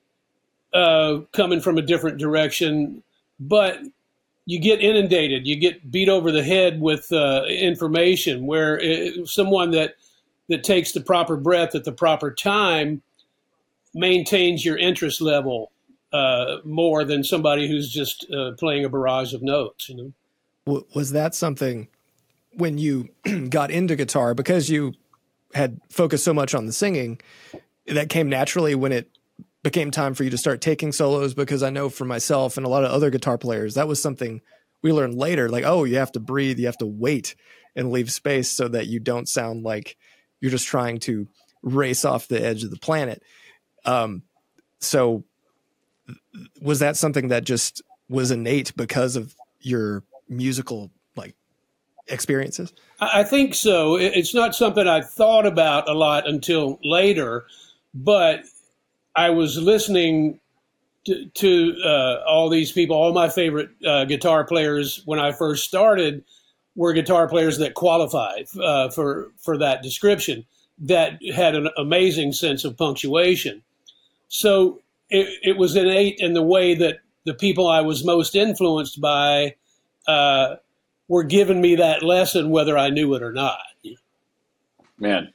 uh, 0.74 1.20
coming 1.34 1.60
from 1.60 1.78
a 1.78 1.82
different 1.82 2.18
direction, 2.18 3.04
but 3.40 3.80
you 4.46 4.60
get 4.60 4.80
inundated, 4.80 5.46
you 5.46 5.58
get 5.58 5.92
beat 5.92 6.08
over 6.08 6.32
the 6.32 6.44
head 6.44 6.80
with 6.80 7.12
uh, 7.12 7.44
information. 7.50 8.46
Where 8.46 8.78
it, 8.78 9.28
someone 9.28 9.72
that 9.72 9.96
that 10.48 10.64
takes 10.64 10.94
the 10.94 11.02
proper 11.02 11.36
breath 11.36 11.76
at 11.76 11.84
the 11.84 11.92
proper 11.92 12.32
time 12.32 13.02
maintains 13.94 14.64
your 14.64 14.78
interest 14.78 15.20
level 15.20 15.72
uh, 16.14 16.58
more 16.64 17.04
than 17.04 17.24
somebody 17.24 17.68
who's 17.68 17.92
just 17.92 18.32
uh, 18.32 18.52
playing 18.54 18.86
a 18.86 18.90
barrage 18.90 19.34
of 19.34 19.42
notes. 19.42 19.90
You 19.90 20.14
know, 20.66 20.86
was 20.94 21.12
that 21.12 21.36
something 21.36 21.88
when 22.58 22.78
you 22.78 23.10
got 23.50 23.72
into 23.72 23.96
guitar 23.96 24.34
because 24.34 24.70
you 24.70 24.94
had 25.54 25.80
focused 25.90 26.24
so 26.24 26.34
much 26.34 26.54
on 26.54 26.66
the 26.66 26.74
singing 26.74 27.20
that 27.86 28.10
came 28.10 28.28
naturally 28.28 28.76
when 28.76 28.92
it 28.92 29.10
became 29.64 29.92
time 29.92 30.14
for 30.14 30.24
you 30.24 30.30
to 30.30 30.38
start 30.38 30.60
taking 30.60 30.92
solos 30.92 31.34
because 31.34 31.64
I 31.64 31.70
know 31.70 31.90
for 31.90 32.06
myself 32.06 32.58
and 32.58 32.66
a 32.66 32.70
lot 32.70 32.84
of 32.84 32.92
other 32.92 33.10
guitar 33.10 33.38
players, 33.38 33.76
that 33.76 33.88
was 33.88 34.02
something 34.02 34.42
we 34.82 34.92
learned 34.92 35.16
later. 35.16 35.50
Like, 35.50 35.66
oh, 35.66 35.84
you 35.84 35.98
have 35.98 36.12
to 36.14 36.20
breathe, 36.20 36.60
you 36.60 36.66
have 36.66 36.78
to 36.80 36.86
wait 36.86 37.36
and 37.76 37.92
leave 37.92 38.12
space 38.12 38.50
so 38.50 38.68
that 38.68 38.88
you 38.88 39.00
don't 39.00 39.30
sound 39.30 39.64
like 39.64 39.98
you're 40.42 40.52
just 40.52 40.68
trying 40.68 41.00
to 41.00 41.28
race 41.62 42.06
off 42.06 42.28
the 42.28 42.44
edge 42.44 42.64
of 42.64 42.72
the 42.72 42.78
planet. 42.78 43.22
Um, 43.86 44.24
so 44.80 45.24
was 46.62 46.80
that 46.80 46.98
something 46.98 47.30
that 47.30 47.44
just 47.44 47.82
was 48.10 48.32
innate 48.32 48.76
because 48.76 49.16
of 49.16 49.36
your 49.60 50.04
musical 50.30 50.92
experiences? 52.10 52.74
I 53.00 53.24
think 53.24 53.54
so. 53.54 53.96
It's 53.96 54.34
not 54.34 54.56
something 54.56 54.88
I 54.88 55.02
thought 55.02 55.46
about 55.46 55.88
a 55.90 55.94
lot 55.94 56.28
until 56.28 56.80
later, 56.84 57.46
but 57.94 58.44
I 59.16 59.30
was 59.30 59.58
listening 59.58 60.40
to, 61.06 61.26
to 61.26 61.76
uh, 61.84 62.24
all 62.28 62.50
these 62.50 62.72
people. 62.72 62.96
All 62.96 63.14
my 63.14 63.30
favorite 63.30 63.70
uh, 63.86 64.06
guitar 64.06 64.46
players 64.46 65.02
when 65.06 65.20
I 65.20 65.32
first 65.32 65.66
started 65.66 66.24
were 66.76 66.94
guitar 66.94 67.28
players 67.28 67.58
that 67.58 67.74
qualified 67.74 68.48
uh, 68.62 68.90
for 68.90 69.32
for 69.38 69.58
that 69.58 69.82
description. 69.82 70.46
That 70.80 71.20
had 71.34 71.56
an 71.56 71.70
amazing 71.78 72.34
sense 72.34 72.64
of 72.64 72.78
punctuation. 72.78 73.64
So 74.28 74.82
it, 75.10 75.28
it 75.42 75.58
was 75.58 75.76
innate 75.76 76.18
in 76.20 76.34
the 76.34 76.44
way 76.44 76.76
that 76.76 77.00
the 77.26 77.34
people 77.34 77.68
I 77.68 77.82
was 77.82 78.06
most 78.06 78.36
influenced 78.36 79.02
by 79.02 79.56
uh, 80.08 80.58
were 81.08 81.24
giving 81.24 81.62
me 81.62 81.76
that 81.76 82.04
lesson, 82.04 82.50
whether 82.50 82.78
I 82.78 82.90
knew 82.90 83.14
it 83.16 83.24
or 83.24 83.32
not. 83.32 83.60
Man, 85.00 85.32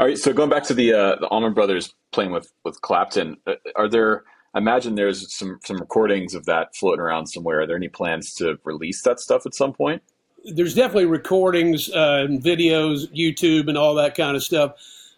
all 0.00 0.06
right. 0.06 0.18
So 0.18 0.32
going 0.32 0.48
back 0.48 0.64
to 0.64 0.74
the 0.74 0.92
uh, 0.94 1.16
the 1.16 1.26
Allman 1.26 1.52
Brothers 1.52 1.94
playing 2.12 2.32
with 2.32 2.50
with 2.64 2.80
Clapton, 2.80 3.36
uh, 3.46 3.54
are 3.76 3.88
there? 3.88 4.24
I 4.54 4.58
imagine 4.58 4.94
there's 4.94 5.32
some 5.34 5.58
some 5.64 5.78
recordings 5.78 6.34
of 6.34 6.46
that 6.46 6.74
floating 6.74 7.00
around 7.00 7.26
somewhere. 7.26 7.60
Are 7.60 7.66
there 7.66 7.76
any 7.76 7.88
plans 7.88 8.32
to 8.34 8.58
release 8.64 9.02
that 9.02 9.20
stuff 9.20 9.44
at 9.44 9.54
some 9.54 9.72
point? 9.72 10.02
There's 10.44 10.74
definitely 10.74 11.06
recordings 11.06 11.90
uh, 11.90 12.24
and 12.28 12.42
videos, 12.42 13.12
YouTube, 13.14 13.68
and 13.68 13.76
all 13.76 13.94
that 13.94 14.14
kind 14.14 14.36
of 14.36 14.42
stuff. 14.42 14.72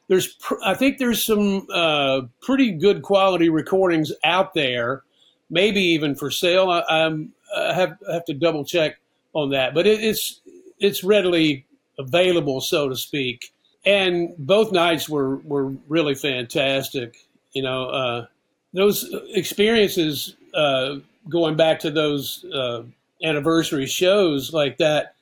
There's, 0.09 0.29
pr- 0.35 0.63
I 0.65 0.75
think 0.75 0.99
there's 0.99 1.25
some 1.25 1.67
uh, 1.73 2.23
pretty 2.41 2.71
good 2.71 3.03
quality 3.03 3.49
recordings 3.49 4.13
out 4.23 4.55
there 4.55 5.03
maybe 5.51 5.81
even 5.81 6.15
for 6.15 6.31
sale. 6.31 6.71
I, 6.71 6.83
I'm, 6.89 7.33
I 7.57 7.73
have 7.73 7.99
I 8.09 8.15
have 8.15 8.25
to 8.27 8.35
double 8.35 8.65
check 8.65 8.99
on 9.37 9.51
that, 9.51 9.75
but 9.75 9.87
it, 9.87 10.03
it's 10.03 10.41
it's 10.79 11.05
readily 11.05 11.65
available, 11.99 12.61
so 12.61 12.89
to 12.89 12.97
speak. 12.97 13.53
And 13.85 14.35
both 14.39 14.73
nights 14.73 15.09
were 15.09 15.37
were 15.37 15.75
really 15.89 16.15
fantastic. 16.15 17.17
You 17.53 17.63
know, 17.63 17.87
uh, 17.87 18.27
those 18.73 19.15
experiences 19.29 20.37
uh, 20.55 20.97
going 21.29 21.57
back 21.57 21.81
to 21.81 21.91
those 21.91 22.45
uh, 22.47 22.83
anniversary 23.23 23.87
shows 23.87 24.53
like 24.53 24.79
that, 24.79 25.15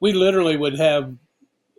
we 0.00 0.12
literally 0.12 0.56
would 0.56 0.78
have 0.78 1.14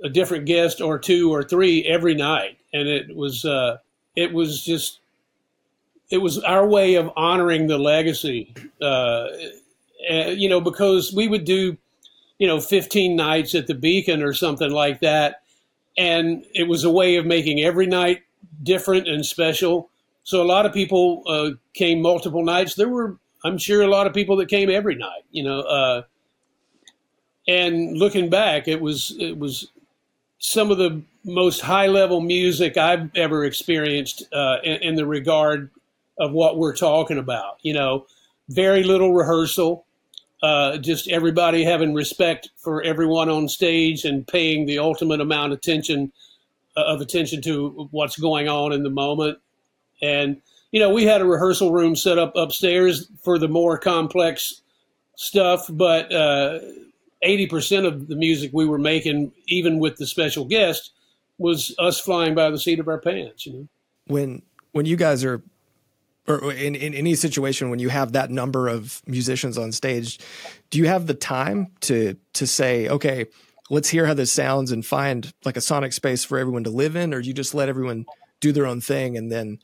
a 0.03 0.09
different 0.09 0.45
guest 0.45 0.81
or 0.81 0.97
two 0.97 1.31
or 1.31 1.43
three 1.43 1.83
every 1.83 2.15
night, 2.15 2.57
and 2.73 2.87
it 2.87 3.15
was 3.15 3.43
uh, 3.43 3.77
it 4.15 4.33
was 4.33 4.63
just 4.63 4.99
it 6.09 6.19
was 6.19 6.39
our 6.39 6.65
way 6.65 6.95
of 6.95 7.11
honoring 7.17 7.67
the 7.67 7.77
legacy. 7.77 8.53
Uh, 8.81 9.27
you 10.09 10.49
know, 10.49 10.59
because 10.59 11.13
we 11.13 11.27
would 11.27 11.45
do, 11.45 11.77
you 12.41 12.47
know, 12.47 12.59
15 12.59 13.15
nights 13.15 13.53
at 13.53 13.67
the 13.67 13.75
Beacon 13.75 14.23
or 14.23 14.33
something 14.33 14.71
like 14.71 15.01
that. 15.01 15.43
And 15.95 16.43
it 16.55 16.67
was 16.67 16.83
a 16.83 16.89
way 16.89 17.17
of 17.17 17.25
making 17.27 17.61
every 17.61 17.85
night 17.85 18.23
different 18.63 19.07
and 19.07 19.23
special. 19.23 19.91
So 20.23 20.41
a 20.41 20.43
lot 20.43 20.65
of 20.65 20.73
people 20.73 21.21
uh, 21.27 21.51
came 21.75 22.01
multiple 22.01 22.43
nights. 22.43 22.73
There 22.73 22.89
were, 22.89 23.17
I'm 23.45 23.59
sure, 23.59 23.83
a 23.83 23.87
lot 23.87 24.07
of 24.07 24.15
people 24.15 24.37
that 24.37 24.47
came 24.47 24.71
every 24.71 24.95
night. 24.95 25.21
You 25.29 25.43
know, 25.43 25.59
uh, 25.59 26.01
and 27.47 27.95
looking 27.99 28.31
back, 28.31 28.67
it 28.67 28.81
was 28.81 29.15
it 29.19 29.37
was 29.37 29.67
some 30.39 30.71
of 30.71 30.79
the 30.79 31.03
most 31.23 31.61
high 31.61 31.85
level 31.85 32.21
music 32.21 32.75
I've 32.75 33.15
ever 33.15 33.45
experienced 33.45 34.23
uh, 34.33 34.57
in, 34.63 34.81
in, 34.81 34.95
the 34.95 35.05
regard 35.05 35.69
of 36.17 36.31
what 36.31 36.57
we're 36.57 36.75
talking 36.75 37.19
about. 37.19 37.59
You 37.61 37.73
know, 37.73 38.07
very 38.49 38.81
little 38.81 39.13
rehearsal, 39.13 39.85
uh, 40.41 40.77
just 40.77 41.07
everybody 41.09 41.63
having 41.63 41.93
respect 41.93 42.49
for 42.57 42.81
everyone 42.81 43.29
on 43.29 43.47
stage 43.47 44.05
and 44.05 44.27
paying 44.27 44.65
the 44.65 44.79
ultimate 44.79 45.21
amount 45.21 45.53
of 45.53 45.59
attention 45.59 46.11
uh, 46.75 46.83
of 46.85 47.01
attention 47.01 47.41
to 47.41 47.87
what's 47.91 48.17
going 48.17 48.47
on 48.47 48.71
in 48.71 48.83
the 48.83 48.89
moment. 48.89 49.37
And 50.01 50.41
you 50.71 50.79
know, 50.79 50.89
we 50.89 51.05
had 51.05 51.21
a 51.21 51.25
rehearsal 51.25 51.71
room 51.71 51.95
set 51.95 52.17
up 52.17 52.33
upstairs 52.35 53.09
for 53.23 53.37
the 53.37 53.49
more 53.49 53.77
complex 53.77 54.61
stuff, 55.15 55.67
but 55.69 56.11
uh, 56.13 56.59
eighty 57.21 57.45
percent 57.45 57.85
of 57.85 58.07
the 58.07 58.15
music 58.15 58.51
we 58.53 58.65
were 58.65 58.79
making, 58.79 59.31
even 59.47 59.79
with 59.79 59.97
the 59.97 60.07
special 60.07 60.45
guest, 60.45 60.91
was 61.37 61.75
us 61.77 61.99
flying 61.99 62.33
by 62.33 62.49
the 62.49 62.57
seat 62.57 62.79
of 62.79 62.87
our 62.87 62.99
pants. 62.99 63.45
You 63.45 63.53
know, 63.53 63.67
when 64.07 64.41
when 64.71 64.85
you 64.85 64.95
guys 64.95 65.23
are 65.23 65.43
or 66.27 66.51
in, 66.51 66.75
in 66.75 66.93
any 66.93 67.15
situation 67.15 67.69
when 67.69 67.79
you 67.79 67.89
have 67.89 68.13
that 68.13 68.29
number 68.29 68.67
of 68.67 69.01
musicians 69.07 69.57
on 69.57 69.71
stage, 69.71 70.19
do 70.69 70.77
you 70.77 70.87
have 70.87 71.07
the 71.07 71.13
time 71.13 71.67
to 71.81 72.15
to 72.33 72.47
say, 72.47 72.87
okay, 72.87 73.25
let's 73.69 73.89
hear 73.89 74.05
how 74.05 74.13
this 74.13 74.31
sounds 74.31 74.71
and 74.71 74.85
find 74.85 75.33
like 75.45 75.57
a 75.57 75.61
sonic 75.61 75.93
space 75.93 76.23
for 76.23 76.37
everyone 76.37 76.63
to 76.63 76.69
live 76.69 76.95
in, 76.95 77.13
or 77.13 77.21
do 77.21 77.27
you 77.27 77.33
just 77.33 77.55
let 77.55 77.69
everyone 77.69 78.05
do 78.39 78.51
their 78.51 78.65
own 78.65 78.81
thing 78.81 79.17
and 79.17 79.31
then 79.31 79.59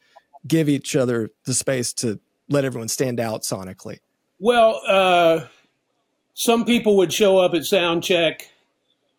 give 0.47 0.69
each 0.69 0.95
other 0.95 1.29
the 1.45 1.53
space 1.53 1.93
to 1.93 2.19
let 2.49 2.65
everyone 2.65 2.87
stand 2.87 3.19
out 3.19 3.41
sonically? 3.41 3.99
Well, 4.39 4.81
uh, 4.87 5.47
some 6.33 6.65
people 6.65 6.97
would 6.97 7.11
show 7.11 7.37
up 7.37 7.53
at 7.53 7.65
sound 7.65 8.03
check, 8.03 8.49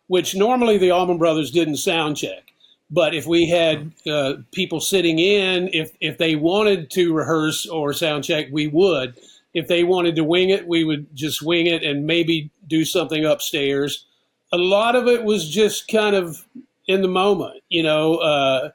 which 0.07 0.35
normally 0.35 0.77
the 0.77 0.91
Allman 0.91 1.17
Brothers 1.17 1.51
didn't 1.51 1.77
sound 1.77 2.17
check. 2.17 2.48
But 2.91 3.13
if 3.13 3.27
we 3.27 3.47
had 3.47 3.91
uh, 4.07 4.35
people 4.51 4.79
sitting 4.79 5.19
in, 5.19 5.69
if 5.73 5.91
if 6.01 6.17
they 6.17 6.35
wanted 6.35 6.89
to 6.91 7.13
rehearse 7.13 7.67
or 7.67 7.93
sound 7.93 8.23
check, 8.23 8.47
we 8.51 8.67
would. 8.67 9.19
If 9.53 9.67
they 9.67 9.83
wanted 9.83 10.15
to 10.15 10.23
wing 10.23 10.49
it, 10.49 10.67
we 10.67 10.83
would 10.83 11.15
just 11.15 11.41
wing 11.41 11.67
it 11.67 11.83
and 11.83 12.05
maybe 12.05 12.51
do 12.67 12.85
something 12.85 13.25
upstairs. 13.25 14.05
A 14.51 14.57
lot 14.57 14.95
of 14.95 15.07
it 15.07 15.23
was 15.23 15.47
just 15.47 15.87
kind 15.87 16.15
of 16.15 16.45
in 16.87 17.01
the 17.01 17.07
moment, 17.07 17.61
you 17.69 17.83
know. 17.83 18.15
Uh, 18.15 18.71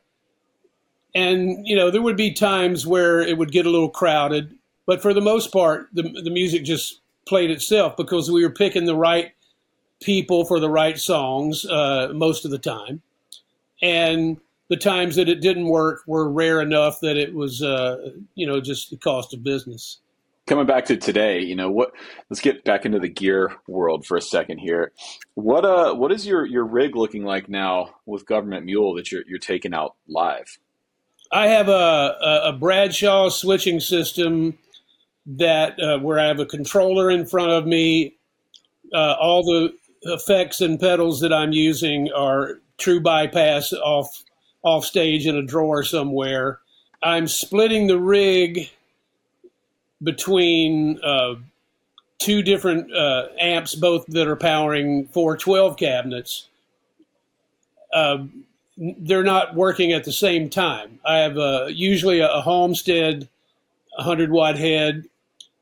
and 1.14 1.66
you 1.66 1.74
know, 1.74 1.90
there 1.90 2.02
would 2.02 2.16
be 2.16 2.32
times 2.32 2.86
where 2.86 3.20
it 3.20 3.36
would 3.36 3.50
get 3.50 3.66
a 3.66 3.70
little 3.70 3.90
crowded, 3.90 4.56
but 4.86 5.02
for 5.02 5.12
the 5.12 5.20
most 5.20 5.52
part, 5.52 5.88
the 5.92 6.02
the 6.02 6.30
music 6.30 6.64
just 6.64 7.00
played 7.26 7.50
itself 7.50 7.96
because 7.96 8.30
we 8.30 8.44
were 8.44 8.50
picking 8.50 8.84
the 8.84 8.96
right 8.96 9.32
people 10.00 10.44
for 10.44 10.60
the 10.60 10.70
right 10.70 10.98
songs 10.98 11.64
uh, 11.64 12.10
most 12.14 12.44
of 12.44 12.50
the 12.52 12.58
time 12.58 13.02
and 13.84 14.38
the 14.70 14.76
times 14.76 15.16
that 15.16 15.28
it 15.28 15.42
didn't 15.42 15.68
work 15.68 16.02
were 16.06 16.28
rare 16.28 16.60
enough 16.60 17.00
that 17.00 17.18
it 17.18 17.34
was, 17.34 17.62
uh, 17.62 18.12
you 18.34 18.46
know, 18.46 18.60
just 18.60 18.90
the 18.90 18.96
cost 18.96 19.34
of 19.34 19.44
business. 19.44 20.00
Coming 20.46 20.66
back 20.66 20.86
to 20.86 20.96
today, 20.96 21.40
you 21.40 21.54
know 21.54 21.70
what? 21.70 21.92
Let's 22.30 22.40
get 22.40 22.64
back 22.64 22.86
into 22.86 22.98
the 22.98 23.08
gear 23.08 23.56
world 23.68 24.06
for 24.06 24.16
a 24.16 24.22
second 24.22 24.58
here. 24.58 24.92
What 25.34 25.64
uh, 25.64 25.94
what 25.94 26.12
is 26.12 26.26
your 26.26 26.44
your 26.44 26.64
rig 26.64 26.96
looking 26.96 27.24
like 27.24 27.48
now 27.48 27.94
with 28.04 28.26
Government 28.26 28.66
Mule 28.66 28.94
that 28.94 29.10
you're 29.10 29.22
you're 29.26 29.38
taking 29.38 29.72
out 29.72 29.94
live? 30.06 30.58
I 31.32 31.48
have 31.48 31.68
a 31.68 32.42
a, 32.44 32.52
Bradshaw 32.52 33.30
switching 33.30 33.80
system 33.80 34.58
that 35.26 35.80
uh, 35.80 35.98
where 35.98 36.18
I 36.18 36.26
have 36.26 36.40
a 36.40 36.46
controller 36.46 37.10
in 37.10 37.26
front 37.26 37.50
of 37.50 37.66
me. 37.66 38.16
Uh, 38.92 39.16
all 39.18 39.42
the 39.42 39.72
effects 40.02 40.60
and 40.60 40.78
pedals 40.78 41.20
that 41.20 41.32
I'm 41.32 41.52
using 41.52 42.12
are 42.12 42.60
true 42.78 43.00
bypass 43.00 43.72
off 43.72 44.24
off 44.62 44.84
stage 44.84 45.26
in 45.26 45.36
a 45.36 45.42
drawer 45.42 45.82
somewhere. 45.84 46.58
I'm 47.02 47.28
splitting 47.28 47.86
the 47.86 47.98
rig 47.98 48.70
between 50.02 50.98
uh, 51.04 51.34
two 52.18 52.42
different 52.42 52.94
uh, 52.94 53.28
amps, 53.38 53.74
both 53.74 54.06
that 54.06 54.26
are 54.26 54.36
powering 54.36 55.06
412 55.08 55.76
cabinets. 55.76 56.48
Uh, 57.92 58.24
they're 58.76 59.22
not 59.22 59.54
working 59.54 59.92
at 59.92 60.04
the 60.04 60.12
same 60.12 60.48
time. 60.50 60.98
I 61.04 61.18
have 61.18 61.36
a, 61.36 61.68
usually 61.70 62.20
a, 62.20 62.40
Homestead 62.40 63.28
100 63.96 64.30
watt 64.30 64.58
head 64.58 65.04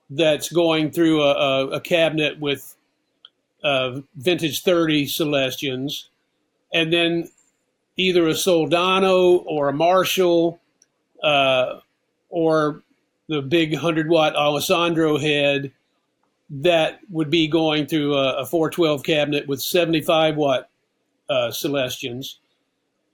that's 0.09 0.51
going 0.51 0.91
through 0.93 1.23
a, 1.23 1.69
a, 1.69 1.81
cabinet 1.81 2.41
with 2.41 2.75
uh, 3.63 4.01
vintage 4.17 4.63
30 4.63 5.07
Celestions 5.07 6.09
and 6.73 6.93
then 6.93 7.29
either 7.97 8.27
a 8.27 8.33
Soldano 8.33 9.43
or 9.47 9.69
a 9.69 9.73
Marshall 9.73 10.61
uh, 11.23 11.81
or 12.31 12.83
the 13.29 13.43
big 13.43 13.73
100 13.73 14.09
watt 14.09 14.35
Alessandro 14.35 15.19
head 15.19 15.73
that 16.51 17.01
would 17.11 17.31
be 17.31 17.49
going 17.49 17.87
through 17.87 18.15
a, 18.15 18.43
a 18.43 18.47
412 18.47 19.03
cabinet 19.03 19.49
with 19.49 19.61
75 19.63 20.37
watt 20.37 20.69
uh, 21.31 21.51
Celestions. 21.51 22.39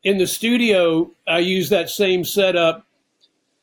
In 0.02 0.18
the 0.18 0.26
studio, 0.26 1.10
I 1.26 1.38
use 1.38 1.68
that 1.68 1.90
same 1.90 2.24
setup. 2.24 2.86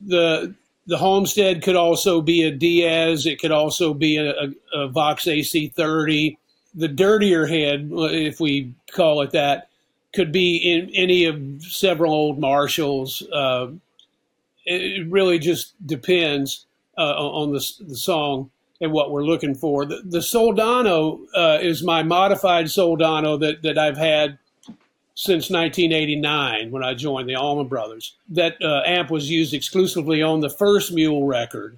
The 0.02 0.56
the 0.88 0.98
Homestead 0.98 1.64
could 1.64 1.76
also 1.76 2.22
be 2.22 2.44
a 2.44 2.52
Diaz. 2.52 3.26
It 3.26 3.40
could 3.40 3.52
also 3.52 3.94
be 3.94 4.18
a, 4.18 4.30
a, 4.30 4.80
a 4.82 4.88
Vox 4.88 5.26
AC30. 5.26 6.38
The 6.76 6.88
dirtier 6.88 7.48
head, 7.48 7.90
if 7.92 8.40
we 8.40 8.74
call 8.92 9.22
it 9.22 9.32
that, 9.32 9.70
could 10.16 10.32
be 10.32 10.58
in 10.58 10.90
any 10.96 11.26
of 11.26 11.62
several 11.62 12.14
old 12.14 12.40
Marshalls. 12.40 13.22
Uh, 13.32 13.68
it 14.66 15.08
really 15.10 15.38
just 15.38 15.76
depends 15.86 16.66
uh, 16.98 17.14
on 17.14 17.52
the, 17.52 17.72
the 17.88 17.98
song. 17.98 18.50
and 18.82 18.92
what 18.92 19.12
we're 19.12 19.24
looking 19.24 19.54
for. 19.54 19.86
The, 19.86 20.02
the 20.04 20.20
Soldano 20.20 21.20
uh, 21.36 21.60
is 21.62 21.84
my 21.84 22.02
modified 22.04 22.66
Soldano 22.66 23.40
that, 23.40 23.62
that 23.62 23.78
I've 23.78 23.98
had 23.98 24.40
since 25.14 25.50
1989 25.50 26.72
when 26.72 26.84
I 26.84 26.94
joined 26.94 27.30
the 27.30 27.36
Allman 27.36 27.68
Brothers. 27.68 28.16
That 28.30 28.56
uh, 28.62 28.82
amp 28.86 29.12
was 29.12 29.30
used 29.30 29.54
exclusively 29.54 30.22
on 30.22 30.42
the 30.42 30.50
first 30.50 30.92
Mule 30.92 31.26
record 31.26 31.78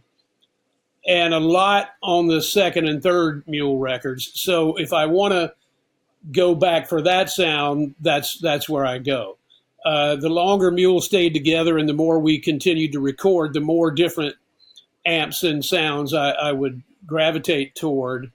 and 1.07 1.33
a 1.33 1.39
lot 1.39 1.91
on 2.03 2.27
the 2.27 2.41
second 2.41 2.87
and 2.87 3.01
third 3.01 3.43
Mule 3.47 3.79
records. 3.79 4.31
So 4.39 4.75
if 4.75 4.91
I 4.91 5.05
want 5.05 5.33
to 5.33 5.53
go 6.31 6.55
back 6.55 6.87
for 6.87 7.01
that 7.01 7.29
sound, 7.29 7.95
that's 7.99 8.39
that's 8.39 8.67
where 8.67 8.85
I 8.85 8.97
go. 8.99 9.37
Uh, 9.85 10.15
the 10.15 10.29
longer 10.29 10.71
Mule 10.71 11.01
stayed 11.01 11.33
together 11.33 11.77
and 11.77 11.87
the 11.87 11.93
more 11.93 12.19
we 12.19 12.39
continued 12.39 12.91
to 12.91 12.99
record, 12.99 13.53
the 13.53 13.61
more 13.61 13.91
different 13.91 14.35
amps 15.05 15.43
and 15.43 15.63
sounds 15.63 16.13
I, 16.13 16.31
I 16.31 16.51
would 16.51 16.81
gravitate 17.05 17.75
toward. 17.75 18.31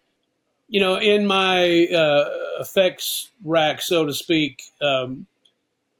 You 0.68 0.80
know, 0.80 0.96
in 0.96 1.26
my 1.26 1.86
uh, 1.88 2.30
effects 2.60 3.30
rack, 3.44 3.82
so 3.82 4.06
to 4.06 4.14
speak, 4.14 4.62
um, 4.80 5.26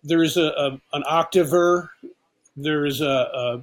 there's 0.02 0.38
a, 0.38 0.46
a, 0.46 0.80
an 0.94 1.02
Octaver, 1.02 1.90
there's 2.56 3.02
a, 3.02 3.06
a, 3.06 3.62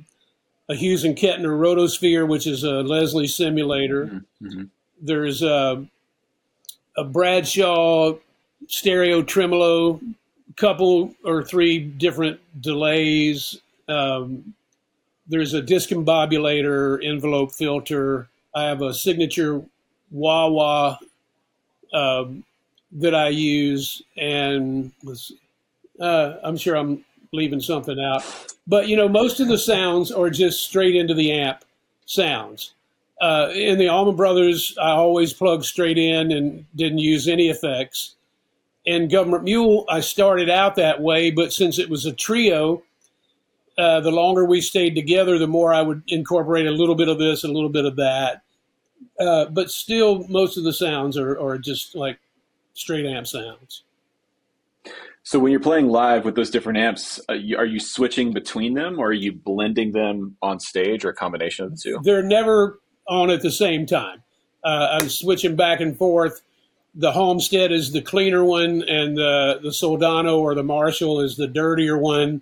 a 0.69 0.75
Hughes 0.75 1.03
and 1.03 1.15
Kettner 1.15 1.57
Rotosphere, 1.57 2.27
which 2.27 2.45
is 2.45 2.63
a 2.63 2.83
Leslie 2.83 3.27
simulator. 3.27 4.05
Mm-hmm. 4.05 4.47
mm-hmm. 4.47 4.63
There's 5.01 5.41
a, 5.41 5.87
a 6.99 7.03
Bradshaw 7.05 8.13
stereo 8.67 9.23
tremolo, 9.23 10.01
couple 10.57 11.15
or 11.23 11.43
three 11.43 11.79
different 11.79 12.39
delays. 12.61 13.57
Um, 13.87 14.53
there's 15.27 15.53
a 15.53 15.61
discombobulator 15.61 17.01
envelope 17.01 17.53
filter. 17.53 18.27
I 18.53 18.65
have 18.65 18.81
a 18.81 18.93
signature 18.93 19.63
wah 20.11 20.47
wah 20.47 20.97
um, 21.93 22.43
that 22.91 23.15
I 23.15 23.29
use, 23.29 24.01
and 24.17 24.91
uh, 26.01 26.33
I'm 26.43 26.57
sure 26.57 26.75
I'm 26.75 27.05
leaving 27.31 27.61
something 27.61 27.97
out. 27.97 28.25
But 28.67 28.89
you 28.89 28.97
know, 28.97 29.07
most 29.07 29.39
of 29.39 29.47
the 29.47 29.57
sounds 29.57 30.11
are 30.11 30.29
just 30.29 30.63
straight 30.63 30.95
into 30.95 31.13
the 31.13 31.31
amp 31.31 31.63
sounds. 32.05 32.73
Uh, 33.19 33.49
in 33.53 33.77
the 33.77 33.89
Allman 33.89 34.15
Brothers, 34.15 34.75
I 34.81 34.91
always 34.91 35.33
plugged 35.33 35.65
straight 35.65 35.97
in 35.97 36.31
and 36.31 36.65
didn't 36.75 36.99
use 36.99 37.27
any 37.27 37.49
effects. 37.49 38.15
In 38.85 39.09
Government 39.09 39.43
Mule, 39.43 39.85
I 39.89 39.99
started 39.99 40.49
out 40.49 40.75
that 40.75 41.01
way, 41.01 41.29
but 41.29 41.51
since 41.51 41.77
it 41.77 41.89
was 41.89 42.05
a 42.05 42.13
trio, 42.13 42.81
uh, 43.77 43.99
the 43.99 44.11
longer 44.11 44.45
we 44.45 44.61
stayed 44.61 44.95
together, 44.95 45.37
the 45.37 45.47
more 45.47 45.73
I 45.73 45.81
would 45.81 46.03
incorporate 46.07 46.65
a 46.65 46.71
little 46.71 46.95
bit 46.95 47.09
of 47.09 47.19
this 47.19 47.43
and 47.43 47.51
a 47.51 47.53
little 47.53 47.69
bit 47.69 47.85
of 47.85 47.97
that. 47.97 48.41
Uh, 49.19 49.45
but 49.45 49.69
still, 49.69 50.25
most 50.29 50.57
of 50.57 50.63
the 50.63 50.73
sounds 50.73 51.17
are, 51.17 51.37
are 51.39 51.57
just 51.57 51.95
like 51.95 52.19
straight 52.73 53.05
amp 53.05 53.27
sounds. 53.27 53.83
So 55.23 55.39
when 55.39 55.51
you're 55.51 55.59
playing 55.59 55.89
live 55.89 56.25
with 56.25 56.35
those 56.35 56.49
different 56.49 56.79
amps, 56.79 57.19
uh, 57.29 57.33
are 57.57 57.65
you 57.65 57.79
switching 57.79 58.33
between 58.33 58.73
them, 58.73 58.97
or 58.97 59.07
are 59.07 59.13
you 59.13 59.33
blending 59.33 59.91
them 59.91 60.37
on 60.41 60.59
stage, 60.59 61.03
or 61.05 61.09
a 61.09 61.13
combination 61.13 61.65
of 61.65 61.71
the 61.71 61.77
two? 61.77 61.99
They're 62.01 62.23
never 62.23 62.79
on 63.09 63.29
at 63.29 63.41
the 63.41 63.51
same 63.51 63.85
time. 63.85 64.23
Uh, 64.63 64.97
I'm 64.99 65.09
switching 65.09 65.55
back 65.55 65.81
and 65.81 65.97
forth. 65.97 66.41
The 66.95 67.11
Homestead 67.11 67.71
is 67.71 67.91
the 67.91 68.01
cleaner 68.01 68.43
one, 68.43 68.83
and 68.83 69.17
the 69.17 69.59
the 69.61 69.69
Soldano 69.69 70.37
or 70.37 70.55
the 70.55 70.63
Marshall 70.63 71.21
is 71.21 71.35
the 71.35 71.47
dirtier 71.47 71.97
one 71.97 72.41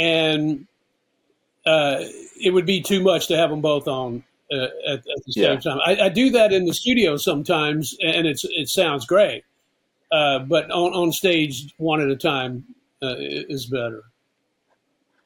and 0.00 0.66
uh, 1.66 1.98
it 2.40 2.52
would 2.52 2.66
be 2.66 2.80
too 2.80 3.02
much 3.02 3.28
to 3.28 3.36
have 3.36 3.50
them 3.50 3.60
both 3.60 3.86
on 3.86 4.24
uh, 4.50 4.64
at, 4.86 4.98
at, 4.98 5.04
the 5.26 5.32
same 5.32 5.44
yeah. 5.44 5.60
time. 5.60 5.78
I, 5.84 6.06
I, 6.06 6.08
do 6.08 6.30
that 6.30 6.52
in 6.52 6.64
the 6.64 6.72
studio 6.72 7.16
sometimes, 7.18 7.96
and 8.02 8.26
it's 8.26 8.44
it 8.44 8.68
sounds 8.68 9.04
great. 9.04 9.44
Uh, 10.10 10.40
but 10.40 10.70
on, 10.70 10.92
on 10.92 11.12
stage, 11.12 11.72
one 11.76 12.00
at 12.00 12.08
a 12.08 12.16
time 12.16 12.64
uh, 13.02 13.14
is 13.18 13.66
better. 13.66 14.02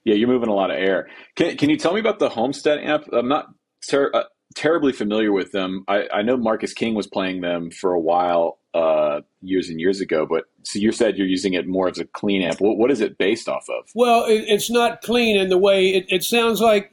Yeah, 0.02 0.14
you're 0.14 0.28
moving 0.28 0.50
a 0.50 0.54
lot 0.54 0.70
of 0.70 0.76
air. 0.76 1.08
Can 1.36 1.56
Can 1.56 1.70
you 1.70 1.76
tell 1.76 1.94
me 1.94 2.00
about 2.00 2.18
the 2.18 2.28
Homestead 2.28 2.78
amp? 2.78 3.08
I'm 3.12 3.28
not 3.28 3.46
ter- 3.88 4.10
uh, 4.12 4.24
terribly 4.54 4.92
familiar 4.92 5.32
with 5.32 5.52
them. 5.52 5.84
I, 5.88 6.08
I 6.12 6.22
know 6.22 6.36
Marcus 6.36 6.72
King 6.72 6.94
was 6.94 7.06
playing 7.06 7.40
them 7.40 7.70
for 7.70 7.92
a 7.92 8.00
while 8.00 8.58
uh, 8.72 9.20
years 9.40 9.68
and 9.68 9.80
years 9.80 10.00
ago. 10.00 10.26
But 10.26 10.44
so 10.62 10.78
you 10.78 10.92
said 10.92 11.16
you're 11.16 11.26
using 11.26 11.54
it 11.54 11.66
more 11.66 11.88
as 11.88 11.98
a 11.98 12.04
clean 12.04 12.42
amp. 12.42 12.60
What, 12.60 12.76
what 12.76 12.90
is 12.90 13.00
it 13.00 13.18
based 13.18 13.48
off 13.48 13.68
of? 13.68 13.90
Well, 13.94 14.24
it, 14.24 14.44
it's 14.48 14.70
not 14.70 15.02
clean 15.02 15.36
in 15.36 15.48
the 15.48 15.58
way 15.58 15.88
it, 15.88 16.06
it 16.08 16.24
sounds 16.24 16.60
like 16.60 16.92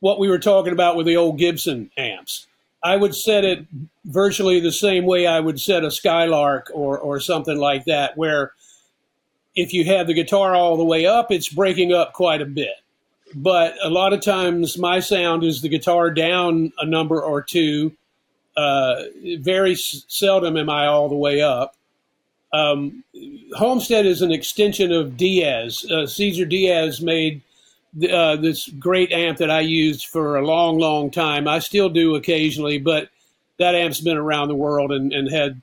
what 0.00 0.18
we 0.18 0.28
were 0.28 0.38
talking 0.38 0.72
about 0.72 0.96
with 0.96 1.06
the 1.06 1.16
old 1.16 1.38
Gibson 1.38 1.90
amps. 1.96 2.46
I 2.84 2.96
would 2.96 3.14
set 3.14 3.44
it 3.44 3.66
virtually 4.04 4.58
the 4.58 4.72
same 4.72 5.06
way 5.06 5.26
I 5.26 5.38
would 5.38 5.60
set 5.60 5.84
a 5.84 5.90
Skylark 5.90 6.70
or, 6.74 6.98
or 6.98 7.20
something 7.20 7.56
like 7.56 7.84
that, 7.84 8.16
where 8.16 8.52
if 9.54 9.72
you 9.72 9.84
have 9.84 10.08
the 10.08 10.14
guitar 10.14 10.54
all 10.54 10.76
the 10.76 10.84
way 10.84 11.06
up, 11.06 11.30
it's 11.30 11.48
breaking 11.48 11.92
up 11.92 12.12
quite 12.12 12.42
a 12.42 12.46
bit. 12.46 12.81
But 13.34 13.74
a 13.82 13.88
lot 13.88 14.12
of 14.12 14.20
times 14.20 14.76
my 14.76 15.00
sound 15.00 15.44
is 15.44 15.62
the 15.62 15.68
guitar 15.68 16.10
down 16.10 16.72
a 16.78 16.86
number 16.86 17.22
or 17.22 17.42
two 17.42 17.96
uh, 18.56 19.04
very 19.38 19.74
seldom 19.74 20.56
am 20.56 20.68
I 20.68 20.86
all 20.86 21.08
the 21.08 21.16
way 21.16 21.40
up. 21.40 21.74
Um, 22.52 23.02
Homestead 23.54 24.04
is 24.04 24.20
an 24.20 24.30
extension 24.30 24.92
of 24.92 25.16
Diaz. 25.16 25.86
Uh, 25.90 26.06
Cesar 26.06 26.44
Diaz 26.44 27.00
made 27.00 27.40
uh, 28.10 28.36
this 28.36 28.68
great 28.68 29.10
amp 29.10 29.38
that 29.38 29.50
I 29.50 29.60
used 29.60 30.06
for 30.06 30.36
a 30.36 30.44
long, 30.44 30.78
long 30.78 31.10
time. 31.10 31.48
I 31.48 31.60
still 31.60 31.88
do 31.88 32.14
occasionally, 32.14 32.78
but 32.78 33.08
that 33.58 33.74
amp's 33.74 34.00
been 34.00 34.16
around 34.16 34.48
the 34.48 34.54
world 34.54 34.92
and, 34.92 35.12
and 35.12 35.30
had 35.30 35.60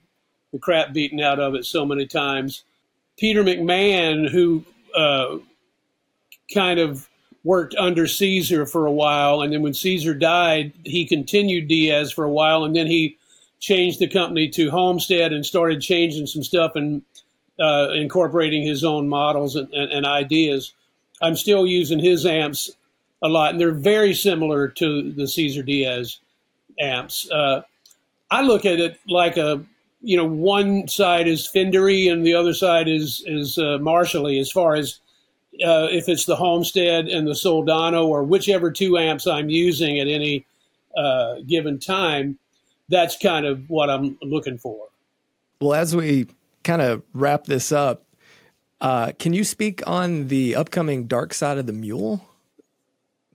the 0.51 0.59
crap 0.59 0.93
beaten 0.93 1.19
out 1.19 1.39
of 1.39 1.53
it 1.53 1.65
so 1.65 1.85
many 1.85 2.07
times. 2.07 2.63
Peter 3.17 3.43
McMahon, 3.43 4.29
who 4.29 4.63
uh, 4.95 5.37
kind 6.53 6.79
of 6.79 7.08
worked 7.49 7.73
under 7.79 8.05
Cesar 8.05 8.63
for 8.67 8.85
a 8.85 8.91
while, 8.91 9.41
and 9.41 9.51
then 9.51 9.63
when 9.63 9.73
Cesar 9.73 10.13
died, 10.13 10.71
he 10.83 11.03
continued 11.03 11.67
Diaz 11.67 12.11
for 12.11 12.23
a 12.23 12.31
while, 12.31 12.63
and 12.63 12.75
then 12.75 12.85
he 12.85 13.17
changed 13.59 13.97
the 13.97 14.07
company 14.07 14.47
to 14.49 14.69
Homestead 14.69 15.33
and 15.33 15.43
started 15.43 15.81
changing 15.81 16.27
some 16.27 16.43
stuff 16.43 16.73
and 16.75 17.01
uh, 17.59 17.89
incorporating 17.95 18.61
his 18.61 18.83
own 18.83 19.09
models 19.09 19.55
and, 19.55 19.67
and, 19.73 19.91
and, 19.91 20.05
ideas. 20.05 20.73
I'm 21.23 21.35
still 21.35 21.65
using 21.65 21.97
his 21.97 22.23
amps 22.23 22.69
a 23.23 23.27
lot, 23.27 23.49
and 23.53 23.59
they're 23.59 23.71
very 23.71 24.13
similar 24.13 24.67
to 24.67 25.11
the 25.11 25.27
Cesar 25.27 25.63
Diaz 25.63 26.19
amps. 26.79 27.31
Uh, 27.31 27.63
I 28.29 28.43
look 28.43 28.63
at 28.63 28.79
it 28.79 28.99
like 29.07 29.37
a 29.37 29.65
you 30.03 30.17
know 30.17 30.25
one 30.27 30.87
side 30.87 31.27
is 31.27 31.49
Fendery 31.51 32.11
and 32.11 32.23
the 32.23 32.35
other 32.35 32.53
side 32.53 32.87
is 32.87 33.23
is 33.25 33.57
uh, 33.57 33.79
Marshally 33.81 34.39
as 34.39 34.51
far 34.51 34.75
as 34.75 34.99
uh, 35.63 35.87
if 35.91 36.07
it's 36.07 36.25
the 36.25 36.35
Homestead 36.35 37.07
and 37.07 37.27
the 37.27 37.33
Soldano 37.33 38.05
or 38.05 38.23
whichever 38.23 38.71
two 38.71 38.97
amps 38.97 39.27
I'm 39.27 39.49
using 39.49 39.99
at 39.99 40.07
any 40.07 40.45
uh, 40.95 41.35
given 41.47 41.79
time, 41.79 42.37
that's 42.87 43.17
kind 43.17 43.45
of 43.45 43.69
what 43.69 43.89
I'm 43.89 44.17
looking 44.21 44.57
for. 44.57 44.87
Well, 45.61 45.73
as 45.73 45.95
we 45.95 46.27
kind 46.63 46.81
of 46.81 47.03
wrap 47.13 47.45
this 47.45 47.71
up, 47.71 48.05
uh, 48.81 49.11
can 49.19 49.33
you 49.33 49.43
speak 49.43 49.85
on 49.85 50.29
the 50.29 50.55
upcoming 50.55 51.07
Dark 51.07 51.33
Side 51.33 51.57
of 51.57 51.65
the 51.67 51.73
Mule, 51.73 52.25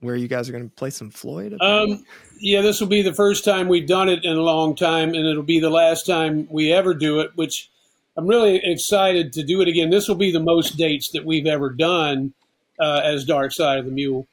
where 0.00 0.16
you 0.16 0.28
guys 0.28 0.48
are 0.48 0.52
going 0.52 0.68
to 0.68 0.74
play 0.74 0.90
some 0.90 1.10
Floyd? 1.10 1.56
Um, 1.60 2.04
yeah, 2.38 2.62
this 2.62 2.80
will 2.80 2.88
be 2.88 3.02
the 3.02 3.12
first 3.12 3.44
time 3.44 3.68
we've 3.68 3.86
done 3.86 4.08
it 4.08 4.24
in 4.24 4.36
a 4.36 4.42
long 4.42 4.74
time, 4.74 5.10
and 5.10 5.26
it'll 5.26 5.42
be 5.42 5.60
the 5.60 5.70
last 5.70 6.06
time 6.06 6.48
we 6.50 6.72
ever 6.72 6.94
do 6.94 7.20
it, 7.20 7.30
which 7.34 7.70
I'm 8.16 8.26
really 8.26 8.60
excited 8.62 9.32
to 9.32 9.42
do 9.42 9.60
it 9.60 9.68
again. 9.68 9.90
This 9.90 10.06
will 10.06 10.14
be 10.14 10.30
the 10.30 10.40
most 10.40 10.76
dates 10.76 11.08
that 11.10 11.24
we've 11.24 11.46
ever 11.46 11.70
done 11.70 12.32
uh, 12.78 13.00
as 13.04 13.24
Dark 13.24 13.52
Side 13.52 13.78
of 13.78 13.86
the 13.86 13.90
Mule. 13.90 14.26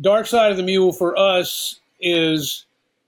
Dark 0.00 0.26
Side 0.26 0.50
of 0.50 0.58
the 0.58 0.62
Mule 0.62 0.92
for 0.92 1.18
us 1.18 1.80
is 1.98 2.66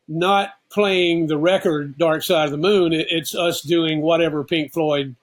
not 0.09 0.55
playing 0.71 1.27
the 1.27 1.37
record 1.37 1.99
Dark 1.99 2.23
Side 2.23 2.47
of 2.47 2.51
the 2.51 2.57
Moon. 2.57 2.93
It's 2.93 3.35
us 3.35 3.61
doing 3.61 4.01
whatever 4.01 4.45
Pink 4.45 4.73
Floyd 4.73 5.15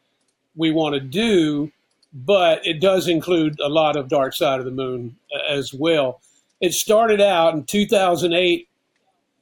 we 0.55 0.71
want 0.71 0.93
to 0.93 0.99
do, 1.01 1.71
but 2.13 2.65
it 2.65 2.79
does 2.79 3.07
include 3.07 3.59
a 3.59 3.69
lot 3.69 3.95
of 3.95 4.07
Dark 4.07 4.33
Side 4.33 4.59
of 4.59 4.65
the 4.65 4.71
Moon 4.71 5.15
uh, 5.33 5.51
as 5.51 5.73
well. 5.73 6.21
It 6.61 6.73
started 6.73 7.19
out 7.19 7.55
in 7.55 7.63
2008 7.63 8.67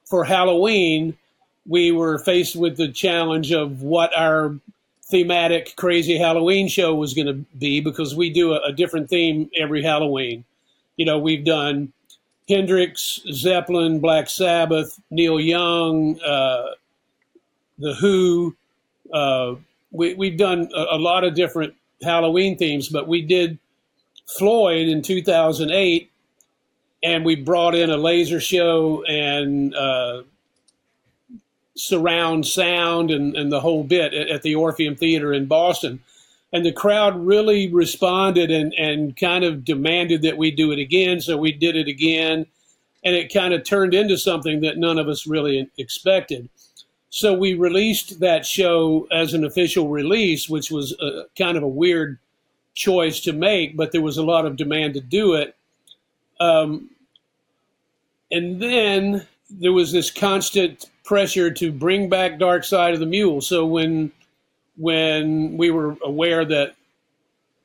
for 0.06 0.24
Halloween. 0.24 1.16
We 1.66 1.92
were 1.92 2.18
faced 2.18 2.56
with 2.56 2.78
the 2.78 2.88
challenge 2.88 3.52
of 3.52 3.82
what 3.82 4.16
our 4.16 4.56
thematic 5.14 5.76
crazy 5.76 6.18
Halloween 6.18 6.66
show 6.66 6.92
was 6.92 7.14
going 7.14 7.28
to 7.28 7.34
be 7.56 7.78
because 7.78 8.16
we 8.16 8.30
do 8.30 8.52
a, 8.52 8.60
a, 8.66 8.72
different 8.72 9.08
theme 9.08 9.48
every 9.56 9.80
Halloween. 9.80 10.44
You 10.96 11.06
know, 11.06 11.20
we've 11.20 11.44
done 11.44 11.92
Hendrix, 12.48 13.20
Zeppelin, 13.30 14.00
Black 14.00 14.28
Sabbath, 14.28 15.00
Neil 15.12 15.38
Young, 15.38 16.20
uh, 16.20 16.72
The 17.78 17.94
Who. 17.94 18.56
Uh, 19.12 19.54
we, 19.92 20.14
we've 20.14 20.36
done 20.36 20.68
a, 20.74 20.96
a, 20.96 20.98
lot 20.98 21.22
of 21.22 21.34
different 21.34 21.74
Halloween 22.02 22.58
themes, 22.58 22.88
but 22.88 23.06
we 23.06 23.22
did 23.22 23.60
Floyd 24.26 24.88
in 24.88 25.00
2008 25.00 26.10
and 27.04 27.24
we 27.24 27.36
brought 27.36 27.76
in 27.76 27.88
a 27.88 27.96
laser 27.96 28.40
show 28.40 29.04
and 29.04 29.76
uh, 29.76 30.22
surround 31.76 32.46
sound 32.46 33.10
and, 33.10 33.36
and 33.36 33.50
the 33.50 33.60
whole 33.60 33.84
bit 33.84 34.14
at, 34.14 34.28
at 34.28 34.42
the 34.42 34.54
Orpheum 34.54 34.96
Theater 34.96 35.32
in 35.32 35.46
Boston. 35.46 36.00
And 36.52 36.64
the 36.64 36.72
crowd 36.72 37.16
really 37.16 37.72
responded 37.72 38.50
and, 38.50 38.72
and 38.74 39.16
kind 39.16 39.44
of 39.44 39.64
demanded 39.64 40.22
that 40.22 40.38
we 40.38 40.52
do 40.52 40.70
it 40.70 40.78
again. 40.78 41.20
So 41.20 41.36
we 41.36 41.50
did 41.50 41.74
it 41.74 41.88
again. 41.88 42.46
And 43.04 43.14
it 43.16 43.32
kind 43.32 43.52
of 43.52 43.64
turned 43.64 43.92
into 43.92 44.16
something 44.16 44.60
that 44.60 44.78
none 44.78 44.98
of 44.98 45.08
us 45.08 45.26
really 45.26 45.68
expected. 45.76 46.48
So 47.10 47.32
we 47.32 47.54
released 47.54 48.20
that 48.20 48.46
show 48.46 49.06
as 49.10 49.34
an 49.34 49.44
official 49.44 49.88
release, 49.88 50.48
which 50.48 50.70
was 50.70 50.92
a, 51.00 51.24
kind 51.36 51.56
of 51.56 51.62
a 51.62 51.68
weird 51.68 52.18
choice 52.74 53.20
to 53.20 53.32
make, 53.32 53.76
but 53.76 53.92
there 53.92 54.02
was 54.02 54.16
a 54.16 54.22
lot 54.22 54.46
of 54.46 54.56
demand 54.56 54.94
to 54.94 55.00
do 55.00 55.34
it. 55.34 55.56
Um, 56.40 56.90
and 58.30 58.60
then 58.60 59.26
there 59.48 59.72
was 59.72 59.92
this 59.92 60.10
constant 60.10 60.86
pressure 61.04 61.50
to 61.50 61.70
bring 61.70 62.08
back 62.08 62.38
Dark 62.38 62.64
Side 62.64 62.94
of 62.94 63.00
the 63.00 63.06
Mule. 63.06 63.40
So 63.40 63.66
when 63.66 64.12
when 64.76 65.56
we 65.56 65.70
were 65.70 65.96
aware 66.02 66.44
that 66.44 66.74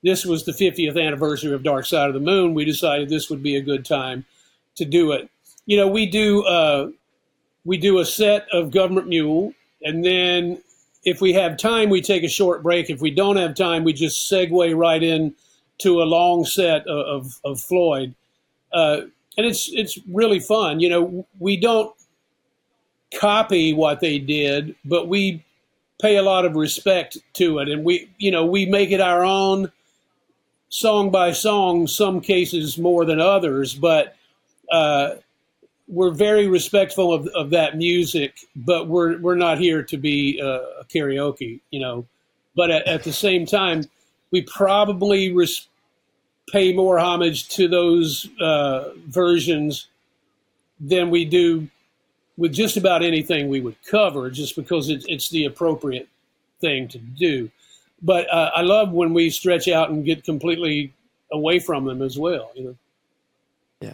this 0.04 0.26
was 0.26 0.46
the 0.46 0.52
50th 0.52 1.02
anniversary 1.02 1.54
of 1.54 1.64
Dark 1.64 1.86
Side 1.86 2.08
of 2.08 2.14
the 2.14 2.20
Moon, 2.20 2.54
we 2.54 2.64
decided 2.64 3.10
this 3.10 3.30
would 3.30 3.42
be 3.42 3.56
a 3.56 3.62
good 3.62 3.86
time 3.86 4.26
to 4.76 4.86
do 4.86 5.12
it. 5.12 5.30
You 5.66 5.78
know, 5.78 5.88
we 5.88 6.06
do 6.06 6.44
uh, 6.44 6.90
we 7.66 7.78
do 7.78 8.00
a 8.00 8.06
set 8.06 8.48
of 8.52 8.72
Government 8.72 9.08
Mule, 9.08 9.54
and 9.82 10.06
then 10.06 10.62
if 11.04 11.22
we 11.22 11.34
have 11.34 11.58
time, 11.58 11.90
we 11.90 12.02
take 12.02 12.24
a 12.24 12.30
short 12.30 12.62
break. 12.62 12.90
If 12.90 13.02
we 13.02 13.12
don't 13.12 13.38
have 13.38 13.56
time, 13.56 13.84
we 13.84 13.94
just 13.94 14.32
segue 14.32 14.78
right 14.78 15.02
in 15.02 15.34
to 15.80 16.02
a 16.02 16.04
long 16.04 16.46
set 16.46 16.86
of, 16.88 17.24
of, 17.24 17.40
of 17.46 17.62
Floyd. 17.62 18.14
Uh, 18.74 19.02
and 19.38 19.46
it's 19.46 19.70
it's 19.72 19.98
really 20.08 20.40
fun. 20.40 20.80
You 20.80 20.90
know, 20.90 21.28
we 21.40 21.56
don't 21.56 21.94
copy 23.18 23.74
what 23.74 24.00
they 24.00 24.20
did, 24.20 24.76
but 24.86 25.08
we 25.08 25.44
pay 26.02 26.16
a 26.16 26.24
lot 26.24 26.46
of 26.46 26.56
respect 26.56 27.18
to 27.34 27.60
it, 27.60 27.70
and 27.70 27.84
we 27.84 28.10
you 28.18 28.32
know 28.32 28.46
we 28.46 28.66
make 28.66 28.92
it 28.92 29.02
our 29.02 29.24
own, 29.24 29.72
song 30.70 31.12
by 31.12 31.32
song. 31.32 31.88
Some 31.88 32.22
cases 32.22 32.78
more 32.78 33.06
than 33.06 33.20
others, 33.20 33.74
but 33.74 34.16
uh, 34.72 35.16
we're 35.88 36.12
very 36.12 36.48
respectful 36.48 37.14
of, 37.14 37.28
of 37.28 37.50
that 37.52 37.78
music. 37.78 38.40
But 38.56 38.88
we're 38.88 39.20
we're 39.20 39.36
not 39.36 39.60
here 39.60 39.84
to 39.84 39.98
be 39.98 40.42
uh, 40.42 40.84
karaoke, 40.94 41.60
you 41.72 41.80
know. 41.80 42.06
But 42.56 42.72
at, 42.72 42.88
at 42.88 43.04
the 43.04 43.14
same 43.14 43.46
time, 43.46 43.84
we 44.32 44.42
probably 44.42 45.32
res- 45.32 45.68
pay 46.52 46.74
more 46.74 47.00
homage 47.00 47.48
to 47.50 47.68
those 47.68 48.28
uh, 48.42 48.90
versions 49.08 49.88
than 50.80 51.10
we 51.10 51.26
do 51.26 51.68
with 52.40 52.54
just 52.54 52.78
about 52.78 53.04
anything 53.04 53.50
we 53.50 53.62
would 53.62 53.76
cover, 53.86 54.32
just 54.32 54.56
because 54.56 54.90
it, 54.90 55.06
it's 55.08 55.30
the 55.30 55.46
appropriate 55.46 56.08
thing 56.62 56.88
to 56.88 56.98
do. 56.98 57.52
But 58.02 58.32
uh, 58.34 58.52
I 58.56 58.62
love 58.62 58.92
when 58.92 59.14
we 59.14 59.30
stretch 59.30 59.68
out 59.68 59.90
and 59.90 60.04
get 60.04 60.24
completely 60.24 60.94
away 61.32 61.60
from 61.60 61.86
them 61.86 62.02
as 62.02 62.18
well. 62.18 62.52
You 62.56 62.64
know. 62.64 62.76
Yeah, 63.82 63.94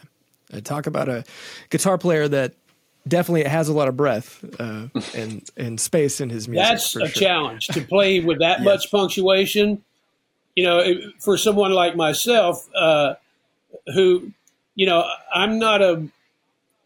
I 0.54 0.62
talk 0.62 0.88
about 0.88 1.10
a 1.10 1.26
guitar 1.70 1.98
player 1.98 2.28
that 2.30 2.54
definitely 3.08 3.44
has 3.44 3.68
a 3.68 3.74
lot 3.74 3.88
of 3.88 3.98
breath 3.98 4.46
uh, 4.60 4.88
and 5.16 5.50
and 5.58 5.80
space 5.82 6.22
in 6.22 6.30
his 6.30 6.48
music. 6.48 6.68
That's 6.68 6.96
a 6.96 7.00
sure. 7.00 7.08
challenge 7.10 7.68
to 7.68 7.82
play 7.82 8.22
with 8.22 8.40
that 8.40 8.60
yeah. 8.60 8.66
much 8.66 8.90
punctuation 8.92 9.84
you 10.56 10.64
know, 10.64 10.84
for 11.20 11.38
someone 11.38 11.74
like 11.74 11.96
myself, 11.96 12.68
uh, 12.74 13.16
who, 13.94 14.32
you 14.74 14.86
know, 14.86 15.08
I'm 15.34 15.60
not 15.60 15.82
a 15.82 16.08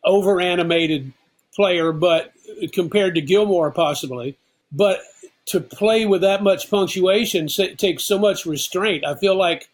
over 0.03 0.41
animated 0.41 1.13
player, 1.59 1.91
but 1.91 2.31
compared 2.71 3.15
to 3.15 3.21
Gilmour, 3.21 3.75
possibly, 3.75 4.37
but 4.71 5.01
to 5.47 5.59
play 5.59 6.05
with 6.05 6.21
that 6.21 6.41
much 6.41 6.69
punctuation 6.69 7.49
takes 7.49 8.05
so 8.05 8.17
much 8.17 8.45
restraint. 8.45 9.03
I 9.03 9.15
feel 9.15 9.35
like 9.35 9.67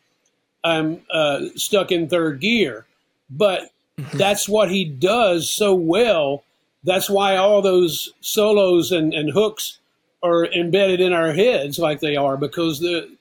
I'm 0.64 1.02
uh, 1.12 1.42
stuck 1.56 1.92
in 1.92 2.10
third 2.10 2.40
gear, 2.40 2.88
but 3.30 3.70
that's 4.14 4.50
what 4.50 4.72
he 4.72 4.84
does 4.84 5.48
so 5.52 5.76
well. 5.76 6.44
That's 6.84 7.08
why 7.08 7.36
all 7.36 7.62
those 7.62 8.12
solos 8.20 8.92
and, 8.92 9.14
and 9.14 9.30
hooks 9.30 9.78
are 10.24 10.48
embedded 10.48 11.00
in 11.00 11.14
our 11.14 11.34
heads 11.34 11.78
like 11.78 12.00
they 12.00 12.16
are 12.16 12.36
because 12.36 12.80
the 12.80 13.16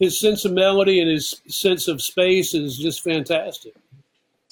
his 0.00 0.18
sense 0.18 0.44
of 0.44 0.52
melody 0.52 1.00
and 1.00 1.08
his 1.08 1.40
sense 1.46 1.86
of 1.86 2.02
space 2.02 2.52
is 2.52 2.78
just 2.78 3.04
fantastic. 3.04 3.74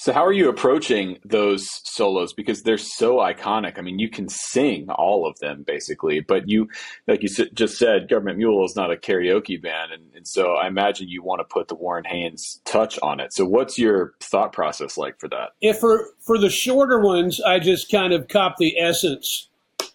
So, 0.06 0.12
how 0.12 0.24
are 0.24 0.32
you 0.32 0.48
approaching 0.48 1.18
those 1.24 1.66
solos? 1.82 2.32
Because 2.32 2.62
they're 2.62 2.78
so 2.78 3.16
iconic. 3.16 3.76
I 3.76 3.80
mean, 3.80 3.98
you 3.98 4.08
can 4.08 4.28
sing 4.28 4.88
all 4.88 5.26
of 5.26 5.36
them 5.40 5.64
basically, 5.64 6.20
but 6.20 6.48
you, 6.48 6.68
like 7.08 7.24
you 7.24 7.28
just 7.28 7.76
said, 7.76 8.08
Government 8.08 8.38
Mule 8.38 8.64
is 8.64 8.76
not 8.76 8.92
a 8.92 8.96
karaoke 8.96 9.60
band, 9.60 9.90
and, 9.90 10.04
and 10.14 10.24
so 10.24 10.52
I 10.52 10.68
imagine 10.68 11.08
you 11.08 11.24
want 11.24 11.40
to 11.40 11.44
put 11.44 11.66
the 11.66 11.74
Warren 11.74 12.04
Haynes 12.04 12.60
touch 12.64 13.00
on 13.02 13.18
it. 13.18 13.32
So, 13.32 13.44
what's 13.44 13.80
your 13.80 14.14
thought 14.20 14.52
process 14.52 14.96
like 14.96 15.18
for 15.18 15.26
that? 15.30 15.54
If 15.60 15.80
for 15.80 16.10
for 16.20 16.38
the 16.38 16.50
shorter 16.50 17.00
ones, 17.00 17.40
I 17.40 17.58
just 17.58 17.90
kind 17.90 18.12
of 18.12 18.28
cop 18.28 18.58
the 18.58 18.78
essence 18.78 19.48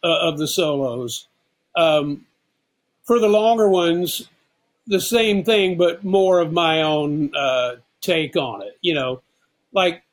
uh, 0.03 0.27
of 0.27 0.37
the 0.37 0.47
solos. 0.49 1.29
Um, 1.77 2.25
for 3.05 3.17
the 3.17 3.29
longer 3.29 3.69
ones, 3.69 4.27
the 4.87 4.99
same 4.99 5.45
thing, 5.45 5.77
but 5.77 6.03
more 6.03 6.41
of 6.41 6.51
my 6.51 6.81
own 6.81 7.33
uh, 7.33 7.75
take 8.01 8.35
on 8.35 8.61
it. 8.61 8.77
You 8.81 8.93
know, 8.93 9.21
like 9.73 10.03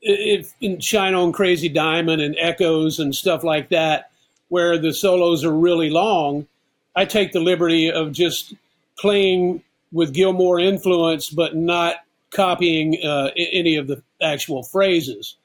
if 0.00 0.54
in 0.60 0.80
Shine 0.80 1.14
On 1.14 1.32
Crazy 1.32 1.68
Diamond 1.68 2.22
and 2.22 2.36
Echoes 2.38 2.98
and 2.98 3.14
stuff 3.14 3.42
like 3.44 3.68
that, 3.70 4.10
where 4.48 4.78
the 4.78 4.92
solos 4.92 5.44
are 5.44 5.52
really 5.52 5.90
long, 5.90 6.46
I 6.94 7.04
take 7.04 7.32
the 7.32 7.40
liberty 7.40 7.90
of 7.90 8.12
just 8.12 8.54
playing 8.98 9.62
with 9.92 10.14
Gilmour 10.14 10.60
influence, 10.60 11.30
but 11.30 11.56
not 11.56 11.96
copying 12.30 12.98
uh, 13.04 13.30
any 13.36 13.76
of 13.76 13.86
the 13.86 14.02
actual 14.22 14.62
phrases. 14.62 15.36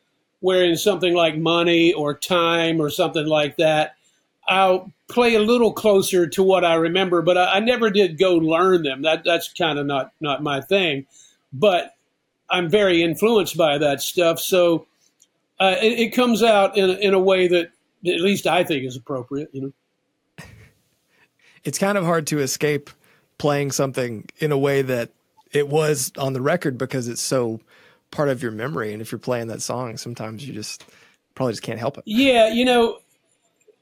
Where 0.41 0.66
in 0.66 0.76
something 0.76 1.14
like 1.14 1.38
Money 1.38 1.93
or 1.93 2.14
Time 2.14 2.82
or 2.82 2.89
something 2.89 3.26
like 3.26 3.56
that, 3.58 3.95
I'll 4.47 4.91
play 5.08 5.36
a 5.36 5.39
little 5.39 5.72
closer 5.72 6.28
to 6.28 6.43
what 6.43 6.66
I 6.66 6.74
remember, 6.76 7.22
but 7.22 7.38
I, 7.38 7.56
I 7.56 7.60
never 7.60 7.89
did 7.89 8.18
go 8.18 8.36
learn 8.36 8.84
them. 8.84 9.04
That 9.04 9.24
that's 9.24 9.54
kind 9.54 9.80
of 9.80 9.86
not 9.86 10.12
not 10.20 10.43
my 10.43 10.60
thing. 10.60 11.06
But 11.54 11.95
I'm 12.49 12.69
very 12.69 13.01
influenced 13.01 13.57
by 13.57 13.77
that 13.77 14.01
stuff, 14.01 14.39
so 14.39 14.87
uh, 15.59 15.75
it, 15.81 15.99
it, 15.99 16.09
comes 16.15 16.43
out 16.43 16.77
in 16.77 16.89
in 16.89 17.13
a 17.13 17.19
way 17.19 17.47
that 17.47 17.71
at 18.05 18.19
least 18.19 18.47
I 18.47 18.63
think 18.63 18.85
is 18.85 18.95
appropriate. 18.95 19.49
You 19.53 19.61
know, 19.61 20.45
it's 21.63 21.79
kind 21.79 21.97
of 21.97 22.05
hard 22.05 22.27
to 22.27 22.39
escape 22.39 22.89
playing 23.37 23.71
something 23.71 24.25
in 24.37 24.51
a 24.51 24.57
way 24.57 24.81
that 24.81 25.11
it 25.51 25.67
was 25.67 26.11
on 26.17 26.33
the 26.33 26.41
record 26.41 26.77
because 26.77 27.07
it's 27.07 27.21
so 27.21 27.59
part 28.11 28.29
of 28.29 28.41
your 28.41 28.51
memory. 28.51 28.93
And 28.93 29.01
if 29.01 29.11
you're 29.11 29.19
playing 29.19 29.47
that 29.47 29.61
song, 29.61 29.97
sometimes 29.97 30.47
you 30.47 30.53
just 30.53 30.85
probably 31.35 31.53
just 31.53 31.63
can't 31.63 31.79
help 31.79 31.97
it. 31.97 32.03
Yeah, 32.05 32.47
you 32.47 32.65
know, 32.65 32.99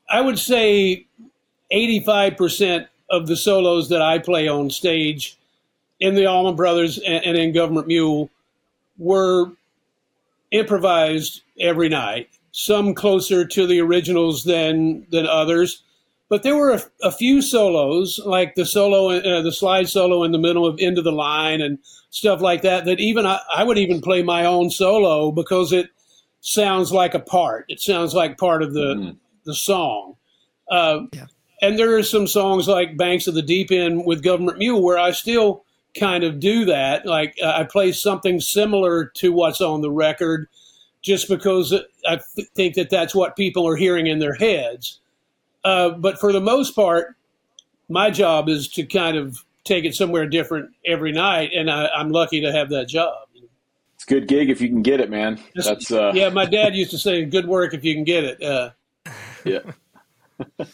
I 0.10 0.22
would 0.22 0.40
say 0.40 1.06
85% 1.72 2.88
of 3.10 3.28
the 3.28 3.36
solos 3.36 3.90
that 3.90 4.02
I 4.02 4.20
play 4.20 4.48
on 4.48 4.70
stage 4.70 5.38
in 6.00 6.16
the 6.16 6.26
Allman 6.26 6.56
Brothers 6.56 6.98
and, 6.98 7.24
and 7.26 7.38
in 7.38 7.52
Government 7.54 7.88
Mule 7.88 8.30
were 9.02 9.52
improvised 10.52 11.42
every 11.60 11.90
night. 11.90 12.30
Some 12.52 12.94
closer 12.94 13.46
to 13.46 13.66
the 13.66 13.80
originals 13.80 14.44
than 14.44 15.08
than 15.10 15.26
others, 15.26 15.84
but 16.30 16.44
there 16.44 16.56
were 16.56 16.72
a, 16.72 16.82
a 17.02 17.12
few 17.12 17.42
solos, 17.42 18.20
like 18.26 18.56
the 18.56 18.66
solo, 18.66 19.10
uh, 19.10 19.42
the 19.42 19.52
slide 19.52 19.90
solo 19.90 20.24
in 20.24 20.32
the 20.32 20.38
middle 20.38 20.68
of 20.68 20.78
"End 20.80 20.98
of 20.98 21.06
the 21.06 21.12
Line" 21.12 21.62
and 21.62 21.80
stuff 22.10 22.42
like 22.42 22.62
that. 22.62 22.86
That 22.86 23.00
even 23.00 23.26
I, 23.26 23.40
I 23.56 23.64
would 23.64 23.78
even 23.78 24.02
play 24.02 24.22
my 24.22 24.46
own 24.46 24.70
solo 24.70 25.32
because 25.32 25.72
it 25.72 25.90
sounds 26.42 26.92
like 26.92 27.14
a 27.14 27.20
part. 27.20 27.66
It 27.70 27.80
sounds 27.80 28.14
like 28.14 28.38
part 28.38 28.64
of 28.64 28.74
the 28.74 28.96
mm 28.96 29.18
the 29.44 29.56
song. 29.56 30.16
Uh, 30.70 31.02
yeah. 31.14 31.26
And 31.64 31.78
there 31.78 31.96
are 31.96 32.04
some 32.04 32.28
songs 32.28 32.68
like 32.68 32.98
Banks 32.98 33.26
of 33.26 33.34
the 33.34 33.42
Deep 33.42 33.72
End 33.72 34.06
with 34.06 34.24
Government 34.24 34.60
Mule 34.60 34.84
where 34.84 35.00
I 35.00 35.12
still 35.12 35.66
kind 35.98 36.24
of 36.24 36.40
do 36.40 36.66
that. 36.66 37.06
Like 37.06 37.36
uh, 37.42 37.54
I 37.58 37.64
play 37.64 37.92
something 37.92 38.40
similar 38.40 39.06
to 39.16 39.32
what's 39.32 39.62
on 39.62 39.82
the 39.82 39.92
record 39.92 40.48
just 41.02 41.28
because 41.28 41.74
I 42.08 42.20
th- 42.36 42.48
think 42.56 42.76
that 42.76 42.90
that's 42.90 43.16
what 43.16 43.36
people 43.36 43.68
are 43.68 43.76
hearing 43.76 44.08
in 44.08 44.20
their 44.20 44.36
heads. 44.36 45.00
Uh, 45.64 45.90
but 45.90 46.20
for 46.20 46.32
the 46.32 46.42
most 46.42 46.76
part, 46.76 47.16
my 47.90 48.10
job 48.10 48.50
is 48.50 48.68
to 48.70 48.84
kind 48.86 49.18
of 49.18 49.44
take 49.64 49.86
it 49.86 49.96
somewhere 49.96 50.28
different 50.28 50.72
every 50.86 51.12
night, 51.12 51.52
and 51.54 51.70
I, 51.70 51.88
am 52.00 52.10
lucky 52.10 52.42
to 52.42 52.52
have 52.52 52.70
that 52.70 52.88
job. 52.88 53.28
It's 53.96 54.06
a 54.06 54.08
good 54.08 54.28
gig 54.28 54.50
if 54.50 54.62
you 54.62 54.70
can 54.70 54.82
get 54.82 55.00
it, 55.00 55.10
man. 55.10 55.40
That's 55.56 55.92
uh... 55.92 56.12
yeah. 56.16 56.30
My 56.30 56.46
dad 56.46 56.74
used 56.74 56.90
to 56.92 56.98
say, 56.98 57.24
"Good 57.26 57.48
work 57.48 57.76
if 57.76 57.84
you 57.84 57.94
can 57.94 58.04
get 58.04 58.24
it." 58.24 58.42
Uh, 58.42 58.72
yeah. 59.46 59.60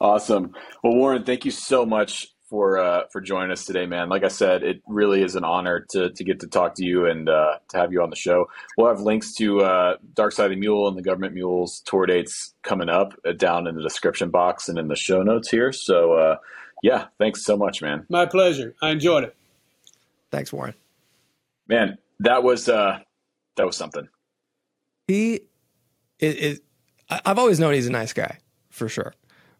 awesome. 0.00 0.54
Well, 0.82 0.94
Warren, 0.94 1.24
thank 1.24 1.44
you 1.44 1.50
so 1.50 1.84
much 1.84 2.28
for 2.48 2.78
uh, 2.78 3.06
for 3.10 3.20
joining 3.20 3.50
us 3.50 3.64
today, 3.64 3.86
man. 3.86 4.08
Like 4.08 4.24
I 4.24 4.28
said, 4.28 4.62
it 4.62 4.82
really 4.86 5.22
is 5.22 5.36
an 5.36 5.44
honor 5.44 5.84
to 5.90 6.10
to 6.10 6.24
get 6.24 6.40
to 6.40 6.46
talk 6.46 6.74
to 6.76 6.84
you 6.84 7.06
and 7.06 7.28
uh, 7.28 7.58
to 7.68 7.76
have 7.76 7.92
you 7.92 8.02
on 8.02 8.10
the 8.10 8.16
show. 8.16 8.48
We'll 8.76 8.88
have 8.88 9.00
links 9.00 9.34
to 9.34 9.60
uh, 9.60 9.96
Dark 10.14 10.32
Side 10.32 10.46
of 10.46 10.50
the 10.50 10.56
Mule 10.56 10.88
and 10.88 10.96
the 10.96 11.02
Government 11.02 11.34
Mules 11.34 11.80
tour 11.80 12.06
dates 12.06 12.54
coming 12.62 12.88
up 12.88 13.12
uh, 13.26 13.32
down 13.32 13.66
in 13.66 13.74
the 13.74 13.82
description 13.82 14.30
box 14.30 14.68
and 14.68 14.78
in 14.78 14.88
the 14.88 14.96
show 14.96 15.22
notes 15.22 15.50
here. 15.50 15.72
So, 15.72 16.14
uh, 16.14 16.36
yeah, 16.82 17.06
thanks 17.18 17.44
so 17.44 17.56
much, 17.56 17.82
man. 17.82 18.06
My 18.08 18.26
pleasure. 18.26 18.74
I 18.80 18.90
enjoyed 18.90 19.24
it. 19.24 19.36
Thanks, 20.30 20.52
Warren. 20.52 20.74
Man, 21.66 21.98
that 22.20 22.42
was 22.42 22.68
uh, 22.68 23.00
that 23.56 23.66
was 23.66 23.76
something. 23.76 24.08
He 25.06 25.42
is. 26.18 26.58
It, 26.58 26.64
I've 27.10 27.38
always 27.38 27.58
known 27.58 27.74
he's 27.74 27.86
a 27.86 27.92
nice 27.92 28.12
guy 28.12 28.38
for 28.70 28.88
sure, 28.88 29.14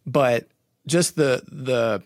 but 0.06 0.48
just 0.86 1.16
the 1.16 1.42
the 1.50 2.02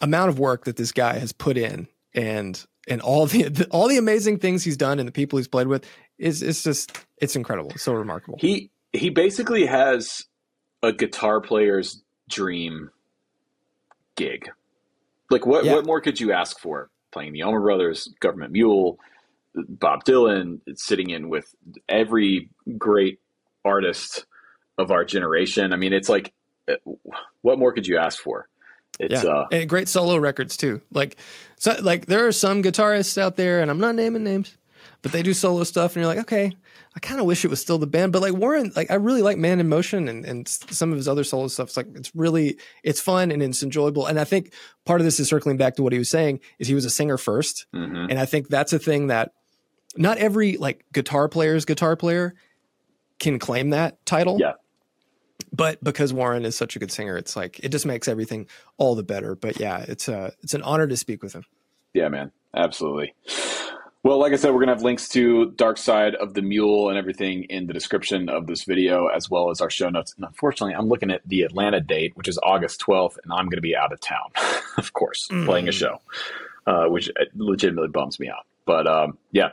amount 0.00 0.28
of 0.28 0.38
work 0.38 0.64
that 0.64 0.76
this 0.76 0.92
guy 0.92 1.18
has 1.18 1.32
put 1.32 1.56
in 1.56 1.88
and 2.14 2.64
and 2.86 3.00
all 3.00 3.26
the, 3.26 3.44
the, 3.44 3.66
all 3.70 3.88
the 3.88 3.96
amazing 3.96 4.38
things 4.38 4.64
he's 4.64 4.76
done 4.76 4.98
and 4.98 5.08
the 5.08 5.12
people 5.12 5.38
he's 5.38 5.48
played 5.48 5.66
with 5.66 5.86
is 6.18 6.42
it's 6.42 6.62
just 6.62 6.96
it's 7.18 7.36
incredible. 7.36 7.70
It's 7.70 7.82
so 7.82 7.94
remarkable. 7.94 8.38
He 8.40 8.70
he 8.92 9.10
basically 9.10 9.66
has 9.66 10.24
a 10.82 10.92
guitar 10.92 11.40
player's 11.40 12.02
dream 12.28 12.90
gig. 14.16 14.48
Like 15.30 15.46
what 15.46 15.64
yeah. 15.64 15.74
what 15.74 15.86
more 15.86 16.00
could 16.00 16.20
you 16.20 16.32
ask 16.32 16.58
for? 16.58 16.90
Playing 17.12 17.32
the 17.32 17.42
Allman 17.42 17.62
Brothers, 17.62 18.12
Government 18.20 18.52
Mule, 18.52 18.98
Bob 19.54 20.04
Dylan, 20.04 20.60
sitting 20.74 21.10
in 21.10 21.28
with 21.28 21.54
every 21.88 22.50
great 22.76 23.20
artist 23.64 24.26
of 24.78 24.90
our 24.90 25.04
generation. 25.04 25.72
I 25.72 25.76
mean, 25.76 25.92
it's 25.92 26.08
like 26.08 26.32
uh, 26.68 26.74
what 27.42 27.58
more 27.58 27.72
could 27.72 27.86
you 27.86 27.98
ask 27.98 28.20
for? 28.20 28.48
It's 29.00 29.24
yeah. 29.24 29.30
uh 29.30 29.46
and 29.50 29.68
great 29.68 29.88
solo 29.88 30.16
records 30.16 30.56
too. 30.56 30.80
Like 30.92 31.16
so 31.56 31.76
like 31.80 32.06
there 32.06 32.26
are 32.26 32.32
some 32.32 32.62
guitarists 32.62 33.18
out 33.18 33.36
there 33.36 33.60
and 33.60 33.70
I'm 33.70 33.80
not 33.80 33.94
naming 33.94 34.24
names, 34.24 34.56
but 35.02 35.12
they 35.12 35.22
do 35.22 35.34
solo 35.34 35.64
stuff 35.64 35.94
and 35.94 36.02
you're 36.02 36.14
like, 36.14 36.24
okay, 36.24 36.52
I 36.96 37.00
kind 37.00 37.20
of 37.20 37.26
wish 37.26 37.44
it 37.44 37.48
was 37.48 37.60
still 37.60 37.78
the 37.78 37.86
band, 37.86 38.12
but 38.12 38.22
like 38.22 38.34
Warren, 38.34 38.72
like 38.76 38.90
I 38.90 38.94
really 38.94 39.22
like 39.22 39.36
Man 39.36 39.58
in 39.58 39.68
Motion 39.68 40.08
and, 40.08 40.24
and 40.24 40.46
some 40.46 40.92
of 40.92 40.96
his 40.96 41.08
other 41.08 41.24
solo 41.24 41.48
stuff. 41.48 41.68
It's 41.68 41.76
like 41.76 41.88
it's 41.94 42.14
really 42.14 42.56
it's 42.82 43.00
fun 43.00 43.32
and 43.32 43.42
it's 43.42 43.62
enjoyable. 43.62 44.06
And 44.06 44.20
I 44.20 44.24
think 44.24 44.52
part 44.84 45.00
of 45.00 45.04
this 45.04 45.18
is 45.18 45.28
circling 45.28 45.56
back 45.56 45.76
to 45.76 45.82
what 45.82 45.92
he 45.92 45.98
was 45.98 46.10
saying 46.10 46.40
is 46.58 46.68
he 46.68 46.74
was 46.74 46.84
a 46.84 46.90
singer 46.90 47.16
1st 47.16 47.66
mm-hmm. 47.74 48.10
and 48.10 48.18
I 48.18 48.26
think 48.26 48.48
that's 48.48 48.72
a 48.72 48.78
thing 48.78 49.08
that 49.08 49.32
not 49.96 50.18
every 50.18 50.56
like 50.56 50.84
guitar 50.92 51.28
player's 51.28 51.64
guitar 51.64 51.96
player 51.96 52.34
can 53.18 53.38
claim 53.38 53.70
that 53.70 54.04
title. 54.06 54.38
Yeah 54.40 54.54
but 55.54 55.82
because 55.84 56.12
Warren 56.12 56.44
is 56.44 56.56
such 56.56 56.74
a 56.74 56.78
good 56.78 56.90
singer, 56.90 57.16
it's 57.16 57.36
like 57.36 57.60
it 57.62 57.68
just 57.68 57.86
makes 57.86 58.08
everything 58.08 58.46
all 58.76 58.94
the 58.94 59.02
better. 59.02 59.34
But 59.34 59.60
yeah, 59.60 59.84
it's 59.86 60.08
uh 60.08 60.32
it's 60.42 60.54
an 60.54 60.62
honor 60.62 60.86
to 60.86 60.96
speak 60.96 61.22
with 61.22 61.32
him. 61.32 61.44
Yeah, 61.92 62.08
man, 62.08 62.32
absolutely. 62.54 63.14
Well, 64.02 64.18
like 64.18 64.32
I 64.32 64.36
said, 64.36 64.52
we're 64.52 64.60
gonna 64.60 64.74
have 64.74 64.82
links 64.82 65.08
to 65.10 65.52
Dark 65.52 65.78
Side 65.78 66.14
of 66.16 66.34
the 66.34 66.42
Mule 66.42 66.88
and 66.88 66.98
everything 66.98 67.44
in 67.44 67.66
the 67.66 67.72
description 67.72 68.28
of 68.28 68.46
this 68.46 68.64
video, 68.64 69.06
as 69.06 69.30
well 69.30 69.50
as 69.50 69.60
our 69.60 69.70
show 69.70 69.88
notes. 69.88 70.12
And 70.16 70.26
unfortunately, 70.26 70.74
I'm 70.74 70.88
looking 70.88 71.10
at 71.10 71.22
the 71.26 71.42
Atlanta 71.42 71.80
date, 71.80 72.16
which 72.16 72.28
is 72.28 72.38
August 72.42 72.80
12th, 72.80 73.16
and 73.22 73.32
I'm 73.32 73.48
gonna 73.48 73.62
be 73.62 73.76
out 73.76 73.92
of 73.92 74.00
town, 74.00 74.30
of 74.76 74.92
course, 74.92 75.28
mm. 75.30 75.46
playing 75.46 75.68
a 75.68 75.72
show, 75.72 76.00
uh, 76.66 76.86
which 76.86 77.10
legitimately 77.34 77.88
bums 77.88 78.18
me 78.18 78.28
out. 78.28 78.44
But 78.66 78.86
um, 78.86 79.18
yeah 79.30 79.50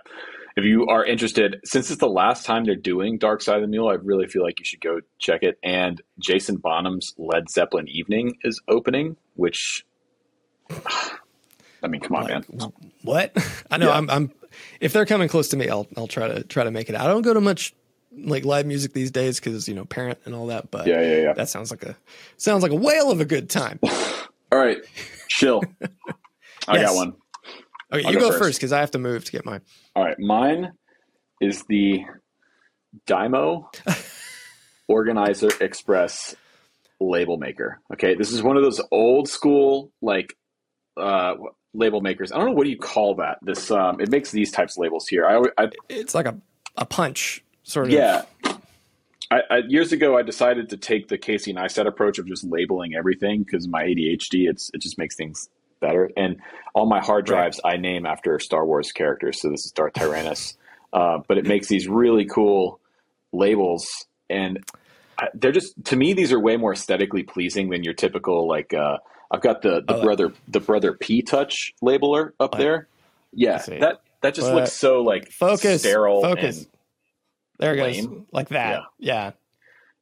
if 0.55 0.65
you 0.65 0.87
are 0.87 1.05
interested, 1.05 1.59
since 1.63 1.89
it's 1.89 1.99
the 1.99 2.09
last 2.09 2.45
time 2.45 2.65
they're 2.65 2.75
doing 2.75 3.17
Dark 3.17 3.41
Side 3.41 3.55
of 3.57 3.61
the 3.61 3.67
Mule, 3.67 3.87
I 3.87 3.93
really 3.93 4.27
feel 4.27 4.43
like 4.43 4.59
you 4.59 4.65
should 4.65 4.81
go 4.81 4.99
check 5.19 5.43
it. 5.43 5.57
And 5.63 6.01
Jason 6.19 6.57
Bonham's 6.57 7.13
Led 7.17 7.49
Zeppelin 7.49 7.87
Evening 7.87 8.37
is 8.43 8.61
opening, 8.67 9.17
which 9.35 9.85
I 11.83 11.87
mean, 11.87 12.01
come 12.01 12.15
on, 12.17 12.23
like, 12.23 12.49
man. 12.49 12.71
What? 13.03 13.35
I 13.71 13.77
know 13.77 13.87
yeah. 13.87 13.97
I'm, 13.97 14.09
I'm. 14.09 14.31
If 14.79 14.93
they're 14.93 15.05
coming 15.05 15.29
close 15.29 15.49
to 15.49 15.57
me, 15.57 15.69
I'll 15.69 15.87
I'll 15.97 16.07
try 16.07 16.27
to 16.27 16.43
try 16.43 16.63
to 16.63 16.71
make 16.71 16.89
it. 16.89 16.95
Out. 16.95 17.05
I 17.05 17.07
don't 17.07 17.21
go 17.21 17.33
to 17.33 17.41
much 17.41 17.73
like 18.15 18.45
live 18.45 18.65
music 18.65 18.93
these 18.93 19.11
days 19.11 19.39
because 19.39 19.67
you 19.67 19.73
know 19.73 19.85
parent 19.85 20.19
and 20.25 20.35
all 20.35 20.47
that. 20.47 20.69
But 20.71 20.87
yeah, 20.87 21.01
yeah, 21.01 21.21
yeah. 21.21 21.33
That 21.33 21.49
sounds 21.49 21.71
like 21.71 21.83
a 21.83 21.95
sounds 22.37 22.63
like 22.63 22.71
a 22.71 22.75
whale 22.75 23.11
of 23.11 23.21
a 23.21 23.25
good 23.25 23.49
time. 23.49 23.79
all 23.83 24.59
right, 24.59 24.77
chill. 25.27 25.61
I 26.67 26.75
yes. 26.75 26.89
got 26.89 26.95
one. 26.95 27.13
Okay, 27.91 28.05
I'll 28.05 28.13
you 28.13 28.19
go, 28.19 28.31
go 28.31 28.37
first 28.37 28.59
because 28.59 28.71
I 28.71 28.79
have 28.79 28.91
to 28.91 28.99
move 28.99 29.25
to 29.25 29.31
get 29.31 29.45
mine. 29.45 29.61
All 29.95 30.03
right, 30.03 30.17
mine 30.19 30.71
is 31.41 31.63
the 31.67 32.05
Dymo 33.07 33.65
Organizer 34.87 35.49
Express 35.59 36.35
label 36.99 37.37
maker. 37.37 37.79
Okay, 37.93 38.15
this 38.15 38.31
is 38.31 38.41
one 38.41 38.57
of 38.57 38.63
those 38.63 38.81
old 38.91 39.27
school 39.27 39.91
like 40.01 40.35
uh, 40.97 41.35
label 41.73 42.01
makers. 42.01 42.31
I 42.31 42.37
don't 42.37 42.47
know 42.47 42.53
what 42.53 42.63
do 42.63 42.69
you 42.69 42.77
call 42.77 43.15
that. 43.15 43.39
This 43.41 43.71
um, 43.71 43.99
it 43.99 44.09
makes 44.09 44.31
these 44.31 44.51
types 44.51 44.77
of 44.77 44.81
labels 44.81 45.07
here. 45.07 45.25
I, 45.25 45.63
I 45.63 45.69
it's 45.89 46.15
like 46.15 46.25
a 46.25 46.37
a 46.77 46.85
punch 46.85 47.43
sort 47.63 47.87
of. 47.87 47.93
Yeah. 47.93 48.23
I, 49.29 49.41
I, 49.49 49.57
years 49.69 49.93
ago, 49.93 50.17
I 50.17 50.23
decided 50.23 50.69
to 50.71 50.77
take 50.77 51.07
the 51.07 51.17
Casey 51.17 51.53
Neistat 51.53 51.87
approach 51.87 52.19
of 52.19 52.27
just 52.27 52.43
labeling 52.43 52.95
everything 52.95 53.43
because 53.43 53.65
my 53.65 53.83
ADHD, 53.83 54.49
it's 54.49 54.69
it 54.73 54.81
just 54.81 54.97
makes 54.97 55.15
things 55.15 55.49
better. 55.81 56.09
And 56.15 56.37
all 56.73 56.87
my 56.87 57.01
hard 57.01 57.25
drives 57.25 57.59
right. 57.63 57.73
I 57.73 57.77
name 57.77 58.05
after 58.05 58.39
Star 58.39 58.65
Wars 58.65 58.91
characters. 58.93 59.41
So 59.41 59.49
this 59.49 59.65
is 59.65 59.71
Darth 59.71 59.93
Tyrannus. 59.93 60.57
uh, 60.93 61.19
but 61.27 61.37
it 61.37 61.45
makes 61.45 61.67
these 61.67 61.87
really 61.87 62.25
cool 62.25 62.79
labels, 63.31 64.05
and 64.29 64.63
I, 65.17 65.27
they're 65.33 65.51
just 65.51 65.73
to 65.85 65.95
me 65.95 66.13
these 66.13 66.31
are 66.31 66.39
way 66.39 66.57
more 66.57 66.73
aesthetically 66.73 67.23
pleasing 67.23 67.69
than 67.69 67.83
your 67.83 67.93
typical 67.93 68.47
like. 68.47 68.73
Uh, 68.73 68.97
I've 69.29 69.41
got 69.41 69.61
the 69.61 69.81
the 69.85 69.95
oh, 69.95 70.01
brother 70.01 70.33
the 70.47 70.59
brother 70.59 70.93
P 70.93 71.21
touch 71.21 71.73
labeler 71.81 72.31
up 72.39 72.57
there. 72.57 72.87
Yeah, 73.33 73.57
that 73.79 74.01
that 74.21 74.33
just 74.35 74.47
but 74.47 74.55
looks 74.55 74.73
so 74.73 75.01
like 75.01 75.31
focus 75.31 75.81
sterile. 75.81 76.21
Focus. 76.21 76.67
there 77.59 77.73
it 77.73 77.77
goes. 77.77 78.07
Like 78.31 78.49
that. 78.49 78.81
Yeah. 78.99 79.13
yeah. 79.13 79.31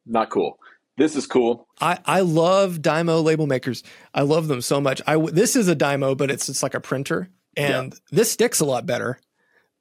Not 0.06 0.32
cool. 0.32 0.58
This 1.00 1.16
is 1.16 1.26
cool. 1.26 1.66
I, 1.80 1.97
I 2.06 2.20
love 2.20 2.80
Dymo 2.80 3.24
label 3.24 3.47
makers. 3.47 3.84
I 4.14 4.24
love 4.24 4.50
them 4.50 4.60
so 4.60 4.82
much. 4.82 5.02
I 5.08 5.18
this 5.18 5.56
is 5.56 5.70
a 5.70 5.76
Dymo, 5.76 6.16
but 6.16 6.30
it's 6.30 6.50
it's 6.50 6.62
like 6.62 6.74
a 6.74 6.82
printer, 6.82 7.30
and 7.56 7.93
yeah. 7.93 8.00
this 8.12 8.30
sticks 8.34 8.60
a 8.60 8.66
lot 8.66 8.86
better. 8.86 9.18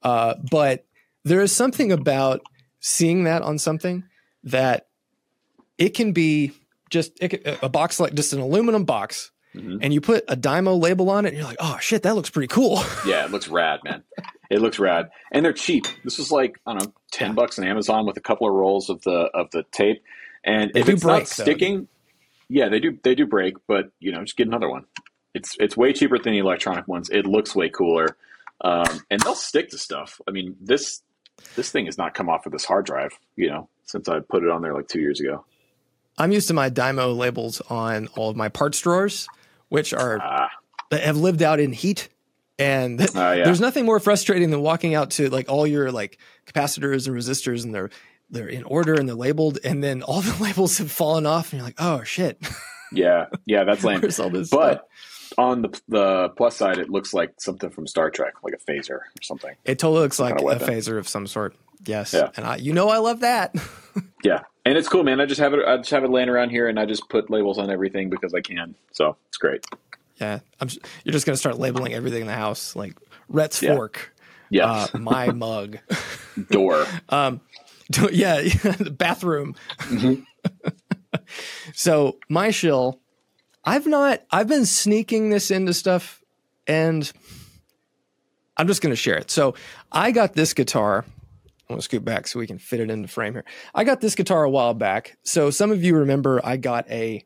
Uh, 0.01 0.35
but 0.49 0.87
there 1.25 1.41
is 1.41 1.51
something 1.51 1.91
about 1.91 2.43
seeing 2.79 3.25
that 3.25 3.43
on 3.43 3.59
something 3.59 4.05
that 4.45 4.87
it 5.77 5.89
can 5.91 6.13
be 6.13 6.53
just 6.89 7.21
it, 7.21 7.59
a 7.63 7.69
box 7.69 7.99
like 7.99 8.15
just 8.15 8.33
an 8.33 8.39
aluminum 8.39 8.85
box, 8.85 9.33
mm-hmm. 9.57 9.79
and 9.83 9.93
you 9.93 10.01
put 10.01 10.23
a 10.29 10.37
Dymo 10.37 10.81
label 10.81 11.11
on 11.11 11.27
it, 11.27 11.31
and 11.31 11.39
you're 11.39 11.49
like, 11.49 11.59
oh 11.59 11.79
shit, 11.81 12.05
that 12.05 12.15
looks 12.15 12.31
pretty 12.31 12.47
cool. 12.47 12.81
yeah, 13.05 13.25
it 13.25 13.33
looks 13.33 13.49
rad, 13.49 13.81
man. 13.83 14.05
It 14.51 14.61
looks 14.61 14.79
rad, 14.79 15.11
and 15.33 15.45
they're 15.45 15.53
cheap. 15.53 15.87
This 16.05 16.17
was 16.17 16.31
like 16.31 16.61
I 16.65 16.75
don't 16.75 16.85
know, 16.85 16.93
ten 17.11 17.35
bucks 17.35 17.59
on 17.59 17.65
Amazon 17.67 18.07
with 18.07 18.17
a 18.17 18.21
couple 18.21 18.47
of 18.47 18.55
rolls 18.55 18.89
of 18.89 19.03
the 19.03 19.31
of 19.35 19.51
the 19.51 19.65
tape. 19.73 20.01
And 20.45 20.71
they 20.73 20.81
if 20.81 20.89
it's 20.89 21.03
break, 21.03 21.19
not 21.21 21.29
sticking, 21.29 21.81
though. 21.81 21.87
yeah, 22.49 22.69
they 22.69 22.81
do 22.81 22.99
they 23.03 23.15
do 23.15 23.27
break, 23.27 23.55
but 23.67 23.91
you 24.01 24.13
know, 24.13 24.23
just 24.23 24.37
get 24.37 24.47
another 24.47 24.69
one. 24.69 24.85
It's 25.35 25.57
it's 25.59 25.77
way 25.77 25.93
cheaper 25.93 26.19
than 26.19 26.33
the 26.33 26.39
electronic 26.39 26.89
ones. 26.89 27.11
It 27.11 27.27
looks 27.27 27.55
way 27.55 27.69
cooler, 27.69 28.17
um, 28.63 29.01
and 29.11 29.21
they'll 29.21 29.35
stick 29.35 29.71
to 29.71 29.79
stuff. 29.79 30.21
I 30.27 30.31
mean 30.31 30.57
this 30.61 31.03
this 31.55 31.71
thing 31.71 31.87
has 31.87 31.99
not 31.99 32.15
come 32.15 32.29
off 32.29 32.47
of 32.47 32.53
this 32.53 32.65
hard 32.65 32.87
drive, 32.87 33.13
you 33.37 33.49
know, 33.49 33.69
since 33.85 34.09
I 34.09 34.21
put 34.21 34.43
it 34.43 34.51
on 34.51 34.63
there 34.63 34.75
like 34.75 34.89
two 34.89 35.01
years 35.01 35.21
ago. 35.21 35.45
I'm 36.17 36.33
used 36.33 36.49
to 36.49 36.55
my 36.55 36.69
Dymo 36.69 37.17
labels 37.17 37.61
on 37.71 38.09
all 38.17 38.31
of 38.31 38.37
my 38.37 38.49
parts 38.49 38.81
drawers, 38.81 39.29
which 39.69 39.95
are 39.95 40.19
ah. 40.21 40.49
that 40.91 41.03
have 41.03 41.17
lived 41.17 41.43
out 41.43 41.61
in 41.61 41.73
heat. 41.73 42.09
And 42.59 43.01
uh, 43.01 43.07
yeah. 43.15 43.45
there's 43.45 43.61
nothing 43.61 43.85
more 43.85 44.01
frustrating 44.01 44.51
than 44.51 44.61
walking 44.61 44.97
out 44.97 45.13
to 45.13 45.31
like 45.31 45.49
all 45.49 45.65
your 45.65 45.93
like 45.93 46.19
capacitors 46.47 47.07
and 47.07 47.17
resistors 47.17 47.65
and 47.65 47.73
they're 47.73 47.91
they're 48.31 48.49
in 48.49 48.65
order 48.65 48.95
and 48.95 49.09
they're 49.09 49.17
labeled, 49.17 49.59
and 49.65 49.83
then 49.83 50.03
all 50.03 50.21
the 50.23 50.43
labels 50.43 50.79
have 50.79 50.91
fallen 50.91 51.27
off, 51.27 51.53
and 51.53 51.59
you're 51.59 51.67
like, 51.67 51.81
oh 51.81 52.03
shit. 52.03 52.41
Yeah, 52.91 53.27
yeah, 53.45 53.65
that's 53.65 53.85
lame. 53.85 54.01
Where's 54.01 54.19
all 54.19 54.31
this 54.31 54.49
but 54.49 54.89
stuff? 55.29 55.39
on 55.39 55.63
the 55.63 55.81
the 55.89 56.29
plus 56.31 56.57
side, 56.57 56.79
it 56.79 56.89
looks 56.89 57.13
like 57.13 57.35
something 57.39 57.71
from 57.71 57.87
Star 57.87 58.11
Trek, 58.11 58.35
like 58.43 58.55
a 58.55 58.71
phaser 58.71 58.91
or 58.91 59.05
something. 59.23 59.55
It 59.65 59.79
totally 59.79 60.03
looks 60.03 60.17
some 60.17 60.31
like 60.31 60.41
a 60.41 60.65
phaser 60.65 60.99
of 60.99 61.07
some 61.09 61.27
sort. 61.27 61.55
Yes, 61.85 62.15
yeah. 62.15 62.31
and 62.37 62.47
I, 62.47 62.57
you 62.57 62.73
know, 62.73 62.89
I 62.89 62.99
love 62.99 63.21
that. 63.21 63.55
yeah, 64.25 64.41
and 64.65 64.79
it's 64.79 64.89
cool, 64.89 65.05
man. 65.05 65.21
I 65.21 65.27
just 65.27 65.41
have 65.41 65.55
it. 65.55 65.61
I 65.67 65.77
just 65.77 65.91
have 65.91 66.05
it 66.05 66.11
laying 66.11 66.29
around 66.29 66.51
here, 66.51 66.69
and 66.69 66.79
I 66.81 66.87
just 66.87 67.09
put 67.09 67.31
labels 67.31 67.59
on 67.59 67.71
everything 67.71 68.11
because 68.11 68.35
I 68.35 68.41
can. 68.41 68.75
So 68.93 69.17
it's 69.29 69.37
great. 69.37 69.65
Yeah, 70.21 70.41
I'm, 70.61 70.69
you're 71.05 71.13
just 71.13 71.27
gonna 71.27 71.37
start 71.37 71.59
labeling 71.59 71.95
everything 71.95 72.23
in 72.23 72.27
the 72.27 72.33
house, 72.33 72.75
like 72.75 72.97
Rhett's 73.29 73.63
yeah. 73.63 73.75
fork. 73.75 74.15
Yeah, 74.51 74.71
uh, 74.71 74.99
my 74.99 75.31
mug. 75.31 75.79
Door. 76.51 76.87
um, 77.11 77.41
yeah, 78.13 78.41
the 78.43 78.95
bathroom. 78.97 79.55
Mm-hmm. 79.79 80.23
so 81.75 82.19
my 82.29 82.51
shill, 82.51 83.01
I've 83.65 83.87
not. 83.87 84.23
I've 84.31 84.49
been 84.49 84.67
sneaking 84.67 85.31
this 85.31 85.51
into 85.51 85.73
stuff, 85.73 86.23
and 86.67 87.11
I'm 88.57 88.67
just 88.67 88.83
going 88.83 88.93
to 88.93 88.97
share 88.97 89.17
it. 89.17 89.31
So 89.31 89.55
I 89.91 90.11
got 90.11 90.35
this 90.35 90.53
guitar. 90.53 91.05
I'm 91.07 91.75
going 91.75 91.79
to 91.79 91.85
scoot 91.85 92.05
back 92.05 92.27
so 92.27 92.39
we 92.39 92.47
can 92.47 92.59
fit 92.59 92.81
it 92.81 92.91
into 92.91 93.09
frame 93.09 93.35
here. 93.35 93.45
I 93.75 93.85
got 93.85 94.01
this 94.01 94.15
guitar 94.15 94.45
a 94.45 94.51
while 94.51 94.75
back. 94.75 95.19
So 95.23 95.51
some 95.51 95.71
of 95.71 95.85
you 95.85 95.97
remember 95.97 96.41
I 96.43 96.57
got 96.57 96.91
a 96.91 97.25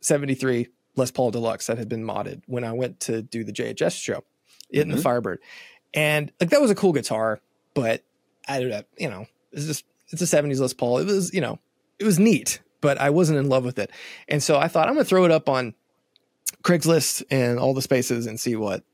73 0.00 0.68
Les 0.96 1.10
Paul 1.10 1.30
Deluxe 1.30 1.66
that 1.66 1.78
had 1.78 1.88
been 1.88 2.04
modded 2.04 2.42
when 2.46 2.64
I 2.64 2.72
went 2.72 3.00
to 3.00 3.22
do 3.22 3.44
the 3.44 3.52
JHS 3.52 4.02
show 4.02 4.24
in 4.70 4.88
mm-hmm. 4.88 4.96
the 4.96 5.02
Firebird. 5.02 5.40
And 5.94 6.32
like 6.40 6.50
that 6.50 6.60
was 6.60 6.70
a 6.70 6.74
cool 6.74 6.92
guitar, 6.92 7.40
but 7.74 8.02
I 8.48 8.60
don't 8.60 8.70
know, 8.70 8.82
you 8.98 9.10
know, 9.10 9.26
it's 9.52 9.66
just 9.66 9.84
it's 10.12 10.22
a 10.22 10.36
70s 10.36 10.60
Les 10.60 10.72
Paul. 10.72 10.98
It 10.98 11.06
was, 11.06 11.32
you 11.32 11.40
know, 11.40 11.58
it 11.98 12.04
was 12.04 12.18
neat, 12.18 12.60
but 12.80 12.98
I 12.98 13.10
wasn't 13.10 13.38
in 13.38 13.48
love 13.48 13.64
with 13.64 13.78
it. 13.78 13.90
And 14.28 14.42
so 14.42 14.58
I 14.58 14.68
thought 14.68 14.88
I'm 14.88 14.94
gonna 14.94 15.04
throw 15.04 15.24
it 15.24 15.30
up 15.30 15.48
on 15.48 15.74
Craigslist 16.62 17.22
and 17.30 17.58
all 17.58 17.74
the 17.74 17.82
spaces 17.82 18.26
and 18.26 18.38
see 18.38 18.56
what 18.56 18.84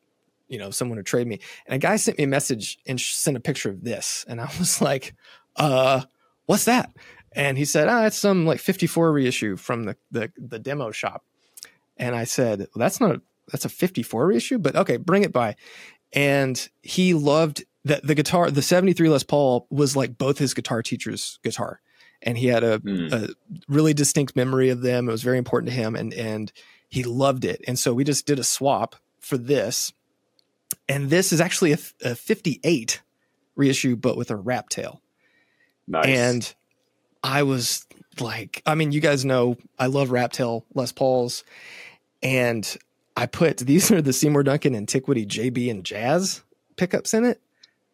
you 0.48 0.58
know 0.58 0.70
someone 0.70 0.96
would 0.96 1.06
trade 1.06 1.26
me. 1.26 1.40
And 1.66 1.74
a 1.74 1.78
guy 1.78 1.96
sent 1.96 2.18
me 2.18 2.24
a 2.24 2.28
message 2.28 2.78
and 2.86 3.00
sent 3.00 3.36
a 3.36 3.40
picture 3.40 3.70
of 3.70 3.84
this, 3.84 4.24
and 4.28 4.40
I 4.40 4.44
was 4.58 4.80
like, 4.80 5.14
"Uh, 5.56 6.02
what's 6.46 6.64
that?" 6.64 6.90
And 7.32 7.58
he 7.58 7.64
said, 7.64 7.88
"Ah, 7.88 8.06
it's 8.06 8.18
some 8.18 8.46
like 8.46 8.60
54 8.60 9.12
reissue 9.12 9.56
from 9.56 9.84
the 9.84 9.96
the, 10.10 10.32
the 10.36 10.58
demo 10.58 10.90
shop." 10.90 11.24
And 11.96 12.14
I 12.14 12.24
said, 12.24 12.60
well, 12.60 12.68
"That's 12.76 13.00
not 13.00 13.20
that's 13.50 13.64
a 13.64 13.70
54 13.70 14.26
reissue, 14.26 14.58
but 14.58 14.76
okay, 14.76 14.96
bring 14.96 15.24
it 15.24 15.32
by." 15.32 15.56
And 16.12 16.68
he 16.82 17.12
loved 17.12 17.64
that 17.89 18.07
the 18.07 18.14
guitar, 18.14 18.51
the 18.51 18.62
73 18.62 19.09
Les 19.09 19.22
Paul 19.22 19.66
was 19.70 19.97
like 19.97 20.16
both 20.16 20.39
his 20.39 20.55
guitar 20.55 20.82
teacher's 20.82 21.39
guitar 21.43 21.80
and 22.22 22.36
he 22.36 22.47
had 22.47 22.64
a, 22.64 22.78
mm. 22.80 23.12
a, 23.12 23.34
really 23.68 23.95
distinct 23.95 24.36
memory 24.36 24.70
of 24.70 24.82
them. 24.82 25.09
It 25.09 25.12
was 25.12 25.22
very 25.22 25.39
important 25.39 25.70
to 25.70 25.76
him, 25.76 25.95
and 25.95 26.12
and 26.14 26.53
he 26.89 27.05
loved 27.05 27.45
it. 27.45 27.62
And 27.66 27.78
so 27.78 27.95
we 27.95 28.05
just 28.05 28.26
did 28.26 28.39
a 28.39 28.45
swap 28.45 28.97
for 29.20 29.36
this, 29.36 29.93
and 30.89 31.11
this 31.11 31.32
is 31.32 31.41
actually 31.41 31.72
a, 31.72 31.78
a 32.03 32.14
58 32.14 33.03
reissue, 33.57 33.97
but 33.97 34.16
with 34.16 34.30
a 34.30 34.36
wrap 34.36 34.68
tail. 34.68 35.01
Nice. 35.86 36.07
And 36.07 36.55
I 37.22 37.43
was 37.43 37.86
like, 38.20 38.62
I 38.66 38.74
mean, 38.74 38.93
you 38.93 39.01
guys 39.01 39.24
know 39.24 39.57
I 39.78 39.86
love 39.86 40.11
wrap 40.11 40.32
tail 40.32 40.64
Les 40.74 40.93
Pauls, 40.93 41.45
and 42.22 42.76
I 43.16 43.26
put 43.26 43.59
these 43.59 43.91
are 43.91 44.03
the 44.03 44.12
Seymour 44.12 44.43
Duncan 44.43 44.74
Antiquity 44.74 45.24
JB 45.26 45.70
and 45.70 45.84
Jazz 45.84 46.43
pickups 46.76 47.14
in 47.14 47.24
it, 47.24 47.41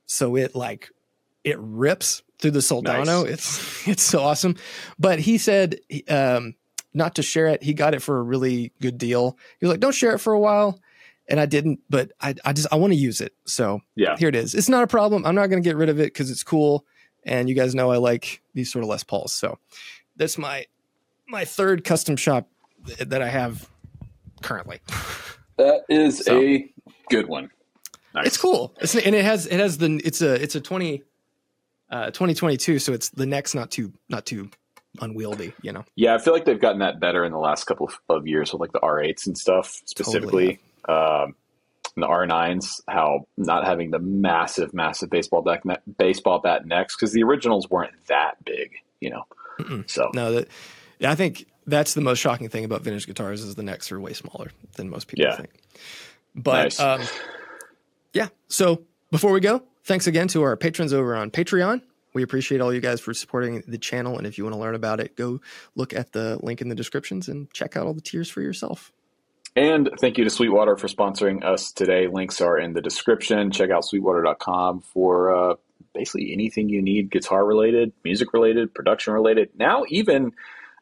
so 0.06 0.36
it 0.36 0.54
like 0.54 0.90
it 1.44 1.58
rips 1.58 2.22
through 2.38 2.52
the 2.52 2.60
Soldano. 2.60 3.24
Nice. 3.24 3.32
It's 3.32 3.88
it's 3.88 4.02
so 4.02 4.22
awesome. 4.22 4.56
But 4.98 5.18
he 5.18 5.38
said 5.38 5.78
um, 6.08 6.54
not 6.92 7.16
to 7.16 7.22
share 7.22 7.46
it. 7.48 7.62
He 7.62 7.74
got 7.74 7.94
it 7.94 8.02
for 8.02 8.18
a 8.18 8.22
really 8.22 8.72
good 8.80 8.98
deal. 8.98 9.36
He 9.60 9.66
was 9.66 9.72
like, 9.72 9.80
"Don't 9.80 9.94
share 9.94 10.14
it 10.14 10.18
for 10.18 10.32
a 10.32 10.38
while," 10.38 10.80
and 11.28 11.40
I 11.40 11.46
didn't. 11.46 11.80
But 11.90 12.12
I 12.20 12.34
I 12.44 12.52
just 12.52 12.68
I 12.72 12.76
want 12.76 12.92
to 12.92 12.98
use 12.98 13.20
it. 13.20 13.34
So 13.44 13.80
yeah, 13.94 14.16
here 14.16 14.28
it 14.28 14.36
is. 14.36 14.54
It's 14.54 14.68
not 14.68 14.82
a 14.82 14.88
problem. 14.88 15.26
I'm 15.26 15.34
not 15.34 15.48
going 15.48 15.62
to 15.62 15.68
get 15.68 15.76
rid 15.76 15.88
of 15.88 15.98
it 16.00 16.12
because 16.12 16.30
it's 16.30 16.42
cool. 16.42 16.84
And 17.26 17.48
you 17.48 17.54
guys 17.54 17.74
know 17.74 17.90
I 17.90 17.96
like 17.96 18.42
these 18.52 18.70
sort 18.70 18.82
of 18.82 18.90
Les 18.90 19.02
Pauls. 19.02 19.32
So 19.32 19.58
that's 20.16 20.36
my 20.38 20.66
my 21.26 21.44
third 21.44 21.84
custom 21.84 22.16
shop 22.16 22.48
that 22.98 23.22
I 23.22 23.28
have 23.28 23.68
currently. 24.42 24.80
That 25.56 25.84
is 25.88 26.24
so, 26.24 26.40
a 26.40 26.70
good 27.08 27.28
one. 27.28 27.50
Nice. 28.14 28.26
It's 28.26 28.36
cool. 28.36 28.74
It's, 28.80 28.94
and 28.94 29.14
it 29.14 29.24
has 29.24 29.46
it 29.46 29.58
has 29.58 29.78
the 29.78 30.00
it's 30.04 30.22
a 30.22 30.34
it's 30.40 30.54
a 30.54 30.60
20 30.60 31.02
uh 31.90 32.06
2022 32.06 32.78
so 32.78 32.92
it's 32.92 33.10
the 33.10 33.26
neck's 33.26 33.54
not 33.54 33.70
too 33.70 33.92
not 34.08 34.24
too 34.24 34.50
unwieldy, 35.00 35.52
you 35.62 35.72
know. 35.72 35.84
Yeah, 35.96 36.14
I 36.14 36.18
feel 36.18 36.32
like 36.32 36.44
they've 36.44 36.60
gotten 36.60 36.80
that 36.80 37.00
better 37.00 37.24
in 37.24 37.32
the 37.32 37.38
last 37.38 37.64
couple 37.64 37.90
of 38.08 38.26
years 38.26 38.52
with 38.52 38.60
like 38.60 38.72
the 38.72 38.80
R8s 38.80 39.26
and 39.26 39.36
stuff 39.36 39.82
specifically. 39.84 40.60
Totally, 40.86 41.24
um, 41.26 41.34
the 41.96 42.06
R9s, 42.06 42.80
how 42.88 43.26
not 43.36 43.64
having 43.64 43.90
the 43.90 44.00
massive, 44.00 44.74
massive 44.74 45.10
baseball 45.10 45.42
deck, 45.42 45.64
ne- 45.64 45.76
baseball 45.98 46.40
bat 46.40 46.66
necks 46.66 46.96
because 46.96 47.12
the 47.12 47.22
originals 47.22 47.70
weren't 47.70 47.92
that 48.08 48.44
big, 48.44 48.72
you 49.00 49.10
know. 49.10 49.24
Mm-mm. 49.60 49.88
So 49.88 50.10
no, 50.14 50.32
that 50.32 50.48
yeah, 50.98 51.10
I 51.10 51.14
think 51.14 51.46
that's 51.66 51.94
the 51.94 52.00
most 52.00 52.18
shocking 52.18 52.48
thing 52.48 52.64
about 52.64 52.82
vintage 52.82 53.06
guitars 53.06 53.42
is 53.42 53.54
the 53.54 53.62
necks 53.62 53.92
are 53.92 54.00
way 54.00 54.12
smaller 54.12 54.50
than 54.76 54.90
most 54.90 55.06
people 55.06 55.24
yeah. 55.24 55.36
think. 55.36 55.50
But 56.34 56.62
nice. 56.64 56.80
um, 56.80 57.00
yeah, 58.14 58.28
so 58.48 58.82
before 59.10 59.32
we 59.32 59.40
go, 59.40 59.62
thanks 59.84 60.06
again 60.06 60.28
to 60.28 60.42
our 60.42 60.56
patrons 60.56 60.94
over 60.94 61.14
on 61.14 61.30
Patreon. 61.30 61.82
We 62.14 62.22
appreciate 62.22 62.60
all 62.60 62.72
you 62.72 62.80
guys 62.80 63.00
for 63.00 63.12
supporting 63.12 63.62
the 63.66 63.76
channel. 63.76 64.16
And 64.16 64.26
if 64.26 64.38
you 64.38 64.44
want 64.44 64.54
to 64.54 64.60
learn 64.60 64.76
about 64.76 65.00
it, 65.00 65.16
go 65.16 65.40
look 65.74 65.92
at 65.92 66.12
the 66.12 66.38
link 66.42 66.60
in 66.60 66.68
the 66.68 66.74
descriptions 66.74 67.28
and 67.28 67.52
check 67.52 67.76
out 67.76 67.86
all 67.86 67.92
the 67.92 68.00
tiers 68.00 68.30
for 68.30 68.40
yourself. 68.40 68.92
And 69.56 69.90
thank 70.00 70.16
you 70.16 70.24
to 70.24 70.30
Sweetwater 70.30 70.76
for 70.76 70.88
sponsoring 70.88 71.44
us 71.44 71.72
today. 71.72 72.06
Links 72.06 72.40
are 72.40 72.58
in 72.58 72.72
the 72.72 72.80
description. 72.80 73.50
Check 73.50 73.70
out 73.70 73.84
sweetwater.com 73.84 74.80
for 74.80 75.34
uh, 75.34 75.54
basically 75.92 76.32
anything 76.32 76.68
you 76.68 76.82
need 76.82 77.10
guitar 77.10 77.44
related, 77.44 77.92
music 78.04 78.32
related, 78.32 78.74
production 78.74 79.12
related. 79.12 79.50
Now, 79.56 79.84
even 79.88 80.32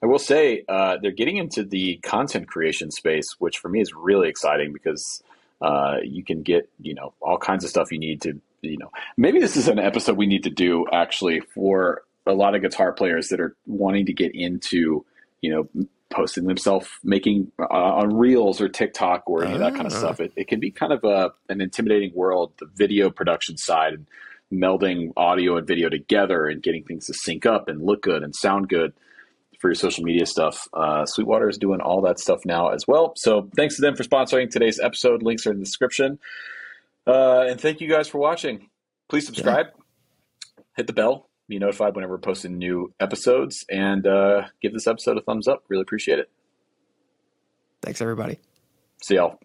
I 0.02 0.06
will 0.06 0.18
say 0.18 0.64
uh, 0.68 0.96
they're 1.00 1.12
getting 1.12 1.36
into 1.36 1.64
the 1.64 1.98
content 1.98 2.48
creation 2.48 2.90
space, 2.90 3.36
which 3.38 3.58
for 3.58 3.68
me 3.68 3.80
is 3.80 3.92
really 3.94 4.28
exciting 4.28 4.72
because 4.72 5.22
uh, 5.62 5.98
you 6.02 6.24
can 6.24 6.42
get 6.42 6.68
you 6.80 6.94
know 6.94 7.14
all 7.20 7.38
kinds 7.38 7.64
of 7.64 7.70
stuff 7.70 7.92
you 7.92 7.98
need 7.98 8.20
to 8.22 8.40
you 8.62 8.78
know 8.78 8.90
maybe 9.16 9.38
this 9.38 9.56
is 9.56 9.68
an 9.68 9.78
episode 9.78 10.16
we 10.16 10.26
need 10.26 10.44
to 10.44 10.50
do 10.50 10.84
actually 10.92 11.40
for 11.40 12.02
a 12.26 12.32
lot 12.32 12.54
of 12.54 12.62
guitar 12.62 12.92
players 12.92 13.28
that 13.28 13.40
are 13.40 13.56
wanting 13.66 14.06
to 14.06 14.12
get 14.12 14.34
into 14.34 15.04
you 15.40 15.50
know 15.50 15.86
posting 16.10 16.44
themselves 16.44 16.88
making 17.02 17.50
uh, 17.58 17.64
on 17.64 18.14
reels 18.14 18.60
or 18.60 18.68
tiktok 18.68 19.22
or 19.26 19.44
any 19.44 19.54
of 19.54 19.60
that 19.60 19.74
kind 19.74 19.86
of 19.86 19.92
ah. 19.94 19.98
stuff 19.98 20.20
it, 20.20 20.32
it 20.36 20.48
can 20.48 20.60
be 20.60 20.70
kind 20.70 20.92
of 20.92 21.02
a, 21.04 21.32
an 21.48 21.60
intimidating 21.60 22.12
world 22.14 22.52
the 22.58 22.66
video 22.74 23.08
production 23.08 23.56
side 23.56 23.94
and 23.94 24.06
melding 24.52 25.12
audio 25.16 25.56
and 25.56 25.66
video 25.66 25.88
together 25.88 26.46
and 26.46 26.62
getting 26.62 26.84
things 26.84 27.06
to 27.06 27.14
sync 27.14 27.46
up 27.46 27.68
and 27.68 27.82
look 27.82 28.02
good 28.02 28.22
and 28.22 28.34
sound 28.34 28.68
good 28.68 28.92
for 29.62 29.68
your 29.68 29.76
social 29.76 30.02
media 30.02 30.26
stuff. 30.26 30.68
Uh, 30.74 31.06
Sweetwater 31.06 31.48
is 31.48 31.56
doing 31.56 31.80
all 31.80 32.02
that 32.02 32.18
stuff 32.18 32.40
now 32.44 32.70
as 32.70 32.86
well. 32.86 33.12
So 33.16 33.48
thanks 33.56 33.76
to 33.76 33.80
them 33.80 33.94
for 33.94 34.02
sponsoring 34.02 34.50
today's 34.50 34.80
episode. 34.80 35.22
Links 35.22 35.46
are 35.46 35.52
in 35.52 35.60
the 35.60 35.64
description. 35.64 36.18
Uh, 37.06 37.46
and 37.48 37.60
thank 37.60 37.80
you 37.80 37.88
guys 37.88 38.08
for 38.08 38.18
watching. 38.18 38.68
Please 39.08 39.24
subscribe, 39.24 39.66
yeah. 39.66 40.64
hit 40.76 40.88
the 40.88 40.92
bell, 40.92 41.28
be 41.48 41.58
notified 41.58 41.94
whenever 41.94 42.14
we're 42.14 42.18
posting 42.18 42.58
new 42.58 42.92
episodes, 42.98 43.64
and 43.70 44.06
uh, 44.06 44.48
give 44.60 44.72
this 44.72 44.86
episode 44.86 45.16
a 45.16 45.20
thumbs 45.20 45.46
up. 45.46 45.62
Really 45.68 45.82
appreciate 45.82 46.18
it. 46.18 46.28
Thanks, 47.82 48.00
everybody. 48.00 48.40
See 49.00 49.14
y'all. 49.14 49.38